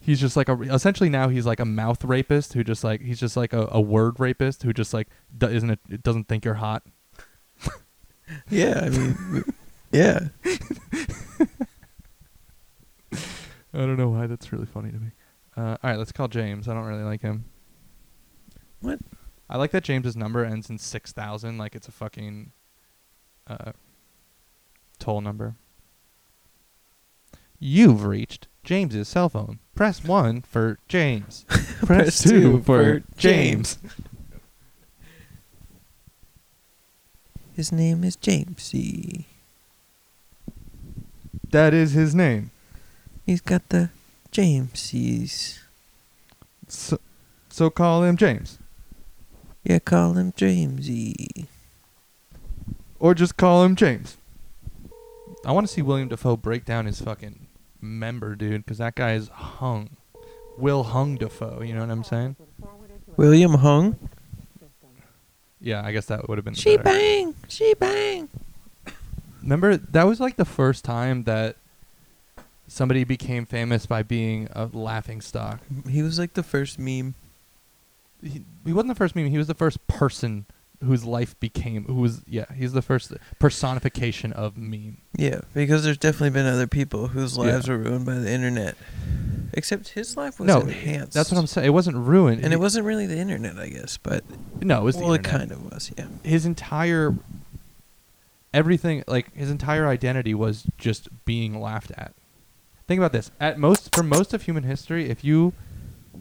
he's 0.02 0.20
just 0.20 0.36
like 0.36 0.50
a 0.50 0.60
essentially 0.64 1.10
now 1.10 1.30
he's 1.30 1.46
like 1.46 1.60
a 1.62 1.66
mouth 1.66 2.04
rapist 2.04 2.54
who 2.54 2.64
just 2.64 2.84
like 2.84 3.02
he's 3.02 3.20
just 3.20 3.38
like 3.38 3.54
a, 3.54 3.68
a 3.72 3.80
word 3.80 4.20
rapist 4.20 4.64
who 4.64 4.74
just 4.74 4.94
like 4.94 5.08
do, 5.38 5.48
isn't 5.48 5.70
it 5.90 6.04
doesn't 6.04 6.28
think 6.28 6.44
you're 6.44 6.56
hot. 6.56 6.84
yeah, 8.50 8.82
I 8.84 8.90
mean, 8.90 9.44
yeah. 9.92 10.28
I 13.74 13.80
don't 13.80 13.98
know 13.98 14.10
why 14.10 14.28
that's 14.28 14.52
really 14.54 14.66
funny 14.66 14.92
to 14.92 14.98
me. 14.98 15.12
Uh, 15.58 15.78
all 15.82 15.90
right, 15.90 15.98
let's 15.98 16.12
call 16.12 16.28
James. 16.28 16.68
I 16.68 16.74
don't 16.74 16.86
really 16.86 17.04
like 17.04 17.22
him. 17.22 17.46
What? 18.82 19.00
I 19.50 19.58
like 19.58 19.72
that 19.72 19.84
James's 19.84 20.16
number 20.16 20.44
ends 20.44 20.70
in 20.70 20.78
six 20.78 21.12
thousand, 21.12 21.58
like 21.58 21.76
it's 21.76 21.88
a 21.88 21.92
fucking 21.92 22.52
uh, 23.48 23.72
toll 25.00 25.22
number. 25.22 25.56
You've 27.60 28.06
reached 28.06 28.48
James's 28.64 29.08
cell 29.08 29.30
phone. 29.30 29.60
Press 29.76 30.04
one 30.04 30.42
for 30.42 30.80
James. 30.88 31.46
Press 31.86 32.24
two 32.24 32.62
for 32.62 33.04
James. 33.18 33.78
His 37.56 37.72
name 37.72 38.04
is 38.04 38.18
Jamesy. 38.18 39.26
That 41.52 41.74
is 41.74 41.94
his 41.94 42.14
name. 42.14 42.52
He's 43.26 43.40
got 43.40 43.70
the 43.70 43.90
Jamesies. 44.36 45.60
So, 46.68 47.00
so 47.50 47.70
call 47.70 48.04
him 48.04 48.18
James, 48.18 48.60
Yeah, 49.64 49.80
call 49.80 50.14
him 50.14 50.34
Jamesy. 50.34 51.46
or 53.00 53.14
just 53.14 53.38
call 53.38 53.64
him 53.64 53.76
James. 53.78 54.18
I 55.46 55.52
want 55.54 55.66
to 55.68 55.72
see 55.72 55.82
William 55.82 56.10
Dafoe 56.10 56.36
break 56.36 56.66
down 56.66 56.86
his 56.86 57.00
fucking 57.00 57.48
member, 57.80 58.36
dude, 58.36 58.66
because 58.66 58.80
that 58.80 58.96
guy 58.96 59.14
is 59.14 59.30
hung. 59.30 59.92
Will 60.58 60.84
Hung 60.84 61.16
Dafoe, 61.16 61.62
you 61.62 61.74
know 61.74 61.82
what 61.82 61.92
I'm 61.92 62.04
saying? 62.04 62.36
William 63.16 63.54
Hung. 63.56 63.98
Yeah, 65.62 65.82
I 65.86 65.92
guess 65.94 66.08
that 66.08 66.28
would 66.28 66.38
have 66.38 66.46
been. 66.46 66.56
the 66.56 66.60
She 66.60 66.76
better. 66.78 66.84
bang. 66.90 67.36
She 67.48 67.74
bang. 67.76 68.28
Remember 69.42 69.78
that 69.78 70.04
was 70.04 70.20
like 70.20 70.36
the 70.36 70.46
first 70.46 70.84
time 70.84 71.24
that 71.24 71.56
somebody 72.68 73.04
became 73.04 73.46
famous 73.46 73.86
by 73.86 74.04
being 74.04 74.48
a 74.52 74.70
laughing 74.72 75.22
stock. 75.22 75.60
He 75.90 76.02
was 76.02 76.20
like 76.20 76.34
the 76.34 76.44
first 76.44 76.80
meme. 76.80 77.16
He, 78.22 78.44
he 78.66 78.74
wasn't 78.74 78.90
the 78.90 78.96
first 78.96 79.16
meme. 79.16 79.28
He 79.28 79.38
was 79.38 79.48
the 79.48 79.54
first 79.54 79.86
person 79.88 80.46
whose 80.84 81.06
life 81.06 81.40
became. 81.40 81.86
Who 81.86 81.96
was 81.96 82.22
yeah? 82.28 82.46
He's 82.54 82.74
the 82.74 82.82
first 82.82 83.14
personification 83.40 84.34
of 84.34 84.58
meme. 84.58 84.98
Yeah, 85.18 85.42
because 85.54 85.84
there's 85.84 85.98
definitely 85.98 86.32
been 86.32 86.46
other 86.46 86.68
people 86.68 87.08
whose 87.08 87.38
lives 87.38 87.68
were 87.68 87.78
ruined 87.78 88.06
by 88.06 88.16
the 88.16 88.32
internet. 88.32 88.76
Except 89.54 89.90
his 89.90 90.18
life 90.18 90.40
was 90.40 90.48
no, 90.48 90.62
enhanced. 90.62 91.14
that's 91.14 91.32
what 91.32 91.38
I'm 91.40 91.48
saying. 91.48 91.68
It 91.68 91.70
wasn't 91.70 91.96
ruined, 91.96 92.44
And 92.44 92.52
it 92.52 92.60
wasn't 92.60 92.86
really 92.86 93.06
the 93.06 93.18
internet, 93.18 93.58
I 93.58 93.70
guess, 93.70 93.98
but 93.98 94.26
No, 94.62 94.82
it 94.82 94.84
was 94.84 94.98
well, 94.98 95.14
it 95.14 95.24
kind 95.24 95.50
of 95.50 95.72
was. 95.72 95.94
Yeah. 95.98 96.08
his 96.24 96.46
entire 96.46 97.16
everything 98.54 99.04
like 99.08 99.34
his 99.34 99.50
entire 99.50 99.88
identity 99.88 100.34
was 100.34 100.66
just 100.78 101.08
being 101.26 101.60
laughed 101.60 101.92
at 101.98 102.14
think 102.88 103.00
about 103.00 103.12
this 103.12 103.32
at 103.40 103.58
most 103.60 103.94
for 103.96 104.04
most 104.04 104.34
of 104.34 104.44
human 104.44 104.64
history 104.64 105.10
if 105.10 105.24
you 105.24 105.54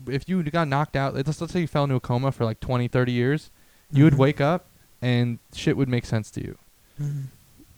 if 0.09 0.29
you 0.29 0.43
got 0.45 0.67
knocked 0.69 0.97
out 0.97 1.15
let's, 1.15 1.41
let's 1.41 1.53
say 1.53 1.61
you 1.61 1.67
fell 1.67 1.85
into 1.85 1.95
a 1.97 2.01
coma 2.01 2.33
for 2.33 2.45
like 2.45 2.61
20 2.61 2.89
30 2.89 3.13
years 3.13 3.51
you 3.93 4.05
would 4.05 4.15
Mhm. 4.15 4.19
wake 4.19 4.41
up 4.41 4.67
and 5.03 5.39
shit 5.55 5.77
would 5.77 5.89
make 5.89 6.05
sense 6.07 6.31
to 6.33 6.41
you 6.43 6.59
Mhm. 7.01 7.25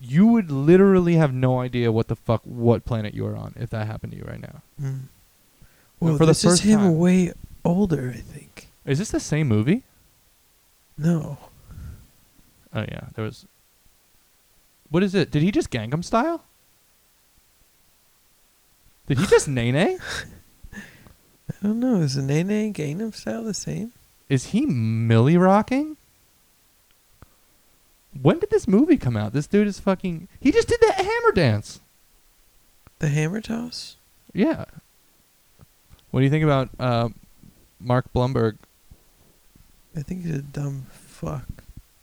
you 0.00 0.26
would 0.26 0.50
literally 0.50 1.14
have 1.16 1.32
no 1.34 1.60
idea 1.60 1.90
what 1.92 2.08
the 2.08 2.16
fuck 2.16 2.42
what 2.44 2.84
planet 2.84 3.12
you 3.14 3.26
are 3.26 3.36
on 3.36 3.54
if 3.58 3.70
that 3.70 3.86
happened 3.86 4.12
to 4.12 4.18
you 4.18 4.24
right 4.24 4.40
now 4.40 4.62
Mm. 4.80 5.00
Well, 6.00 6.16
for 6.18 6.26
the 6.26 6.30
this 6.32 6.42
first 6.44 6.62
is 6.64 6.70
him 6.70 6.80
time. 6.80 6.98
way 6.98 7.32
older, 7.64 8.12
I 8.14 8.20
think. 8.20 8.68
is 8.84 8.98
this 8.98 9.10
the 9.10 9.20
same 9.20 9.48
movie 9.48 9.82
No. 10.98 11.38
oh 12.74 12.80
yeah 12.82 13.08
there 13.14 13.24
was 13.24 13.46
what 14.90 15.02
is 15.02 15.14
it 15.14 15.30
did 15.30 15.42
he 15.42 15.50
just 15.50 15.70
gangnam 15.70 16.04
style 16.04 16.44
did 19.06 19.18
he 19.18 19.26
just 19.26 19.48
nay 19.48 19.72
nay 19.72 19.98
I 20.72 21.54
don't 21.62 21.80
know. 21.80 22.00
Is 22.00 22.14
the 22.14 22.22
Nene 22.22 22.72
Gangnam 22.72 23.14
Style 23.14 23.44
the 23.44 23.54
same? 23.54 23.92
Is 24.28 24.46
he 24.46 24.66
Milly 24.66 25.36
rocking? 25.36 25.96
When 28.20 28.38
did 28.38 28.50
this 28.50 28.66
movie 28.66 28.96
come 28.96 29.16
out? 29.16 29.32
This 29.32 29.46
dude 29.46 29.68
is 29.68 29.78
fucking. 29.78 30.28
He 30.40 30.50
just 30.50 30.68
did 30.68 30.80
that 30.80 30.96
hammer 30.96 31.32
dance. 31.32 31.80
The 32.98 33.08
Hammer 33.08 33.40
Toss? 33.42 33.96
Yeah. 34.32 34.64
What 36.10 36.20
do 36.20 36.24
you 36.24 36.30
think 36.30 36.44
about 36.44 36.70
uh, 36.80 37.10
Mark 37.78 38.12
Bloomberg? 38.14 38.56
I 39.94 40.00
think 40.00 40.24
he's 40.24 40.36
a 40.36 40.42
dumb 40.42 40.86
fuck. 40.90 41.46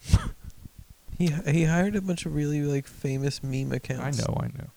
he 1.17 1.28
he 1.47 1.65
hired 1.65 1.95
a 1.95 2.01
bunch 2.01 2.25
of 2.25 2.36
really 2.36 2.61
like 2.61 2.86
famous 2.86 3.43
meme 3.43 3.71
accounts. 3.71 4.19
I 4.19 4.21
know, 4.21 4.38
I 4.39 4.47
know. 4.47 4.69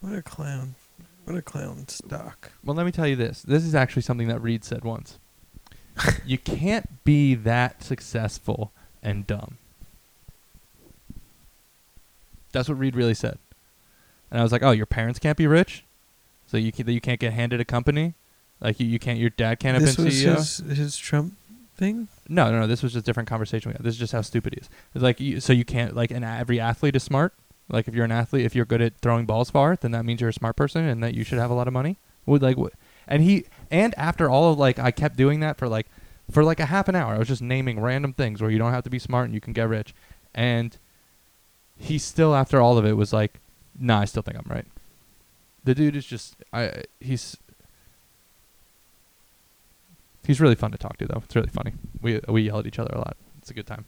What 0.00 0.18
a 0.18 0.22
clown. 0.22 0.74
What 1.30 1.38
a 1.38 1.42
clown 1.42 1.86
stock. 1.86 2.50
Well, 2.64 2.74
let 2.74 2.84
me 2.84 2.90
tell 2.90 3.06
you 3.06 3.14
this. 3.14 3.42
This 3.42 3.62
is 3.62 3.72
actually 3.72 4.02
something 4.02 4.26
that 4.26 4.40
Reed 4.40 4.64
said 4.64 4.82
once. 4.82 5.16
you 6.26 6.38
can't 6.38 7.04
be 7.04 7.36
that 7.36 7.84
successful 7.84 8.72
and 9.00 9.24
dumb. 9.28 9.56
That's 12.50 12.68
what 12.68 12.78
Reed 12.78 12.96
really 12.96 13.14
said. 13.14 13.38
And 14.28 14.40
I 14.40 14.42
was 14.42 14.50
like, 14.50 14.64
"Oh, 14.64 14.72
your 14.72 14.86
parents 14.86 15.20
can't 15.20 15.36
be 15.36 15.46
rich, 15.46 15.84
so 16.48 16.56
you 16.56 16.72
can, 16.72 16.88
you 16.88 17.00
can't 17.00 17.20
get 17.20 17.32
handed 17.32 17.60
a 17.60 17.64
company, 17.64 18.14
like 18.60 18.80
you, 18.80 18.86
you 18.86 18.98
can't. 18.98 19.20
Your 19.20 19.30
dad 19.30 19.60
can't 19.60 19.74
have 19.74 19.84
this 19.84 19.94
been 19.94 20.06
was 20.06 20.14
CEO." 20.14 20.34
his 20.34 20.78
his 20.78 20.96
Trump 20.96 21.36
thing? 21.76 22.08
No, 22.28 22.50
no, 22.50 22.58
no. 22.58 22.66
This 22.66 22.82
was 22.82 22.92
just 22.94 23.04
a 23.04 23.06
different 23.06 23.28
conversation 23.28 23.70
we 23.70 23.74
had. 23.74 23.84
This 23.84 23.94
is 23.94 24.00
just 24.00 24.12
how 24.12 24.22
stupid 24.22 24.54
he 24.54 24.62
is. 24.62 24.68
It's 24.96 25.04
like 25.04 25.20
you, 25.20 25.38
so 25.38 25.52
you 25.52 25.64
can't 25.64 25.94
like 25.94 26.10
and 26.10 26.24
every 26.24 26.58
athlete 26.58 26.96
is 26.96 27.04
smart. 27.04 27.34
Like 27.70 27.88
if 27.88 27.94
you're 27.94 28.04
an 28.04 28.12
athlete, 28.12 28.44
if 28.44 28.54
you're 28.54 28.64
good 28.64 28.82
at 28.82 28.98
throwing 29.00 29.26
balls 29.26 29.50
far, 29.50 29.76
then 29.76 29.92
that 29.92 30.04
means 30.04 30.20
you're 30.20 30.30
a 30.30 30.34
smart 30.34 30.56
person 30.56 30.84
and 30.84 31.02
that 31.02 31.14
you 31.14 31.24
should 31.24 31.38
have 31.38 31.50
a 31.50 31.54
lot 31.54 31.68
of 31.68 31.72
money. 31.72 31.96
Would 32.26 32.42
like, 32.42 32.56
and 33.08 33.22
he 33.22 33.44
and 33.70 33.94
after 33.96 34.28
all 34.28 34.52
of 34.52 34.58
like 34.58 34.78
I 34.78 34.90
kept 34.90 35.16
doing 35.16 35.40
that 35.40 35.56
for 35.56 35.68
like 35.68 35.86
for 36.30 36.44
like 36.44 36.60
a 36.60 36.66
half 36.66 36.88
an 36.88 36.94
hour. 36.94 37.14
I 37.14 37.18
was 37.18 37.28
just 37.28 37.42
naming 37.42 37.80
random 37.80 38.12
things 38.12 38.40
where 38.40 38.50
you 38.50 38.58
don't 38.58 38.72
have 38.72 38.84
to 38.84 38.90
be 38.90 38.98
smart 38.98 39.26
and 39.26 39.34
you 39.34 39.40
can 39.40 39.52
get 39.52 39.68
rich, 39.68 39.94
and 40.34 40.76
he 41.78 41.98
still 41.98 42.34
after 42.34 42.60
all 42.60 42.76
of 42.76 42.84
it 42.84 42.96
was 42.96 43.12
like, 43.12 43.40
Nah, 43.78 44.00
I 44.00 44.04
still 44.04 44.22
think 44.22 44.36
I'm 44.36 44.46
right. 44.48 44.66
The 45.64 45.74
dude 45.74 45.96
is 45.96 46.06
just 46.06 46.36
I 46.52 46.82
he's 47.00 47.36
he's 50.26 50.40
really 50.40 50.54
fun 50.54 50.70
to 50.72 50.78
talk 50.78 50.98
to 50.98 51.06
though. 51.06 51.22
It's 51.24 51.34
really 51.34 51.48
funny. 51.48 51.72
We 52.00 52.20
we 52.28 52.42
yell 52.42 52.58
at 52.58 52.66
each 52.66 52.78
other 52.78 52.92
a 52.94 52.98
lot. 52.98 53.16
It's 53.38 53.50
a 53.50 53.54
good 53.54 53.66
time. 53.66 53.84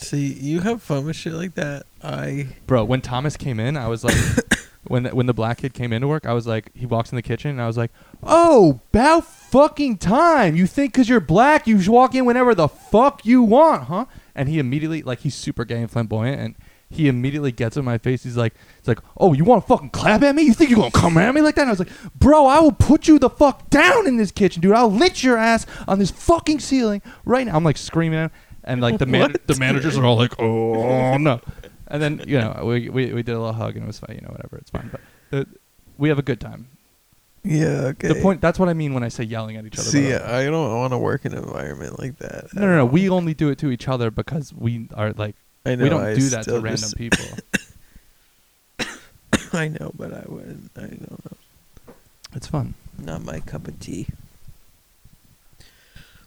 See, 0.00 0.32
you 0.32 0.60
have 0.60 0.82
fun 0.82 1.04
with 1.04 1.16
shit 1.16 1.34
like 1.34 1.54
that. 1.54 1.84
I 2.02 2.48
Bro, 2.66 2.84
when 2.84 3.00
Thomas 3.00 3.36
came 3.36 3.60
in, 3.60 3.76
I 3.76 3.88
was 3.88 4.02
like, 4.02 4.16
when 4.84 5.02
the, 5.04 5.14
when 5.14 5.26
the 5.26 5.34
black 5.34 5.58
kid 5.58 5.74
came 5.74 5.92
into 5.92 6.08
work, 6.08 6.26
I 6.26 6.32
was 6.32 6.46
like, 6.46 6.70
he 6.74 6.86
walks 6.86 7.12
in 7.12 7.16
the 7.16 7.22
kitchen, 7.22 7.50
and 7.50 7.60
I 7.60 7.66
was 7.66 7.76
like, 7.76 7.90
oh, 8.22 8.80
about 8.92 9.26
fucking 9.26 9.98
time. 9.98 10.56
You 10.56 10.66
think 10.66 10.92
because 10.92 11.08
you're 11.08 11.20
black, 11.20 11.66
you 11.66 11.80
should 11.80 11.92
walk 11.92 12.14
in 12.14 12.24
whenever 12.24 12.54
the 12.54 12.68
fuck 12.68 13.26
you 13.26 13.42
want, 13.42 13.84
huh? 13.84 14.06
And 14.34 14.48
he 14.48 14.58
immediately, 14.58 15.02
like, 15.02 15.20
he's 15.20 15.34
super 15.34 15.64
gay 15.64 15.82
and 15.82 15.90
flamboyant, 15.90 16.40
and 16.40 16.56
he 16.88 17.06
immediately 17.06 17.52
gets 17.52 17.76
in 17.76 17.84
my 17.84 17.98
face. 17.98 18.24
He's 18.24 18.36
like, 18.36 18.54
it's 18.78 18.88
like, 18.88 18.98
oh, 19.16 19.32
you 19.32 19.44
want 19.44 19.62
to 19.62 19.68
fucking 19.68 19.90
clap 19.90 20.22
at 20.22 20.34
me? 20.34 20.42
You 20.42 20.52
think 20.52 20.70
you're 20.70 20.78
gonna 20.78 20.90
come 20.90 21.18
at 21.18 21.32
me 21.34 21.40
like 21.40 21.54
that? 21.54 21.62
And 21.62 21.70
I 21.70 21.72
was 21.72 21.78
like, 21.78 21.90
bro, 22.16 22.46
I 22.46 22.58
will 22.58 22.72
put 22.72 23.06
you 23.06 23.18
the 23.18 23.30
fuck 23.30 23.70
down 23.70 24.08
in 24.08 24.16
this 24.16 24.32
kitchen, 24.32 24.60
dude. 24.60 24.72
I'll 24.72 24.90
lit 24.90 25.22
your 25.22 25.36
ass 25.36 25.66
on 25.86 26.00
this 26.00 26.10
fucking 26.10 26.58
ceiling 26.58 27.00
right 27.24 27.46
now. 27.46 27.54
I'm 27.54 27.62
like 27.62 27.76
screaming 27.76 28.18
at 28.18 28.22
him, 28.24 28.30
and 28.64 28.80
like 28.80 28.98
the 28.98 29.06
man, 29.06 29.34
the 29.46 29.56
managers 29.58 29.96
are 29.96 30.04
all 30.04 30.16
like, 30.16 30.38
oh 30.40 31.16
no. 31.16 31.40
And 31.88 32.00
then 32.02 32.22
you 32.26 32.38
know 32.38 32.62
we, 32.64 32.88
we 32.88 33.12
we 33.12 33.22
did 33.22 33.34
a 33.34 33.38
little 33.38 33.52
hug 33.52 33.74
and 33.74 33.84
it 33.84 33.86
was 33.86 33.98
fine. 33.98 34.16
You 34.16 34.22
know 34.22 34.30
whatever, 34.32 34.56
it's 34.58 34.70
fine. 34.70 34.90
But 34.92 35.00
the, 35.30 35.46
we 35.98 36.08
have 36.08 36.18
a 36.18 36.22
good 36.22 36.40
time. 36.40 36.68
yeah 37.42 37.92
okay. 37.92 38.08
The 38.08 38.20
point 38.22 38.40
that's 38.40 38.58
what 38.58 38.68
I 38.68 38.74
mean 38.74 38.94
when 38.94 39.02
I 39.02 39.08
say 39.08 39.24
yelling 39.24 39.56
at 39.56 39.64
each 39.66 39.78
other. 39.78 39.86
by 39.88 39.90
See, 39.90 40.10
the. 40.10 40.30
I 40.30 40.44
don't 40.44 40.76
want 40.76 40.92
to 40.92 40.98
work 40.98 41.24
in 41.24 41.32
an 41.32 41.42
environment 41.42 41.98
like 41.98 42.18
that. 42.18 42.54
no, 42.54 42.62
no, 42.62 42.76
no. 42.76 42.86
We 42.86 43.08
only 43.10 43.34
do 43.34 43.48
it 43.50 43.58
to 43.58 43.70
each 43.70 43.88
other 43.88 44.10
because 44.10 44.52
we 44.54 44.88
are 44.94 45.12
like 45.12 45.34
I 45.66 45.74
know 45.74 45.82
we 45.84 45.88
don't 45.90 46.02
I 46.04 46.14
do 46.14 46.28
that 46.30 46.38
to 46.38 46.42
still 46.44 46.62
random 46.62 46.76
just- 46.80 46.96
people. 46.96 47.24
I 49.52 49.68
know, 49.68 49.90
but 49.94 50.12
I 50.12 50.24
wouldn't. 50.28 50.70
I 50.76 50.80
don't 50.82 51.24
know. 51.24 51.38
It's 52.34 52.46
fun. 52.46 52.74
Not 52.98 53.24
my 53.24 53.40
cup 53.40 53.66
of 53.66 53.80
tea. 53.80 54.06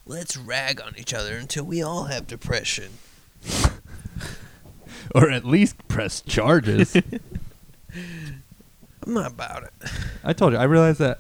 Let's 0.06 0.36
rag 0.36 0.82
on 0.82 0.96
each 0.98 1.14
other 1.14 1.38
until 1.38 1.64
we 1.64 1.82
all 1.82 2.06
have 2.06 2.28
depression. 2.28 2.92
Or 5.14 5.30
at 5.30 5.46
least 5.46 5.88
press 5.88 6.22
charges. 6.22 6.96
I'm 9.06 9.14
not 9.14 9.32
about 9.32 9.64
it. 9.64 9.74
I 10.24 10.34
told 10.34 10.54
you. 10.54 10.60
I 10.60 10.64
realized 10.64 11.00
that 11.00 11.20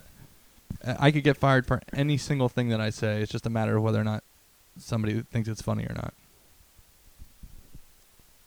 uh, 0.83 0.95
I 0.99 1.11
could 1.11 1.23
get 1.23 1.37
fired 1.37 1.65
for 1.65 1.81
any 1.93 2.17
single 2.17 2.49
thing 2.49 2.69
that 2.69 2.81
I 2.81 2.89
say. 2.89 3.21
It's 3.21 3.31
just 3.31 3.45
a 3.45 3.49
matter 3.49 3.77
of 3.77 3.83
whether 3.83 3.99
or 3.99 4.03
not 4.03 4.23
somebody 4.79 5.21
thinks 5.21 5.49
it's 5.49 5.61
funny 5.61 5.83
or 5.83 5.93
not. 5.93 6.13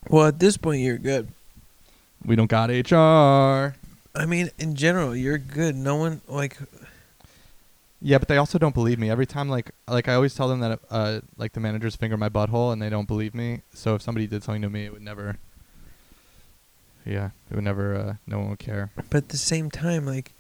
Well, 0.09 0.27
at 0.27 0.39
this 0.39 0.57
point, 0.57 0.81
you're 0.81 0.99
good. 0.99 1.29
We 2.25 2.35
don't 2.35 2.51
got 2.51 2.71
HR. 2.71 3.77
I 4.15 4.27
mean, 4.27 4.51
in 4.59 4.75
general, 4.75 5.15
you're 5.15 5.39
good. 5.39 5.77
No 5.77 5.97
one 5.97 6.23
like. 6.27 6.57
Yeah, 8.01 8.19
but 8.19 8.29
they 8.29 8.37
also 8.37 8.59
don't 8.59 8.75
believe 8.75 8.99
me. 8.99 9.11
Every 9.11 9.27
time, 9.27 9.49
like, 9.49 9.71
like 9.89 10.09
I 10.09 10.15
always 10.15 10.35
tell 10.35 10.49
them 10.49 10.61
that, 10.61 10.81
uh, 10.91 11.21
like 11.37 11.53
the 11.53 11.61
managers 11.61 11.97
finger 11.97 12.17
my 12.17 12.29
butthole, 12.29 12.73
and 12.73 12.81
they 12.81 12.91
don't 12.91 13.09
believe 13.09 13.35
me. 13.35 13.63
So 13.73 13.95
if 13.95 14.03
somebody 14.03 14.27
did 14.27 14.43
something 14.43 14.63
to 14.63 14.71
me, 14.71 14.85
it 14.85 14.93
would 14.93 15.03
never. 15.03 15.39
Yeah, 17.05 17.31
it 17.51 17.55
would 17.55 17.65
never. 17.65 17.95
Uh, 17.95 18.15
no 18.27 18.39
one 18.39 18.51
would 18.51 18.59
care. 18.59 18.91
But 18.97 19.15
at 19.15 19.29
the 19.31 19.39
same 19.39 19.71
time, 19.71 20.05
like, 20.05 20.33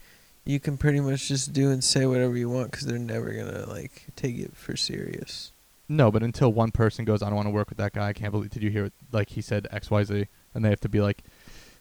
you 0.45 0.61
can 0.61 0.77
pretty 0.77 1.01
much 1.01 1.29
just 1.29 1.53
do 1.53 1.71
and 1.71 1.83
say 1.83 2.07
whatever 2.07 2.37
you 2.37 2.49
want 2.49 2.71
because 2.71 2.87
they're 2.87 2.99
never 2.99 3.33
gonna 3.33 3.67
like 3.69 4.07
take 4.15 4.39
it 4.39 4.57
for 4.57 4.77
serious. 4.77 5.53
No, 5.89 6.11
but 6.11 6.23
until 6.23 6.53
one 6.53 6.73
person 6.73 7.05
goes, 7.05 7.23
I 7.23 7.27
don't 7.27 7.37
want 7.37 7.47
to 7.47 7.53
work 7.53 7.69
with 7.69 7.79
that 7.79 7.93
guy. 7.93 8.09
I 8.09 8.13
can't 8.13 8.33
believe. 8.33 8.51
Did 8.51 8.63
you 8.63 8.71
hear? 8.71 8.85
What, 8.85 8.93
like 9.13 9.31
he 9.31 9.41
said 9.41 9.67
X 9.71 9.91
Y 9.91 10.05
Z, 10.05 10.27
and 10.55 10.65
they 10.65 10.71
have 10.71 10.81
to 10.81 10.89
be 10.89 11.01
like, 11.01 11.23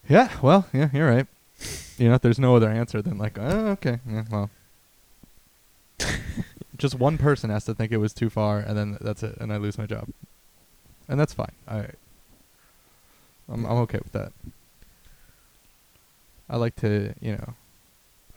Yeah, 0.08 0.30
well, 0.42 0.68
yeah, 0.74 0.90
you're 0.94 1.10
right. 1.10 1.28
You 1.98 2.10
know, 2.10 2.18
there's 2.18 2.40
no 2.40 2.56
other 2.56 2.70
answer 2.70 3.02
than 3.02 3.18
like, 3.18 3.38
oh, 3.40 3.68
okay, 3.70 4.00
yeah, 4.10 4.26
well. 4.30 4.50
Just 6.78 6.96
one 6.96 7.18
person 7.18 7.50
has 7.50 7.64
to 7.66 7.74
think 7.74 7.92
it 7.92 7.98
was 7.98 8.14
too 8.14 8.30
far, 8.30 8.60
and 8.60 8.78
then 8.78 8.98
that's 9.00 9.24
it, 9.24 9.38
and 9.40 9.52
I 9.54 9.58
lose 9.58 9.78
my 9.78 9.86
job, 9.86 10.10
and 11.08 11.18
that's 11.20 11.34
fine. 11.34 11.54
I, 11.68 11.88
I'm 13.50 13.66
I'm 13.66 13.78
okay 13.84 14.00
with 14.04 14.12
that. 14.12 14.34
I 16.50 16.58
like 16.58 16.76
to, 16.78 17.14
you 17.22 17.34
know, 17.34 17.54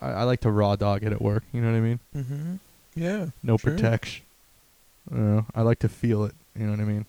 I, 0.00 0.08
I 0.10 0.22
like 0.22 0.40
to 0.40 0.50
raw 0.50 0.76
dog 0.76 1.02
it 1.02 1.12
at 1.12 1.20
work. 1.20 1.44
You 1.52 1.60
know 1.60 1.70
what 1.72 1.76
I 1.76 1.80
mean? 1.80 2.00
Mm-hmm. 2.16 2.54
Yeah. 2.94 3.26
No 3.42 3.56
Sure. 3.56 3.72
protection. 3.72 4.24
I 5.10 5.14
don't 5.14 5.36
know. 5.36 5.46
I 5.54 5.62
like 5.62 5.78
to 5.80 5.88
feel 5.88 6.24
it. 6.24 6.34
You 6.56 6.64
know 6.66 6.70
what 6.72 6.80
I 6.80 6.84
mean? 6.84 7.06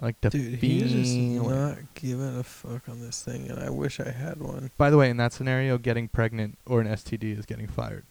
I 0.00 0.06
like 0.06 0.20
to 0.22 0.30
Dude, 0.30 0.58
feel 0.60 0.86
he's 0.86 0.92
just 0.92 1.14
it. 1.16 1.42
not 1.50 1.78
giving 1.94 2.38
a 2.38 2.42
fuck 2.42 2.88
on 2.88 3.00
this 3.00 3.22
thing, 3.22 3.50
and 3.50 3.58
I 3.58 3.68
wish 3.68 4.00
I 4.00 4.10
had 4.10 4.40
one. 4.40 4.70
By 4.78 4.88
the 4.90 4.96
way, 4.96 5.10
in 5.10 5.18
that 5.18 5.32
scenario, 5.34 5.76
getting 5.76 6.08
pregnant 6.08 6.56
or 6.66 6.80
an 6.80 6.86
STD 6.86 7.38
is 7.38 7.44
getting 7.44 7.66
fired. 7.66 8.04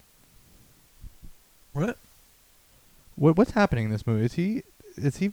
What? 1.79 1.97
What 3.15 3.37
what's 3.37 3.51
happening 3.51 3.85
in 3.85 3.91
this 3.91 4.05
movie? 4.07 4.25
Is 4.25 4.33
he 4.33 4.63
is 4.97 5.17
he 5.17 5.31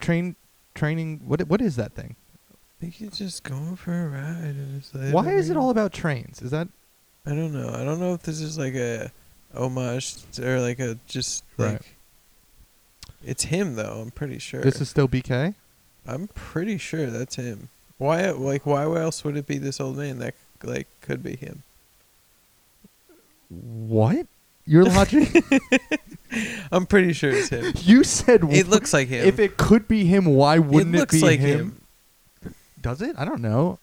train 0.00 0.36
training? 0.74 1.20
What 1.26 1.40
what 1.48 1.60
is 1.60 1.76
that 1.76 1.92
thing? 1.92 2.16
I 2.52 2.80
think 2.80 2.94
he's 2.94 3.18
just 3.18 3.42
going 3.42 3.76
for 3.76 3.92
a 3.92 4.08
ride. 4.08 4.54
And 4.54 4.78
it's 4.78 4.94
like, 4.94 5.12
Why 5.12 5.32
is 5.32 5.50
it 5.50 5.56
all 5.56 5.70
about 5.70 5.92
trains? 5.92 6.40
Is 6.42 6.50
that 6.52 6.68
I 7.26 7.30
don't 7.30 7.52
know. 7.52 7.70
I 7.70 7.84
don't 7.84 8.00
know 8.00 8.14
if 8.14 8.22
this 8.22 8.40
is 8.40 8.56
like 8.58 8.74
a 8.74 9.10
homage 9.54 10.16
or 10.40 10.60
like 10.60 10.78
a 10.78 10.98
just 11.06 11.44
Right. 11.56 11.72
like. 11.72 11.94
It's 13.24 13.44
him 13.44 13.74
though. 13.74 14.00
I'm 14.02 14.10
pretty 14.10 14.38
sure. 14.38 14.60
this 14.60 14.80
is 14.80 14.88
still 14.88 15.08
BK? 15.08 15.54
I'm 16.06 16.28
pretty 16.28 16.78
sure 16.78 17.06
that's 17.06 17.34
him. 17.36 17.68
Why? 17.98 18.30
Like, 18.30 18.64
why 18.64 18.84
else 18.84 19.24
would 19.24 19.36
it 19.36 19.46
be 19.46 19.58
this 19.58 19.80
old 19.80 19.96
man? 19.96 20.18
That 20.20 20.34
like 20.62 20.86
could 21.00 21.22
be 21.22 21.36
him. 21.36 21.64
What? 23.48 24.26
Your 24.68 24.84
logic? 24.84 25.44
I'm 26.70 26.84
pretty 26.84 27.14
sure 27.14 27.30
it's 27.30 27.48
him. 27.48 27.72
you 27.80 28.04
said 28.04 28.44
it 28.44 28.68
looks 28.68 28.92
like 28.92 29.08
him. 29.08 29.26
If 29.26 29.38
it 29.38 29.56
could 29.56 29.88
be 29.88 30.04
him, 30.04 30.26
why 30.26 30.58
wouldn't 30.58 30.94
it, 30.94 30.98
looks 30.98 31.14
be 31.14 31.22
like 31.22 31.40
him? 31.40 31.80
Does 32.80 33.00
it? 33.00 33.16
I 33.18 33.24
don't 33.24 33.40
know. 33.40 33.78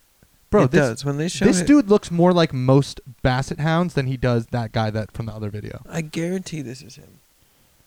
Bro, 0.51 0.65
it 0.65 0.71
this 0.71 0.79
does 0.79 1.05
when 1.05 1.17
they 1.17 1.27
show 1.27 1.43
this 1.43 1.61
it- 1.61 1.67
dude 1.67 1.89
looks 1.89 2.11
more 2.11 2.31
like 2.31 2.53
most 2.53 3.01
basset 3.23 3.59
hounds 3.59 3.95
than 3.95 4.05
he 4.05 4.15
does 4.15 4.45
that 4.47 4.71
guy 4.73 4.91
that 4.91 5.11
from 5.11 5.25
the 5.25 5.33
other 5.33 5.49
video. 5.49 5.81
I 5.89 6.01
guarantee 6.01 6.61
this 6.61 6.83
is 6.83 6.97
him. 6.97 7.19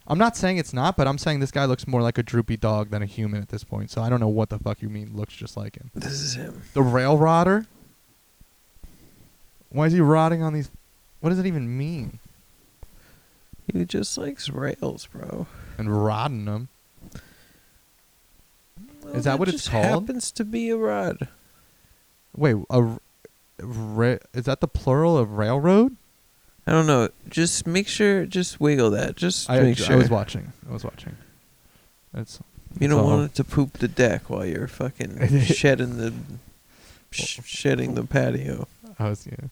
I'm 0.09 0.18
not 0.18 0.36
saying 0.36 0.57
it's 0.59 0.72
not, 0.72 0.96
but 0.96 1.07
I'm 1.07 1.18
saying 1.18 1.38
this 1.38 1.53
guy 1.53 1.66
looks 1.66 1.86
more 1.86 2.03
like 2.03 2.18
a 2.18 2.22
droopy 2.24 2.57
dog 2.57 2.90
than 2.90 3.01
a 3.01 3.07
human 3.07 3.40
at 3.40 3.51
this 3.51 3.62
point. 3.62 3.92
So 3.92 4.03
I 4.03 4.09
don't 4.09 4.20
know 4.20 4.28
what 4.28 4.49
the 4.49 4.59
fuck 4.59 4.82
you 4.82 4.88
mean 4.88 5.12
looks 5.14 5.34
just 5.34 5.57
like 5.57 5.76
him. 5.76 5.92
This 5.94 6.14
is 6.14 6.34
him. 6.34 6.62
The 6.74 6.82
rail 6.82 7.16
rodder? 7.16 7.66
Why 9.70 9.86
is 9.86 9.92
he 9.92 10.01
rotting 10.01 10.42
on 10.42 10.53
these? 10.53 10.70
What 11.20 11.30
does 11.30 11.38
it 11.38 11.46
even 11.46 11.76
mean? 11.78 12.18
He 13.73 13.85
just 13.85 14.16
likes 14.16 14.49
rails, 14.49 15.07
bro. 15.07 15.47
And 15.77 16.05
rodding 16.05 16.47
them? 16.47 16.69
Well, 19.03 19.14
Is 19.14 19.25
that 19.25 19.39
what 19.39 19.49
it's 19.49 19.59
just 19.59 19.71
called? 19.71 19.85
Happens 20.09 20.31
to 20.33 20.45
be 20.45 20.71
a 20.71 20.77
rod. 20.77 21.29
Wait, 22.37 22.57
a 22.71 22.99
ra- 23.61 24.16
is 24.35 24.45
that 24.45 24.61
the 24.61 24.69
plural 24.69 25.16
of 25.19 25.33
railroad? 25.33 25.97
I 26.66 26.73
don't 26.73 26.87
know. 26.87 27.09
Just 27.29 27.66
make 27.66 27.89
sure. 27.89 28.27
Just 28.27 28.61
wiggle 28.61 28.91
that. 28.91 29.16
Just 29.16 29.49
I, 29.49 29.61
make 29.61 29.81
I 29.89 29.97
was 29.97 30.11
watching. 30.11 30.53
I 30.69 30.73
was 30.73 30.85
watching. 30.85 31.16
That's. 32.12 32.41
you 32.79 32.89
don't 32.89 33.05
want 33.05 33.31
it 33.31 33.35
to 33.37 33.45
poop 33.45 33.75
the 33.79 33.89
deck 33.89 34.29
while 34.29 34.45
you're 34.45 34.69
fucking 34.69 35.29
shedding 35.45 35.97
the 35.97 36.12
sh- 37.11 37.41
shedding 37.45 37.95
the 37.95 38.05
patio. 38.05 38.69
I 38.99 39.09
was 39.09 39.27
yeah. 39.27 39.49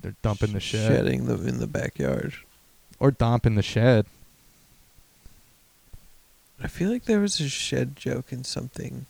They're 0.00 0.14
dumping 0.22 0.52
the 0.52 0.60
shed 0.60 0.86
Shedding 0.88 1.26
the 1.26 1.34
in 1.46 1.58
the 1.58 1.66
backyard. 1.66 2.34
Or 3.00 3.10
dumping 3.10 3.54
the 3.54 3.62
shed. 3.62 4.06
I 6.62 6.66
feel 6.66 6.90
like 6.90 7.04
there 7.04 7.20
was 7.20 7.40
a 7.40 7.48
shed 7.48 7.96
joke 7.96 8.32
in 8.32 8.44
something. 8.44 9.06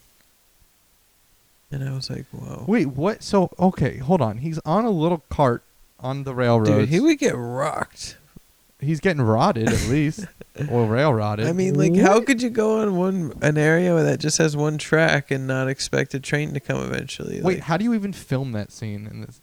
And 1.70 1.86
I 1.86 1.92
was 1.94 2.10
like, 2.10 2.26
whoa. 2.30 2.64
Wait, 2.66 2.88
what? 2.88 3.22
So 3.22 3.50
okay, 3.58 3.98
hold 3.98 4.20
on. 4.22 4.38
He's 4.38 4.58
on 4.60 4.84
a 4.84 4.90
little 4.90 5.22
cart 5.28 5.62
on 6.00 6.24
the 6.24 6.34
railroad. 6.34 6.66
Dude, 6.66 6.88
he 6.88 7.00
would 7.00 7.18
get 7.18 7.34
rocked. 7.36 8.16
He's 8.80 9.00
getting 9.00 9.22
rotted 9.22 9.68
at 9.68 9.88
least, 9.88 10.24
or 10.70 10.86
railrodded. 10.86 11.46
I 11.46 11.52
mean, 11.52 11.74
like, 11.74 11.96
how 11.96 12.20
could 12.20 12.40
you 12.40 12.48
go 12.48 12.80
on 12.80 12.96
one 12.96 13.32
an 13.42 13.58
area 13.58 13.92
that 13.94 14.20
just 14.20 14.38
has 14.38 14.56
one 14.56 14.78
track 14.78 15.32
and 15.32 15.48
not 15.48 15.68
expect 15.68 16.14
a 16.14 16.20
train 16.20 16.54
to 16.54 16.60
come 16.60 16.80
eventually? 16.82 17.40
Wait, 17.42 17.56
Like, 17.56 17.64
how 17.64 17.76
do 17.76 17.84
you 17.84 17.92
even 17.94 18.12
film 18.12 18.52
that 18.52 18.70
scene 18.70 19.08
in 19.10 19.22
this? 19.22 19.40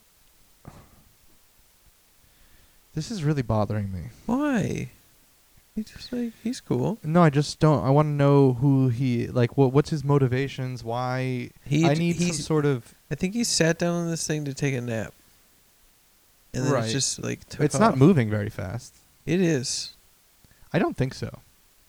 This 2.96 3.12
is 3.12 3.24
really 3.24 3.42
bothering 3.42 3.92
me. 3.92 4.10
why? 4.26 4.90
He's 5.76 5.88
just 5.92 6.14
like 6.14 6.32
he's 6.42 6.62
cool. 6.62 6.98
No, 7.04 7.22
I 7.22 7.30
just 7.30 7.60
don't. 7.60 7.84
I 7.84 7.90
want 7.90 8.06
to 8.06 8.12
know 8.12 8.54
who 8.54 8.88
he 8.88 9.28
like. 9.28 9.58
What 9.58 9.74
what's 9.74 9.90
his 9.90 10.06
motivations? 10.06 10.84
Why? 10.86 11.50
He 11.66 11.86
I 11.86 11.94
need 11.96 12.18
some 12.18 12.32
sort 12.32 12.66
of. 12.66 12.96
I 13.12 13.16
think 13.16 13.34
he 13.34 13.44
sat 13.44 13.78
down 13.78 13.94
on 13.96 14.10
this 14.10 14.26
thing 14.26 14.46
to 14.46 14.54
take 14.54 14.74
a 14.74 14.80
nap. 14.80 15.14
And 16.54 16.64
then 16.66 16.72
Right. 16.72 16.84
it's 16.86 16.94
just 16.94 17.22
like 17.22 17.48
took 17.50 17.60
It's 17.60 17.78
not 17.78 17.98
moving 17.98 18.30
very 18.30 18.50
fast. 18.50 18.94
It 19.26 19.42
is. 19.42 19.92
I 20.72 20.80
don't 20.80 20.96
think 20.96 21.14
so. 21.14 21.40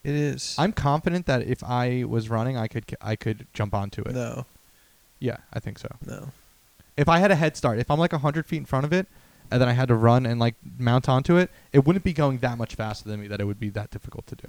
It 0.02 0.14
is. 0.16 0.56
I'm 0.58 0.72
confident 0.72 1.26
that 1.26 1.42
if 1.42 1.62
I 1.62 2.02
was 2.02 2.28
running, 2.28 2.56
I 2.56 2.66
could 2.66 2.84
I 3.00 3.14
could 3.14 3.46
jump 3.52 3.72
onto 3.72 4.02
it. 4.02 4.14
no, 4.14 4.46
Yeah, 5.20 5.36
I 5.52 5.60
think 5.60 5.78
so. 5.78 5.94
no. 6.04 6.32
If 6.96 7.08
I 7.08 7.18
had 7.20 7.30
a 7.30 7.36
head 7.36 7.56
start, 7.56 7.78
if 7.78 7.88
I'm 7.88 8.00
like 8.00 8.10
hundred 8.12 8.46
feet 8.46 8.56
in 8.56 8.64
front 8.64 8.84
of 8.84 8.92
it, 8.92 9.06
and 9.50 9.60
then 9.60 9.68
I 9.68 9.72
had 9.72 9.88
to 9.88 9.94
run 9.94 10.26
and 10.26 10.40
like 10.40 10.54
mount 10.78 11.08
onto 11.08 11.36
it, 11.36 11.50
it 11.72 11.84
wouldn't 11.84 12.04
be 12.04 12.12
going 12.12 12.38
that 12.38 12.58
much 12.58 12.74
faster 12.74 13.08
than 13.08 13.20
me 13.20 13.28
that 13.28 13.40
it 13.40 13.44
would 13.44 13.60
be 13.60 13.68
that 13.70 13.90
difficult 13.90 14.26
to 14.28 14.36
do. 14.36 14.48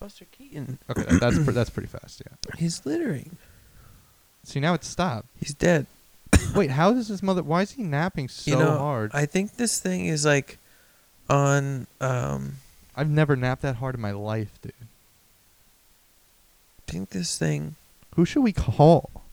Buster 0.00 0.26
Keaton. 0.30 0.78
Okay, 0.90 1.02
that, 1.02 1.20
that's 1.20 1.38
pre- 1.38 1.54
that's 1.54 1.70
pretty 1.70 1.88
fast. 1.88 2.22
Yeah. 2.26 2.36
He's 2.58 2.84
littering. 2.84 3.36
See 4.44 4.60
now 4.60 4.74
it's 4.74 4.86
stopped. 4.86 5.28
He's 5.38 5.54
dead. 5.54 5.86
Wait, 6.54 6.70
how 6.70 6.92
does 6.92 7.08
his 7.08 7.22
mother? 7.22 7.42
Why 7.42 7.62
is 7.62 7.72
he 7.72 7.82
napping 7.82 8.28
so 8.28 8.50
you 8.50 8.56
know, 8.58 8.78
hard? 8.78 9.10
I 9.14 9.26
think 9.26 9.56
this 9.56 9.80
thing 9.80 10.06
is 10.06 10.24
like 10.24 10.58
on 11.28 11.86
um 12.00 12.56
I've 12.96 13.10
never 13.10 13.34
napped 13.34 13.62
that 13.62 13.76
hard 13.76 13.94
in 13.94 14.00
my 14.00 14.12
life, 14.12 14.60
dude. 14.62 14.72
I 16.86 16.90
think 16.90 17.10
this 17.10 17.38
thing 17.38 17.76
Who 18.16 18.24
should 18.24 18.42
we 18.42 18.52
call? 18.52 19.23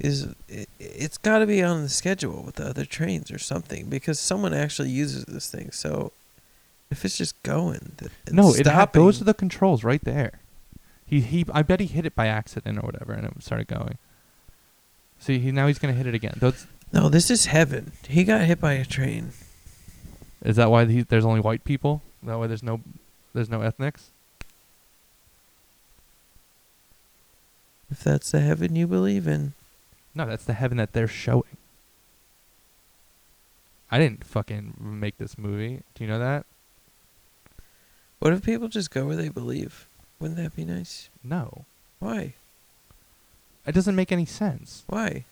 Is 0.00 0.34
it, 0.48 0.68
it's 0.78 1.18
got 1.18 1.38
to 1.38 1.46
be 1.46 1.62
on 1.62 1.82
the 1.82 1.88
schedule 1.88 2.42
with 2.42 2.56
the 2.56 2.66
other 2.66 2.84
trains 2.84 3.30
or 3.30 3.38
something 3.38 3.88
because 3.88 4.18
someone 4.18 4.54
actually 4.54 4.90
uses 4.90 5.24
this 5.26 5.50
thing. 5.50 5.70
So 5.70 6.12
if 6.90 7.04
it's 7.04 7.16
just 7.16 7.40
going, 7.42 7.92
no, 8.30 8.54
it 8.54 8.66
ha- 8.66 8.72
stopping, 8.72 9.02
those 9.02 9.20
are 9.20 9.24
the 9.24 9.34
controls 9.34 9.84
right 9.84 10.02
there. 10.02 10.40
He 11.06 11.20
he. 11.20 11.44
I 11.52 11.62
bet 11.62 11.80
he 11.80 11.86
hit 11.86 12.06
it 12.06 12.14
by 12.14 12.26
accident 12.26 12.78
or 12.78 12.82
whatever, 12.82 13.12
and 13.12 13.26
it 13.26 13.42
started 13.42 13.68
going. 13.68 13.98
See, 15.18 15.38
he 15.38 15.52
now 15.52 15.66
he's 15.66 15.78
gonna 15.78 15.92
hit 15.92 16.06
it 16.06 16.14
again. 16.14 16.34
Those, 16.36 16.66
no, 16.92 17.08
this 17.08 17.30
is 17.30 17.46
heaven. 17.46 17.92
He 18.08 18.24
got 18.24 18.42
hit 18.42 18.60
by 18.60 18.72
a 18.72 18.84
train. 18.84 19.32
is 20.44 20.56
that 20.56 20.70
why 20.70 20.86
he, 20.86 21.02
there's 21.02 21.24
only 21.24 21.40
white 21.40 21.64
people? 21.64 22.02
That 22.22 22.38
why 22.38 22.46
there's 22.46 22.62
no 22.62 22.80
there's 23.34 23.50
no 23.50 23.60
ethnics? 23.60 24.10
If 27.90 28.04
that's 28.04 28.30
the 28.30 28.40
heaven 28.40 28.76
you 28.76 28.86
believe 28.86 29.26
in, 29.26 29.52
No, 30.14 30.26
that's 30.26 30.44
the 30.44 30.54
heaven 30.54 30.76
that 30.78 30.92
they're 30.92 31.08
showing. 31.08 31.56
I 33.90 33.98
didn't 33.98 34.24
fucking 34.24 34.74
make 34.80 35.18
this 35.18 35.36
movie. 35.38 35.82
Do 35.94 36.04
you 36.04 36.10
know 36.10 36.18
that? 36.18 36.46
what 38.20 38.32
if 38.34 38.42
people 38.44 38.68
just 38.68 38.90
go 38.90 39.06
where 39.06 39.16
they 39.16 39.28
believe? 39.30 39.86
Wouldn't 40.20 40.36
that 40.38 40.54
be 40.54 40.64
nice? 40.64 41.08
No. 41.24 41.64
Why? 41.98 42.34
It 43.66 43.72
doesn't 43.74 43.96
make 43.96 44.12
any 44.12 44.26
sense. 44.26 44.84
Why? 44.88 45.24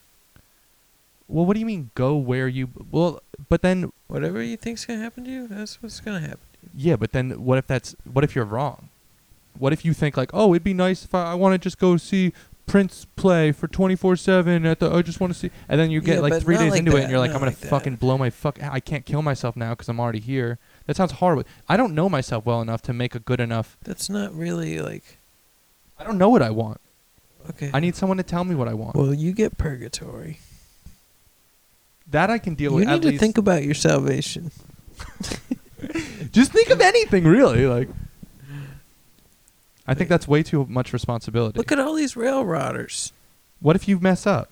Well, 1.27 1.45
what 1.45 1.53
do 1.53 1.59
you 1.59 1.65
mean 1.67 1.91
go 1.93 2.15
where 2.15 2.47
you 2.47 2.69
Well, 2.91 3.21
but 3.49 3.61
then 3.61 3.91
Whatever 4.07 4.41
you 4.41 4.57
think's 4.57 4.85
gonna 4.85 4.99
happen 5.01 5.23
to 5.25 5.29
you, 5.31 5.47
that's 5.47 5.81
what's 5.83 5.99
gonna 5.99 6.19
happen. 6.21 6.39
yeah, 6.75 6.95
but 6.95 7.11
then 7.11 7.43
what 7.45 7.59
if 7.59 7.67
that's 7.67 7.95
what 8.11 8.23
if 8.23 8.35
you're 8.35 8.45
wrong? 8.45 8.89
What 9.57 9.71
if 9.73 9.85
you 9.85 9.93
think 9.93 10.17
like, 10.17 10.31
"Oh, 10.33 10.53
it'd 10.53 10.63
be 10.63 10.73
nice 10.73 11.03
if 11.05 11.13
I, 11.13 11.31
I 11.31 11.33
want 11.35 11.53
to 11.53 11.59
just 11.59 11.77
go 11.77 11.97
see 11.97 12.33
Prince 12.69 13.05
play 13.15 13.51
for 13.51 13.67
24/7 13.67 14.65
at 14.65 14.79
the 14.79 14.89
I 14.91 15.01
just 15.01 15.19
want 15.19 15.33
to 15.33 15.39
see." 15.39 15.51
And 15.67 15.79
then 15.79 15.91
you 15.91 15.99
get 16.01 16.15
Yeah, 16.15 16.21
like 16.21 16.33
but 16.33 16.43
3 16.43 16.55
not 16.55 16.61
days 16.61 16.71
like 16.71 16.79
into 16.79 16.91
it 16.91 16.95
that, 16.95 17.01
and 17.03 17.11
you're 17.11 17.19
like, 17.19 17.31
not 17.31 17.35
"I'm 17.35 17.41
going 17.41 17.51
like 17.51 17.59
that. 17.61 17.69
fucking 17.69 17.95
blow 17.97 18.17
my 18.17 18.29
fuck 18.29 18.61
I 18.63 18.79
can't 18.79 19.05
kill 19.05 19.21
myself 19.21 19.55
now 19.55 19.73
cuz 19.75 19.89
I'm 19.89 19.99
already 19.99 20.19
here." 20.19 20.57
That 20.85 20.95
sounds 20.95 21.13
horrible. 21.13 21.43
I 21.67 21.75
don't 21.77 21.93
know 21.93 22.09
myself 22.09 22.45
well 22.45 22.61
enough 22.61 22.81
to 22.83 22.93
make 22.93 23.13
a 23.15 23.19
good 23.19 23.39
enough. 23.39 23.77
That's 23.83 24.09
not 24.09 24.33
really 24.33 24.79
like 24.79 25.17
I 25.99 26.03
don't 26.03 26.17
know 26.17 26.29
what 26.29 26.41
I 26.41 26.49
want. 26.51 26.79
okay. 27.49 27.71
I 27.73 27.79
need 27.79 27.95
someone 27.95 28.17
to 28.17 28.23
tell 28.23 28.43
me 28.45 28.55
what 28.55 28.67
I 28.67 28.73
want. 28.73 28.95
Well, 28.95 29.13
you 29.13 29.31
get 29.33 29.57
purgatory. 29.57 30.39
that 32.09 32.29
I 32.29 32.37
can 32.39 32.55
deal. 32.55 32.71
You 32.71 32.77
with 32.77 32.87
need 32.87 32.93
at 32.93 33.01
to 33.03 33.07
least. 33.09 33.19
think 33.19 33.37
about 33.37 33.63
your 33.63 33.73
salvation. 33.75 34.51
just 36.31 36.51
think 36.51 36.69
of 36.69 36.81
anything 36.81 37.23
really 37.23 37.65
like 37.65 37.89
I 39.89 39.95
think 39.95 40.07
that's 40.07 40.27
way 40.27 40.43
too 40.43 40.67
much 40.69 40.93
responsibility. 40.93 41.57
Look 41.57 41.71
at 41.71 41.79
all 41.79 41.95
these 41.95 42.15
railroaders. 42.15 43.11
What 43.59 43.75
if 43.75 43.87
you 43.87 43.99
mess 43.99 44.27
up? 44.27 44.51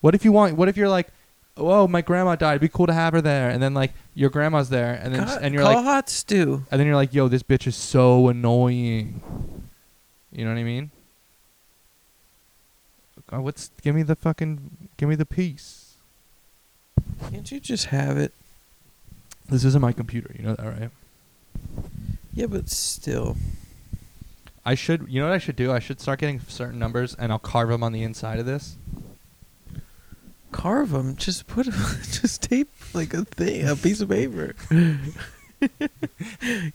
What 0.00 0.14
if 0.14 0.24
you 0.24 0.30
want? 0.30 0.56
What 0.56 0.68
if 0.68 0.76
you're 0.76 0.88
like, 0.88 1.08
oh, 1.56 1.88
my 1.88 2.00
grandma 2.00 2.36
died. 2.36 2.52
It'd 2.52 2.60
be 2.60 2.68
cool 2.68 2.86
to 2.86 2.92
have 2.92 3.14
her 3.14 3.20
there. 3.20 3.50
And 3.50 3.60
then 3.60 3.74
like 3.74 3.92
your 4.14 4.30
grandma's 4.30 4.68
there, 4.68 4.94
and 5.02 5.12
then 5.12 5.28
and 5.42 5.52
you're 5.52 5.64
call 5.64 5.74
like, 5.74 5.84
hot 5.84 6.08
stew. 6.08 6.64
and 6.70 6.78
then 6.78 6.86
you're 6.86 6.94
like, 6.94 7.12
yo, 7.12 7.26
this 7.26 7.42
bitch 7.42 7.66
is 7.66 7.74
so 7.74 8.28
annoying. 8.28 9.20
You 10.30 10.44
know 10.44 10.52
what 10.52 10.60
I 10.60 10.64
mean? 10.64 10.92
God, 13.26 13.40
what's 13.40 13.72
give 13.82 13.96
me 13.96 14.04
the 14.04 14.14
fucking 14.14 14.88
give 14.96 15.08
me 15.08 15.16
the 15.16 15.26
piece. 15.26 15.94
Can't 17.28 17.50
you 17.50 17.58
just 17.58 17.86
have 17.86 18.16
it? 18.18 18.32
This 19.48 19.64
isn't 19.64 19.82
my 19.82 19.92
computer. 19.92 20.32
You 20.38 20.44
know 20.44 20.54
that, 20.54 20.64
right? 20.64 20.90
Yeah, 22.32 22.46
but 22.46 22.68
still. 22.68 23.36
I 24.64 24.74
should. 24.74 25.06
You 25.08 25.20
know 25.20 25.28
what 25.28 25.34
I 25.34 25.38
should 25.38 25.56
do? 25.56 25.72
I 25.72 25.78
should 25.78 26.00
start 26.00 26.20
getting 26.20 26.40
certain 26.40 26.78
numbers, 26.78 27.14
and 27.14 27.30
I'll 27.30 27.38
carve 27.38 27.68
them 27.68 27.82
on 27.82 27.92
the 27.92 28.02
inside 28.02 28.38
of 28.38 28.46
this. 28.46 28.76
Carve 30.52 30.90
them. 30.90 31.16
Just 31.16 31.46
put 31.46 31.66
Just 32.10 32.42
tape 32.42 32.70
like 32.94 33.12
a 33.12 33.24
thing, 33.24 33.68
a 33.68 33.76
piece 33.76 34.00
of 34.00 34.08
paper. 34.08 34.54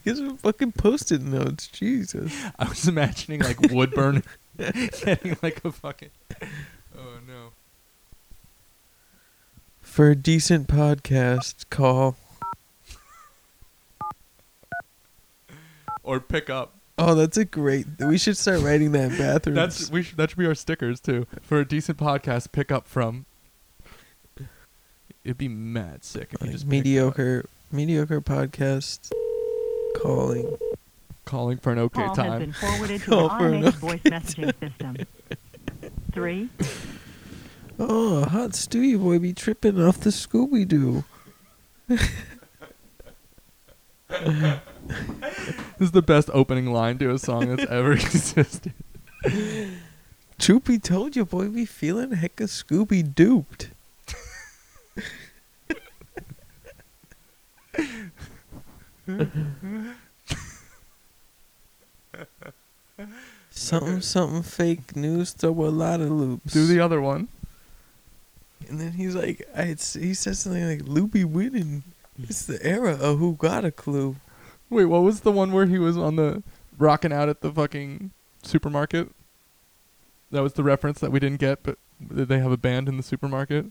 Get 0.04 0.16
some 0.16 0.36
fucking 0.36 0.72
post-it 0.72 1.22
notes. 1.22 1.68
Jesus. 1.68 2.32
I 2.58 2.68
was 2.68 2.86
imagining 2.86 3.40
like 3.40 3.60
wood 3.70 3.92
burning, 3.92 4.24
getting 4.56 5.36
like 5.42 5.64
a 5.64 5.72
fucking. 5.72 6.10
Oh 6.96 7.18
no. 7.26 7.50
For 9.80 10.10
a 10.10 10.16
decent 10.16 10.68
podcast, 10.68 11.68
call. 11.70 12.16
Or 16.02 16.20
pick 16.20 16.48
up. 16.48 16.79
Oh, 17.02 17.14
that's 17.14 17.36
a 17.38 17.44
great. 17.46 17.86
We 17.98 18.18
should 18.18 18.36
start 18.36 18.60
writing 18.60 18.92
that 18.92 19.12
in 19.12 19.18
bathrooms. 19.18 19.56
That's 19.56 19.90
we 19.90 20.02
should, 20.02 20.16
that 20.18 20.30
should 20.30 20.38
be 20.38 20.46
our 20.46 20.54
stickers 20.54 21.00
too. 21.00 21.26
For 21.40 21.60
a 21.60 21.64
decent 21.64 21.98
podcast, 21.98 22.52
pick 22.52 22.70
up 22.70 22.86
from. 22.86 23.24
It'd 25.24 25.38
be 25.38 25.48
mad 25.48 26.04
sick 26.04 26.28
if 26.32 26.42
you 26.42 26.52
just 26.52 26.66
mediocre, 26.66 27.44
mediocre 27.72 28.20
podcast. 28.20 29.10
Calling. 29.96 30.56
calling 31.24 31.58
for 31.58 31.72
an 31.72 31.78
okay 31.78 32.02
Call 32.04 32.14
has 32.14 32.38
been 32.38 32.52
time. 32.52 32.70
forwarded 32.70 33.00
to 33.02 33.06
Call 33.06 33.30
an 33.30 33.38
for 33.38 33.46
an 33.46 33.54
automated 33.54 33.74
voice 33.74 34.00
messaging 34.02 34.54
system. 34.60 34.96
Three, 36.12 36.48
Oh, 37.78 38.24
hot 38.24 38.50
Stewie 38.50 38.98
boy 39.00 39.18
be 39.18 39.32
tripping 39.32 39.80
off 39.82 40.00
the 40.00 40.10
Scooby 40.10 40.66
Doo. 40.68 41.04
This 45.80 45.86
is 45.86 45.92
the 45.92 46.02
best 46.02 46.28
opening 46.34 46.72
line 46.72 46.98
to 46.98 47.10
a 47.10 47.18
song 47.18 47.56
that's 47.56 47.70
ever 47.70 47.92
existed. 47.94 48.74
Troopy 50.38 50.78
told 50.78 51.16
you, 51.16 51.24
boy, 51.24 51.48
we 51.48 51.64
feeling 51.64 52.10
hecka 52.10 52.44
Scooby 52.48 53.02
duped. 53.14 53.70
something, 63.50 64.00
something 64.02 64.42
fake 64.42 64.94
news 64.94 65.32
throw 65.32 65.50
a 65.64 65.70
lot 65.70 66.00
of 66.00 66.10
loops. 66.10 66.52
Do 66.52 66.66
the 66.66 66.80
other 66.80 67.00
one. 67.00 67.28
and 68.68 68.78
then 68.80 68.92
he's 68.92 69.14
like, 69.14 69.48
I, 69.56 69.64
he 69.64 70.12
says 70.14 70.40
something 70.40 70.66
like, 70.66 70.82
Loopy 70.84 71.24
winning. 71.24 71.84
It's 72.24 72.44
the 72.44 72.64
era 72.64 72.92
of 72.92 73.18
who 73.18 73.34
got 73.34 73.64
a 73.64 73.70
clue. 73.70 74.16
Wait, 74.68 74.84
what 74.84 75.02
was 75.02 75.20
the 75.20 75.32
one 75.32 75.52
where 75.52 75.66
he 75.66 75.78
was 75.78 75.96
on 75.96 76.16
the 76.16 76.42
rocking 76.78 77.12
out 77.12 77.28
at 77.28 77.40
the 77.40 77.52
fucking 77.52 78.10
supermarket? 78.42 79.10
That 80.30 80.42
was 80.42 80.52
the 80.54 80.62
reference 80.62 81.00
that 81.00 81.10
we 81.10 81.18
didn't 81.18 81.40
get, 81.40 81.62
but 81.62 81.78
did 82.14 82.28
they 82.28 82.38
have 82.38 82.52
a 82.52 82.56
band 82.56 82.88
in 82.88 82.96
the 82.96 83.02
supermarket? 83.02 83.66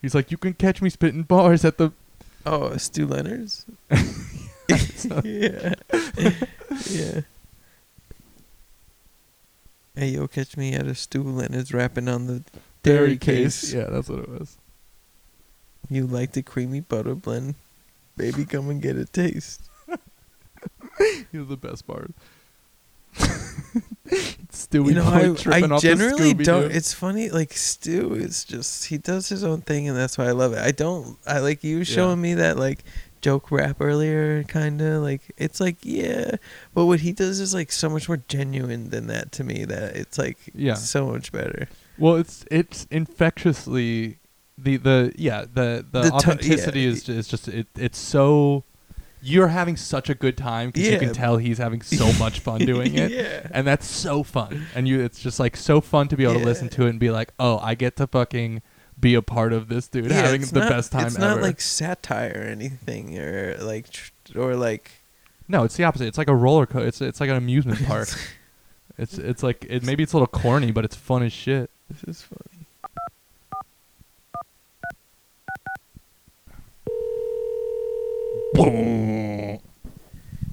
He's 0.00 0.14
like, 0.14 0.30
you 0.30 0.36
can 0.36 0.54
catch 0.54 0.82
me 0.82 0.90
spitting 0.90 1.22
bars 1.22 1.64
at 1.64 1.78
the. 1.78 1.92
Oh, 2.44 2.76
Stew 2.76 3.06
Leonard's? 3.06 3.64
yeah. 5.24 5.74
yeah. 6.90 7.20
Hey, 9.94 10.08
yo, 10.08 10.26
catch 10.26 10.56
me 10.56 10.72
at 10.74 10.86
a 10.86 10.94
stool 10.94 11.38
and 11.38 11.54
it's 11.54 11.72
rapping 11.72 12.08
on 12.08 12.26
the 12.26 12.42
dairy 12.82 13.18
case. 13.18 13.72
Yeah, 13.72 13.84
that's 13.90 14.08
what 14.08 14.20
it 14.20 14.28
was. 14.28 14.56
You 15.88 16.06
like 16.06 16.32
the 16.32 16.42
creamy 16.42 16.80
butter 16.80 17.14
blend? 17.14 17.54
Baby, 18.16 18.44
come 18.44 18.70
and 18.70 18.80
get 18.80 18.96
a 18.96 19.04
taste. 19.04 19.68
Was 21.32 21.48
the 21.48 21.56
best 21.56 21.86
part. 21.86 22.12
Stewie 24.52 24.88
you 24.88 24.94
know, 24.94 25.08
I, 25.10 25.34
tripping 25.34 25.72
I 25.72 25.74
off 25.76 25.82
generally 25.82 26.34
don't. 26.34 26.70
It's 26.70 26.92
funny, 26.92 27.30
like 27.30 27.52
Stu 27.52 28.14
is 28.14 28.44
just 28.44 28.86
he 28.86 28.98
does 28.98 29.28
his 29.28 29.44
own 29.44 29.62
thing, 29.62 29.88
and 29.88 29.96
that's 29.96 30.18
why 30.18 30.26
I 30.26 30.32
love 30.32 30.52
it. 30.52 30.58
I 30.58 30.70
don't. 30.70 31.18
I 31.26 31.38
like 31.40 31.64
you 31.64 31.84
showing 31.84 32.20
me 32.20 32.34
that 32.34 32.58
like 32.58 32.84
joke 33.20 33.50
rap 33.50 33.76
earlier, 33.80 34.42
kind 34.44 34.80
of 34.80 35.02
like 35.02 35.22
it's 35.36 35.60
like 35.60 35.76
yeah, 35.82 36.36
but 36.74 36.86
what 36.86 37.00
he 37.00 37.12
does 37.12 37.40
is 37.40 37.54
like 37.54 37.72
so 37.72 37.88
much 37.88 38.08
more 38.08 38.18
genuine 38.28 38.90
than 38.90 39.06
that 39.08 39.32
to 39.32 39.44
me. 39.44 39.64
That 39.64 39.96
it's 39.96 40.18
like 40.18 40.38
Yeah. 40.54 40.74
so 40.74 41.06
much 41.06 41.32
better. 41.32 41.68
Well, 41.98 42.16
it's 42.16 42.44
it's 42.50 42.86
infectiously 42.90 44.18
the 44.58 44.76
the 44.76 45.12
yeah 45.16 45.42
the 45.42 45.84
the, 45.90 46.02
The 46.02 46.12
authenticity 46.12 46.80
yeah. 46.80 46.88
is 46.90 47.08
is 47.08 47.28
just 47.28 47.48
it 47.48 47.66
it's 47.76 47.98
so 47.98 48.64
you're 49.24 49.48
having 49.48 49.76
such 49.76 50.10
a 50.10 50.14
good 50.14 50.36
time 50.36 50.70
because 50.70 50.88
you 50.88 50.98
can 50.98 51.12
tell 51.12 51.36
he's 51.36 51.58
having 51.58 51.80
so 51.80 52.12
much 52.18 52.40
fun 52.40 52.58
doing 52.60 52.94
it. 52.94 53.12
yeah. 53.12 53.46
And 53.52 53.64
that's 53.66 53.86
so 53.86 54.22
fun. 54.24 54.66
And 54.74 54.88
you 54.88 55.00
it's 55.00 55.20
just 55.20 55.38
like 55.38 55.56
so 55.56 55.80
fun 55.80 56.08
to 56.08 56.16
be 56.16 56.24
able 56.24 56.34
to 56.40 56.44
listen 56.44 56.68
to 56.70 56.86
it 56.86 56.90
and 56.90 56.98
be 56.98 57.10
like, 57.10 57.32
"Oh, 57.38 57.58
I 57.62 57.74
get 57.76 57.96
to 57.96 58.06
fucking 58.08 58.62
be 58.98 59.14
a 59.14 59.22
part 59.22 59.52
of 59.52 59.68
this 59.68 59.86
dude 59.88 60.10
having 60.10 60.42
the 60.42 60.60
not- 60.60 60.68
best 60.68 60.90
time 60.92 61.02
ever. 61.02 61.06
It's 61.08 61.16
ever." 61.18 61.26
not 61.36 61.40
like 61.40 61.60
satire 61.60 62.32
or 62.36 62.42
anything, 62.48 63.16
or 63.18 63.56
like 63.60 63.90
tr- 63.90 64.10
or 64.36 64.56
like 64.56 64.90
no, 65.48 65.62
it's 65.64 65.76
the 65.76 65.84
opposite. 65.84 66.08
It's 66.08 66.18
like 66.18 66.28
a 66.28 66.34
roller 66.34 66.66
coaster. 66.66 66.88
It's 66.88 67.00
it's 67.00 67.20
like 67.20 67.30
an 67.30 67.36
amusement 67.36 67.84
park. 67.86 68.08
it's 68.98 69.18
it's 69.18 69.42
like 69.44 69.64
it 69.70 69.84
maybe 69.84 70.02
it's 70.02 70.12
a 70.12 70.16
little 70.16 70.26
corny, 70.26 70.72
but 70.72 70.84
it's 70.84 70.96
fun 70.96 71.22
as 71.22 71.32
shit. 71.32 71.70
this 71.88 72.02
is 72.18 72.28
funny. 78.56 79.60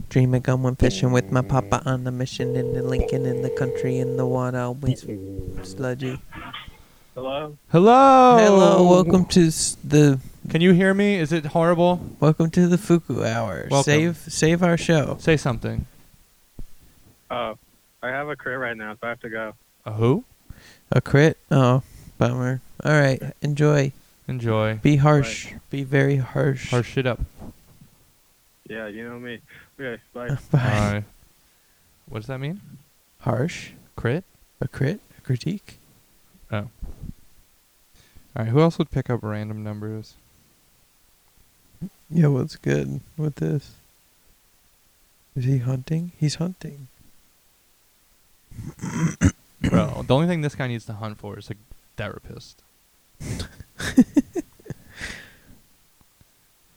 Dreaming 0.10 0.42
going 0.42 0.76
fishing 0.76 1.12
with 1.12 1.32
my 1.32 1.42
papa 1.42 1.84
on 1.86 2.04
the 2.04 2.12
mission 2.12 2.56
in 2.56 2.74
the 2.74 2.82
Lincoln 2.82 3.26
in 3.26 3.42
the 3.44 3.50
country 3.52 4.00
in 4.00 4.18
the 4.18 4.26
water 4.26 4.60
always 4.60 5.06
sludgy. 5.64 6.20
Hello? 7.14 7.58
Hello. 7.72 8.38
Hello, 8.40 8.90
welcome 8.90 9.26
to 9.26 9.48
s- 9.48 9.78
the 9.84 10.20
Can 10.50 10.62
you 10.62 10.72
hear 10.74 10.94
me? 10.96 11.16
Is 11.16 11.32
it 11.32 11.48
horrible? 11.48 12.02
welcome 12.20 12.50
to 12.52 12.68
the 12.68 12.78
Fuku 12.78 13.24
Hour. 13.24 13.68
Welcome. 13.70 13.84
Save 13.84 14.18
save 14.18 14.64
our 14.64 14.78
show. 14.78 15.18
Say 15.20 15.38
something. 15.38 15.86
Oh, 17.30 17.58
I 18.02 18.08
have 18.10 18.30
a 18.30 18.36
crit 18.36 18.58
right 18.58 18.76
now, 18.76 18.94
so 18.94 19.00
I 19.04 19.10
have 19.10 19.20
to 19.20 19.30
go. 19.30 19.54
A 19.86 19.92
who? 19.94 20.24
A 20.92 21.02
crit? 21.02 21.38
Oh, 21.52 21.84
bummer. 22.18 22.62
All 22.84 22.94
right, 23.00 23.22
enjoy. 23.44 23.92
Enjoy. 24.28 24.80
Be 24.82 24.96
harsh. 24.96 25.54
Be 25.70 25.84
very 25.84 26.16
harsh. 26.18 26.72
Harsh 26.72 26.90
shit 26.94 27.06
up. 27.06 27.20
Yeah, 28.70 28.88
you 28.88 29.04
know 29.04 29.20
me. 29.20 29.42
Okay, 29.80 30.02
bye. 30.14 30.30
Bye. 30.52 30.60
Alright. 30.60 31.04
What 32.08 32.20
does 32.20 32.28
that 32.28 32.40
mean? 32.40 32.62
Harsh. 33.22 33.72
Crit? 33.96 34.24
A 34.62 34.68
crit. 34.68 35.02
A 35.18 35.22
critique. 35.22 35.80
Oh. 36.52 36.70
Alright, 38.38 38.52
who 38.52 38.62
else 38.62 38.78
would 38.78 38.92
pick 38.92 39.10
up 39.10 39.22
random 39.24 39.64
numbers? 39.64 40.14
Yeah, 42.12 42.28
what's 42.28 42.56
good 42.56 43.02
with 43.18 43.36
this? 43.36 43.72
Is 45.36 45.46
he 45.46 45.58
hunting? 45.60 46.12
He's 46.20 46.36
hunting. 46.36 46.88
Bro, 49.62 50.04
the 50.08 50.16
only 50.16 50.28
thing 50.28 50.42
this 50.42 50.56
guy 50.56 50.68
needs 50.68 50.86
to 50.86 50.94
hunt 50.94 51.18
for 51.18 51.40
is 51.40 51.50
a 51.50 51.56
therapist. 51.98 52.62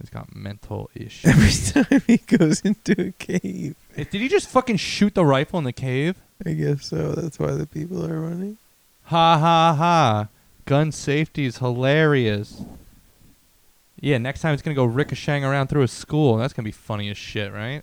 He's 0.03 0.11
got 0.11 0.35
mental 0.35 0.91
issues. 0.97 1.31
Every 1.75 1.85
time 1.85 2.03
he 2.09 2.17
goes 2.17 2.61
into 2.63 3.01
a 3.01 3.13
cave. 3.13 3.77
Eh, 3.97 4.03
did 4.11 4.21
he 4.21 4.29
just 4.29 4.49
fucking 4.49 4.79
shoot 4.79 5.15
the 5.15 5.25
rifle 5.25 5.61
in 5.61 5.65
the 5.65 5.73
cave? 5.73 6.17
I 6.45 6.55
guess 6.55 6.87
so. 6.87 7.13
That's 7.13 7.39
why 7.39 7.53
the 7.53 7.69
people 7.69 8.05
are 8.05 8.21
running. 8.21 8.59
Ha 9.05 9.39
ha 9.39 9.75
ha. 9.79 10.29
Gun 10.65 10.91
safety 10.91 11.47
is 11.47 11.59
hilarious. 11.59 12.63
Yeah, 14.01 14.19
next 14.19 14.41
time 14.41 14.55
it's 14.55 14.63
gonna 14.63 14.75
go 14.75 14.85
ricocheting 14.85 15.45
around 15.45 15.69
through 15.69 15.83
a 15.83 15.89
school. 15.89 16.37
That's 16.37 16.53
gonna 16.53 16.65
be 16.67 16.73
funny 16.73 17.09
as 17.09 17.17
shit, 17.17 17.53
right? 17.53 17.83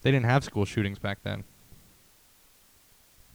They 0.00 0.10
didn't 0.10 0.24
have 0.24 0.42
school 0.42 0.64
shootings 0.64 0.98
back 0.98 1.18
then. 1.22 1.44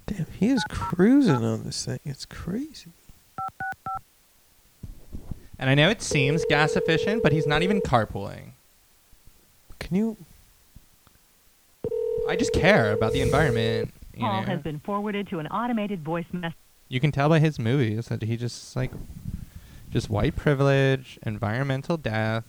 Damn, 0.07 0.25
he 0.39 0.49
is 0.49 0.63
cruising 0.69 1.45
on 1.45 1.65
this 1.65 1.85
thing. 1.85 1.99
It's 2.03 2.25
crazy. 2.25 2.93
And 5.59 5.69
I 5.69 5.75
know 5.75 5.89
it 5.89 6.01
seems 6.01 6.45
gas 6.45 6.77
efficient, 6.77 7.21
but 7.21 7.33
he's 7.33 7.45
not 7.45 7.61
even 7.61 7.81
carpooling. 7.81 8.51
Can 9.77 9.95
you? 9.97 10.17
I 12.29 12.37
just 12.37 12.53
care 12.53 12.93
about 12.93 13.11
the 13.11 13.19
environment. 13.21 13.93
You, 14.13 14.21
Call 14.21 14.41
know. 14.41 14.47
has 14.47 14.61
been 14.61 14.79
forwarded 14.79 15.27
to 15.29 15.39
an 15.39 15.47
automated 15.47 16.01
voice 16.03 16.25
message. 16.31 16.55
you 16.87 16.99
can 16.99 17.11
tell 17.11 17.27
by 17.29 17.39
his 17.39 17.59
movies 17.59 18.07
that 18.07 18.21
he 18.21 18.37
just 18.37 18.75
like 18.75 18.91
just 19.91 20.09
white 20.09 20.35
privilege, 20.35 21.19
environmental 21.25 21.97
death, 21.97 22.45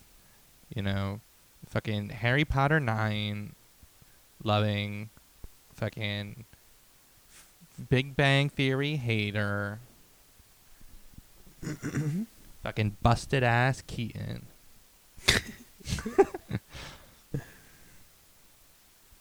you 0.74 0.82
know, 0.82 1.20
fucking 1.66 2.10
Harry 2.10 2.44
Potter 2.44 2.78
9 2.78 3.54
loving 4.44 5.10
fucking 5.74 6.44
Big 7.88 8.14
Bang 8.16 8.50
Theory 8.50 8.96
hater. 8.96 9.80
fucking 12.62 12.96
busted 13.02 13.42
ass 13.42 13.82
Keaton. 13.86 14.46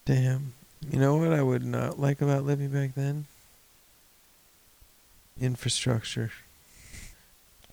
Damn. 0.06 0.54
You 0.90 1.00
know 1.00 1.18
what 1.18 1.34
I 1.34 1.42
would 1.42 1.64
not 1.64 2.00
like 2.00 2.22
about 2.22 2.44
living 2.46 2.70
back 2.70 2.96
then? 2.96 3.26
Infrastructure. 5.40 6.32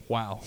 Wow. 0.09 0.43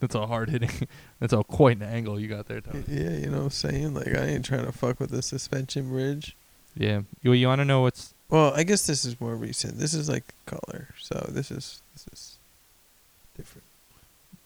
That's 0.00 0.14
a 0.14 0.26
hard 0.26 0.50
hitting. 0.50 0.70
That's 1.20 1.32
a 1.32 1.42
quite 1.44 1.76
an 1.78 1.84
angle 1.84 2.20
you 2.20 2.28
got 2.28 2.46
there, 2.46 2.60
Tony. 2.60 2.84
Yeah, 2.88 3.10
you 3.10 3.26
know 3.26 3.38
what 3.38 3.44
I'm 3.44 3.50
saying? 3.50 3.94
Like, 3.94 4.08
I 4.08 4.26
ain't 4.26 4.44
trying 4.44 4.66
to 4.66 4.72
fuck 4.72 5.00
with 5.00 5.10
the 5.10 5.22
suspension 5.22 5.88
bridge. 5.88 6.36
Yeah. 6.76 7.02
You 7.22 7.32
you 7.32 7.46
want 7.46 7.60
to 7.60 7.64
know 7.64 7.80
what's 7.82 8.12
Well, 8.28 8.52
I 8.54 8.64
guess 8.64 8.86
this 8.86 9.04
is 9.04 9.20
more 9.20 9.34
recent. 9.34 9.78
This 9.78 9.94
is 9.94 10.08
like 10.08 10.24
color. 10.44 10.88
So 11.00 11.26
this 11.30 11.50
is 11.50 11.82
this 11.94 12.06
is. 12.12 12.35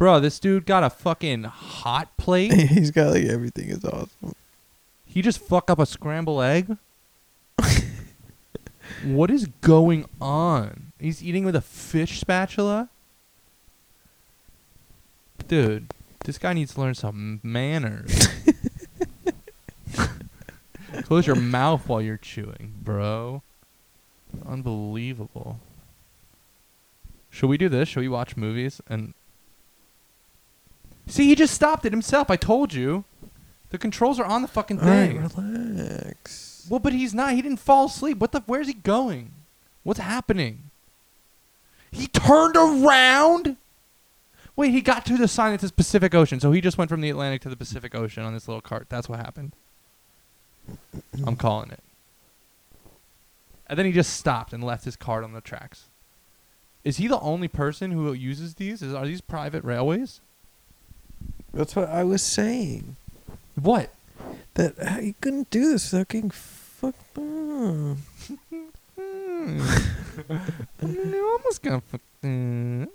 Bro, 0.00 0.20
this 0.20 0.38
dude 0.38 0.64
got 0.64 0.82
a 0.82 0.88
fucking 0.88 1.44
hot 1.44 2.16
plate. 2.16 2.54
He's 2.70 2.90
got 2.90 3.10
like 3.10 3.26
everything 3.26 3.68
is 3.68 3.84
awesome. 3.84 4.34
he 5.04 5.20
just 5.20 5.38
fuck 5.38 5.68
up 5.68 5.78
a 5.78 5.84
scrambled 5.84 6.42
egg. 6.42 6.78
what 9.04 9.30
is 9.30 9.48
going 9.60 10.06
on? 10.18 10.92
He's 10.98 11.22
eating 11.22 11.44
with 11.44 11.54
a 11.54 11.60
fish 11.60 12.18
spatula. 12.18 12.88
Dude, 15.46 15.92
this 16.24 16.38
guy 16.38 16.54
needs 16.54 16.72
to 16.72 16.80
learn 16.80 16.94
some 16.94 17.40
manners. 17.42 18.26
Close 21.02 21.26
your 21.26 21.36
mouth 21.36 21.86
while 21.86 22.00
you're 22.00 22.16
chewing, 22.16 22.72
bro. 22.82 23.42
Unbelievable. 24.48 25.60
Should 27.28 27.50
we 27.50 27.58
do 27.58 27.68
this? 27.68 27.90
Should 27.90 28.00
we 28.00 28.08
watch 28.08 28.34
movies 28.34 28.80
and 28.88 29.12
See, 31.10 31.26
he 31.26 31.34
just 31.34 31.54
stopped 31.54 31.84
it 31.84 31.92
himself. 31.92 32.30
I 32.30 32.36
told 32.36 32.72
you. 32.72 33.04
The 33.70 33.78
controls 33.78 34.18
are 34.18 34.24
on 34.24 34.42
the 34.42 34.48
fucking 34.48 34.80
All 34.80 34.88
right, 34.88 35.06
thing. 35.08 35.22
relax. 35.22 36.66
well, 36.68 36.80
but 36.80 36.92
he's 36.92 37.14
not. 37.14 37.34
He 37.34 37.42
didn't 37.42 37.60
fall 37.60 37.86
asleep. 37.86 38.18
What 38.18 38.32
the 38.32 38.42
where's 38.46 38.66
he 38.66 38.72
going? 38.74 39.30
What's 39.84 40.00
happening? 40.00 40.70
He 41.92 42.08
turned 42.08 42.56
around? 42.56 43.56
Wait, 44.56 44.72
he 44.72 44.80
got 44.80 45.06
to 45.06 45.16
the 45.16 45.28
sign 45.28 45.52
that 45.52 45.60
says 45.60 45.70
Pacific 45.70 46.14
Ocean, 46.14 46.40
so 46.40 46.50
he 46.50 46.60
just 46.60 46.78
went 46.78 46.90
from 46.90 47.00
the 47.00 47.10
Atlantic 47.10 47.42
to 47.42 47.48
the 47.48 47.56
Pacific 47.56 47.94
Ocean 47.94 48.24
on 48.24 48.34
this 48.34 48.48
little 48.48 48.60
cart. 48.60 48.86
That's 48.88 49.08
what 49.08 49.20
happened. 49.20 49.52
I'm 51.24 51.36
calling 51.36 51.70
it. 51.70 51.80
And 53.68 53.78
then 53.78 53.86
he 53.86 53.92
just 53.92 54.14
stopped 54.14 54.52
and 54.52 54.62
left 54.64 54.84
his 54.84 54.96
cart 54.96 55.22
on 55.22 55.32
the 55.32 55.40
tracks. 55.40 55.84
Is 56.82 56.96
he 56.96 57.06
the 57.06 57.20
only 57.20 57.46
person 57.48 57.92
who 57.92 58.12
uses 58.12 58.54
these? 58.54 58.82
Is, 58.82 58.92
are 58.92 59.06
these 59.06 59.20
private 59.20 59.62
railways? 59.62 60.20
That's 61.52 61.74
what 61.76 61.88
I 61.88 62.04
was 62.04 62.22
saying. 62.22 62.96
What? 63.60 63.92
That 64.54 64.74
uh, 64.78 65.00
you 65.00 65.14
couldn't 65.20 65.50
do 65.50 65.70
this 65.72 65.90
without 65.92 66.08
getting 66.08 66.30
fucked 66.30 67.18
up. 67.18 67.96
I'm 70.82 71.14
almost 71.14 71.62
gonna. 71.62 71.80
fuck- 71.80 72.00
mm. 72.24 72.88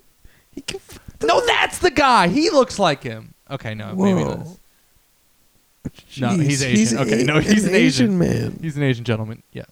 He 0.51 0.61
can 0.61 0.79
fuck 0.79 1.01
No, 1.23 1.45
that's 1.45 1.79
the 1.79 1.91
guy. 1.91 2.27
He 2.27 2.49
looks 2.49 2.79
like 2.79 3.03
him. 3.03 3.33
Okay, 3.49 3.73
no, 3.73 3.93
maybe 3.95 4.23
Whoa. 4.23 4.35
this. 4.35 6.19
No, 6.19 6.29
he's 6.29 6.63
Asian. 6.63 6.97
Okay, 6.99 7.23
no, 7.23 7.39
he's 7.39 7.63
an 7.65 7.69
an 7.71 7.75
Asian. 7.75 8.17
man. 8.17 8.57
He's 8.61 8.75
an 8.77 8.83
Asian 8.83 9.03
gentleman. 9.03 9.43
Yeah. 9.51 9.65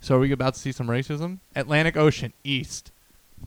So 0.00 0.16
are 0.16 0.20
we 0.20 0.30
about 0.32 0.54
to 0.54 0.60
see 0.60 0.70
some 0.72 0.86
racism? 0.86 1.38
Atlantic 1.56 1.96
Ocean 1.96 2.32
east, 2.44 2.92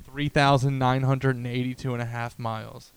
three 0.03 0.28
thousand 0.30 0.80
nine 0.80 1.03
hundred 1.03 1.36
and 1.38 1.47
eighty-two 1.47 1.93
and 1.93 2.01
a 2.01 2.05
half 2.05 2.38
miles. 2.38 2.91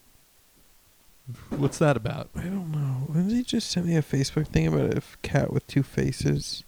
What's 1.50 1.78
that 1.78 1.96
about? 1.96 2.30
I 2.36 2.42
don't 2.42 2.70
know. 2.70 3.06
Lindsay 3.08 3.42
just 3.42 3.70
sent 3.70 3.86
me 3.86 3.96
a 3.96 4.02
Facebook 4.02 4.46
thing 4.48 4.66
about 4.66 4.94
a 4.96 5.02
cat 5.22 5.52
with 5.52 5.66
two 5.66 5.82
faces? 5.82 6.64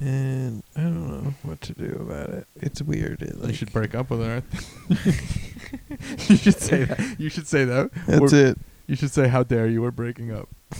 And 0.00 0.62
I 0.76 0.82
don't 0.82 1.08
know 1.24 1.34
what 1.42 1.60
to 1.62 1.72
do 1.72 1.98
about 2.00 2.30
it. 2.30 2.46
It's 2.56 2.80
weird. 2.80 3.20
It, 3.22 3.36
you 3.44 3.52
should 3.52 3.72
break 3.72 3.94
up 3.96 4.10
with 4.10 4.20
her. 4.20 4.42
you 6.28 6.36
should 6.36 6.60
say 6.60 6.84
that. 6.84 7.16
You 7.18 7.28
should 7.28 7.48
say 7.48 7.64
that. 7.64 7.90
That's 8.06 8.32
We're- 8.32 8.50
it. 8.50 8.58
You 8.86 8.96
should 8.96 9.10
say, 9.10 9.28
"How 9.28 9.42
dare 9.42 9.66
you? 9.66 9.82
We're 9.82 9.90
breaking 9.90 10.32
up." 10.32 10.48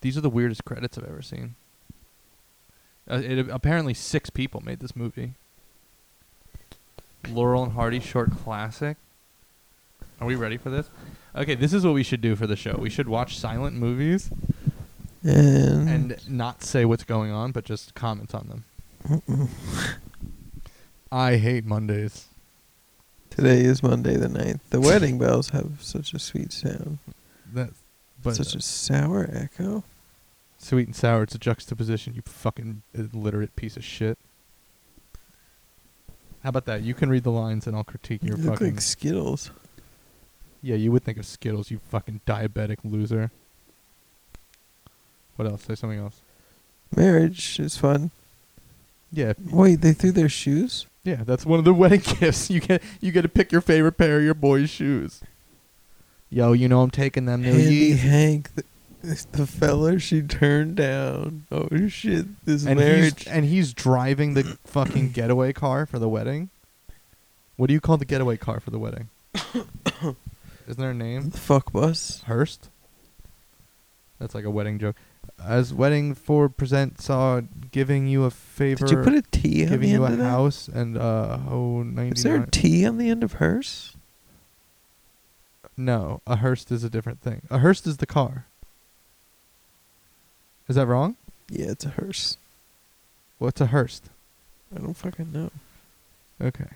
These 0.00 0.16
are 0.16 0.20
the 0.20 0.30
weirdest 0.30 0.64
credits 0.64 0.96
I've 0.96 1.04
ever 1.08 1.22
seen. 1.22 1.56
Uh, 3.10 3.20
it, 3.24 3.48
apparently, 3.50 3.94
six 3.94 4.30
people 4.30 4.60
made 4.64 4.78
this 4.78 4.94
movie. 4.94 5.32
Laurel 7.28 7.64
and 7.64 7.72
Hardy 7.72 7.98
short 7.98 8.30
classic. 8.30 8.96
Are 10.20 10.26
we 10.26 10.34
ready 10.34 10.56
for 10.56 10.70
this? 10.70 10.90
Okay, 11.36 11.54
this 11.54 11.72
is 11.72 11.84
what 11.84 11.94
we 11.94 12.02
should 12.02 12.20
do 12.20 12.34
for 12.34 12.46
the 12.46 12.56
show. 12.56 12.76
We 12.78 12.90
should 12.90 13.08
watch 13.08 13.38
silent 13.38 13.76
movies 13.76 14.30
And, 15.22 15.88
and 15.88 16.28
not 16.28 16.62
say 16.62 16.84
what's 16.84 17.04
going 17.04 17.30
on, 17.30 17.52
but 17.52 17.64
just 17.64 17.94
comment 17.94 18.34
on 18.34 18.48
them. 18.48 19.48
I 21.12 21.36
hate 21.36 21.64
Mondays. 21.64 22.26
today 23.30 23.60
is 23.60 23.82
Monday 23.82 24.16
the 24.16 24.26
9th. 24.28 24.60
The 24.70 24.80
wedding 24.80 25.18
bells 25.24 25.50
have 25.50 25.80
such 25.80 26.12
a 26.12 26.18
sweet 26.18 26.52
sound. 26.52 26.98
That, 27.52 27.70
but 28.22 28.34
such 28.34 28.54
a 28.54 28.58
uh, 28.58 28.60
sour 28.60 29.30
echo. 29.32 29.84
sweet 30.58 30.86
and 30.88 30.96
sour. 30.96 31.22
It's 31.22 31.34
a 31.34 31.38
juxtaposition. 31.38 32.14
You 32.14 32.22
fucking 32.26 32.82
illiterate 32.92 33.54
piece 33.56 33.76
of 33.76 33.84
shit. 33.84 34.18
How 36.42 36.50
about 36.50 36.66
that? 36.66 36.82
You 36.82 36.94
can 36.94 37.08
read 37.08 37.24
the 37.24 37.30
lines 37.30 37.66
and 37.66 37.76
I'll 37.76 37.84
critique 37.84 38.22
You 38.22 38.30
your 38.30 38.36
look 38.38 38.54
fucking. 38.54 38.74
like 38.74 38.80
Skittles. 38.80 39.50
Yeah, 40.62 40.76
you 40.76 40.90
would 40.92 41.04
think 41.04 41.18
of 41.18 41.26
Skittles, 41.26 41.70
you 41.70 41.78
fucking 41.90 42.20
diabetic 42.26 42.78
loser. 42.84 43.30
What 45.36 45.46
else? 45.48 45.62
Say 45.62 45.74
something 45.74 45.98
else. 45.98 46.20
Marriage 46.96 47.60
is 47.60 47.76
fun. 47.76 48.10
Yeah, 49.12 49.32
Wait, 49.50 49.80
they 49.80 49.92
threw 49.92 50.12
their 50.12 50.28
shoes? 50.28 50.86
yeah. 51.04 51.22
That's 51.24 51.46
one 51.46 51.58
of 51.58 51.64
the 51.64 51.72
wedding 51.82 52.00
gifts. 52.00 52.50
You 52.50 52.60
get 52.60 52.82
you 53.00 53.12
get 53.12 53.22
to 53.22 53.28
pick 53.28 53.52
your 53.52 53.60
favorite 53.60 53.92
pair 53.92 54.18
of 54.18 54.24
your 54.24 54.34
boy's 54.34 54.68
shoes. 54.68 55.20
Yo, 56.30 56.52
you 56.52 56.68
know 56.68 56.82
I'm 56.82 56.90
taking 56.90 57.24
them 57.24 57.40
new 57.42 57.50
Andy 57.52 57.92
Yeezys. 57.94 57.98
Hank, 57.98 58.50
the, 58.54 58.64
the 59.32 59.46
fella 59.46 59.98
she 59.98 60.20
turned 60.20 60.76
down. 60.76 61.46
Oh 61.50 61.88
shit, 61.88 62.26
this 62.44 62.66
and 62.66 62.78
marriage. 62.78 63.24
he's 63.24 63.28
and 63.28 63.44
he's 63.46 63.72
driving 63.72 64.34
the 64.34 64.58
fucking 64.64 65.12
getaway 65.12 65.54
car 65.54 65.86
for 65.86 65.98
the 65.98 66.08
wedding. 66.08 66.50
What 67.56 67.68
do 67.68 67.72
you 67.74 67.80
call 67.80 67.96
the 67.96 68.04
getaway 68.04 68.36
car 68.36 68.60
for 68.60 68.70
the 68.70 68.78
wedding? 68.78 69.08
Isn't 70.68 70.80
there 70.80 70.90
a 70.90 70.94
name? 70.94 71.30
the 71.30 71.38
fuck 71.38 71.72
bus. 71.72 72.22
Hearst. 72.26 72.68
That's 74.20 74.34
like 74.34 74.44
a 74.44 74.50
wedding 74.50 74.78
joke. 74.78 74.96
As 75.42 75.72
wedding 75.72 76.14
for 76.14 76.48
present 76.48 77.00
saw 77.00 77.40
giving 77.70 78.06
you 78.06 78.24
a 78.24 78.30
favor, 78.30 78.86
Did 78.86 78.90
you 78.98 79.02
put 79.02 79.14
a 79.14 79.22
T 79.22 79.62
on 79.64 79.70
giving 79.70 79.88
the 79.88 79.94
you 79.94 80.04
end 80.04 80.14
a 80.14 80.16
of 80.16 80.18
that? 80.18 80.30
house 80.30 80.68
and 80.68 80.96
uh 80.98 81.38
oh 81.48 81.82
Is 81.82 82.22
there 82.22 82.42
a 82.42 82.50
T 82.50 82.86
on 82.86 82.98
the 82.98 83.08
end 83.08 83.22
of 83.24 83.34
hearse? 83.34 83.94
No, 85.76 86.20
a 86.26 86.36
Hearst 86.36 86.72
is 86.72 86.82
a 86.82 86.90
different 86.90 87.20
thing. 87.22 87.42
A 87.50 87.58
Hearst 87.58 87.86
is 87.86 87.98
the 87.98 88.06
car. 88.06 88.46
Is 90.68 90.74
that 90.74 90.86
wrong? 90.88 91.14
Yeah, 91.48 91.66
it's 91.66 91.84
a 91.84 91.90
hearse. 91.90 92.36
What's 93.38 93.60
a 93.60 93.66
Hearst? 93.66 94.10
I 94.74 94.80
don't 94.80 94.94
fucking 94.96 95.32
know. 95.32 95.50
Okay. 96.42 96.66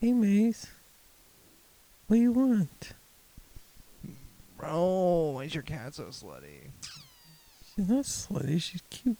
Hey, 0.00 0.12
Maze. 0.12 0.66
What 2.08 2.16
do 2.16 2.22
you 2.22 2.32
want? 2.32 2.92
Bro, 4.64 5.32
why 5.34 5.44
is 5.44 5.54
your 5.54 5.62
cat 5.62 5.94
so 5.94 6.04
slutty? 6.04 6.70
She's 7.74 7.88
not 7.88 8.04
slutty. 8.04 8.62
She's 8.62 8.82
cute. 8.88 9.16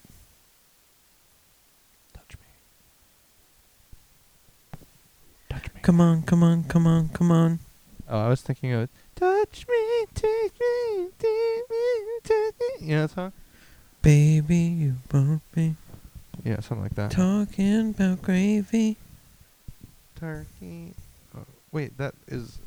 Touch 2.13 2.33
me. 2.33 2.47
Touch 5.49 5.73
me. 5.73 5.81
Come 5.81 6.01
on, 6.01 6.23
come 6.23 6.43
on, 6.43 6.63
come 6.63 6.87
on, 6.87 7.09
come 7.09 7.31
on. 7.31 7.59
Oh, 8.09 8.25
I 8.25 8.29
was 8.29 8.41
thinking 8.41 8.71
of 8.73 8.89
Touch 9.15 9.65
me, 9.67 10.05
take 10.13 10.53
me, 10.59 11.07
take 11.17 11.69
me, 11.69 12.19
take 12.23 12.53
me. 12.59 12.87
You 12.87 12.95
know 12.95 13.01
that 13.07 13.11
song? 13.11 13.31
Baby, 14.01 14.57
you 14.57 14.95
won't 15.11 15.41
Yeah, 16.43 16.59
something 16.59 16.81
like 16.81 16.95
that. 16.95 17.11
talking 17.11 17.89
about 17.91 18.21
gravy. 18.21 18.97
Turkey. 20.19 20.93
Oh, 21.35 21.45
wait, 21.71 21.97
that 21.97 22.13
is. 22.27 22.59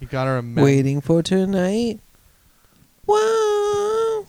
You 0.00 0.06
gotta 0.06 0.30
remember. 0.30 0.62
Waiting 0.64 1.00
for 1.00 1.22
tonight. 1.22 2.00
Whoa. 3.06 4.26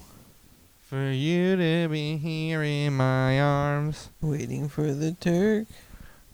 For 0.82 1.12
you 1.12 1.55
to 1.55 1.88
be 1.89 2.18
here 2.18 2.64
in 2.64 2.93
my 2.93 3.39
arms. 3.39 4.10
Waiting 4.22 4.70
for 4.70 4.93
the 4.93 5.12
Turk. 5.14 5.68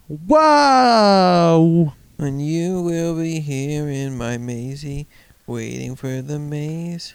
Wow! 0.08 1.94
And 2.18 2.46
you 2.46 2.82
will 2.82 3.16
be 3.16 3.40
here 3.40 3.88
in 3.88 4.16
my 4.16 4.36
Maisie. 4.38 5.06
Waiting 5.46 5.96
for 5.96 6.22
the 6.22 6.38
maze. 6.38 7.14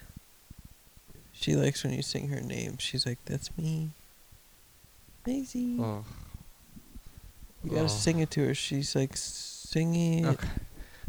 She 1.31 1.55
likes 1.55 1.83
when 1.83 1.93
you 1.93 2.01
sing 2.01 2.27
her 2.29 2.41
name. 2.41 2.77
She's 2.79 3.05
like, 3.05 3.19
that's 3.25 3.55
me. 3.57 3.89
Maisie. 5.25 5.77
Oh, 5.79 6.03
You 7.63 7.69
gotta 7.71 7.83
Oh. 7.83 7.87
sing 7.87 8.19
it 8.19 8.29
to 8.31 8.47
her. 8.47 8.53
She's 8.55 8.95
like, 8.95 9.15
sing 9.15 9.95
it. 9.95 10.25
okay. 10.25 10.47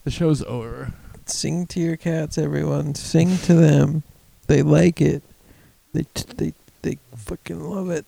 The 0.05 0.11
show's 0.11 0.43
over. 0.43 0.93
Sing 1.27 1.67
to 1.69 1.81
your 1.81 1.97
cats, 1.97 2.39
everyone. 2.39 2.95
Sing 2.95 3.37
to 3.39 3.55
them. 3.55 4.03
They 4.47 4.63
like 4.63 5.01
it. 5.01 5.23
They 5.93 6.05
t- 6.15 6.25
they 6.37 6.55
they 6.83 6.99
fucking 7.15 7.61
love 7.61 7.91
it. 7.91 8.07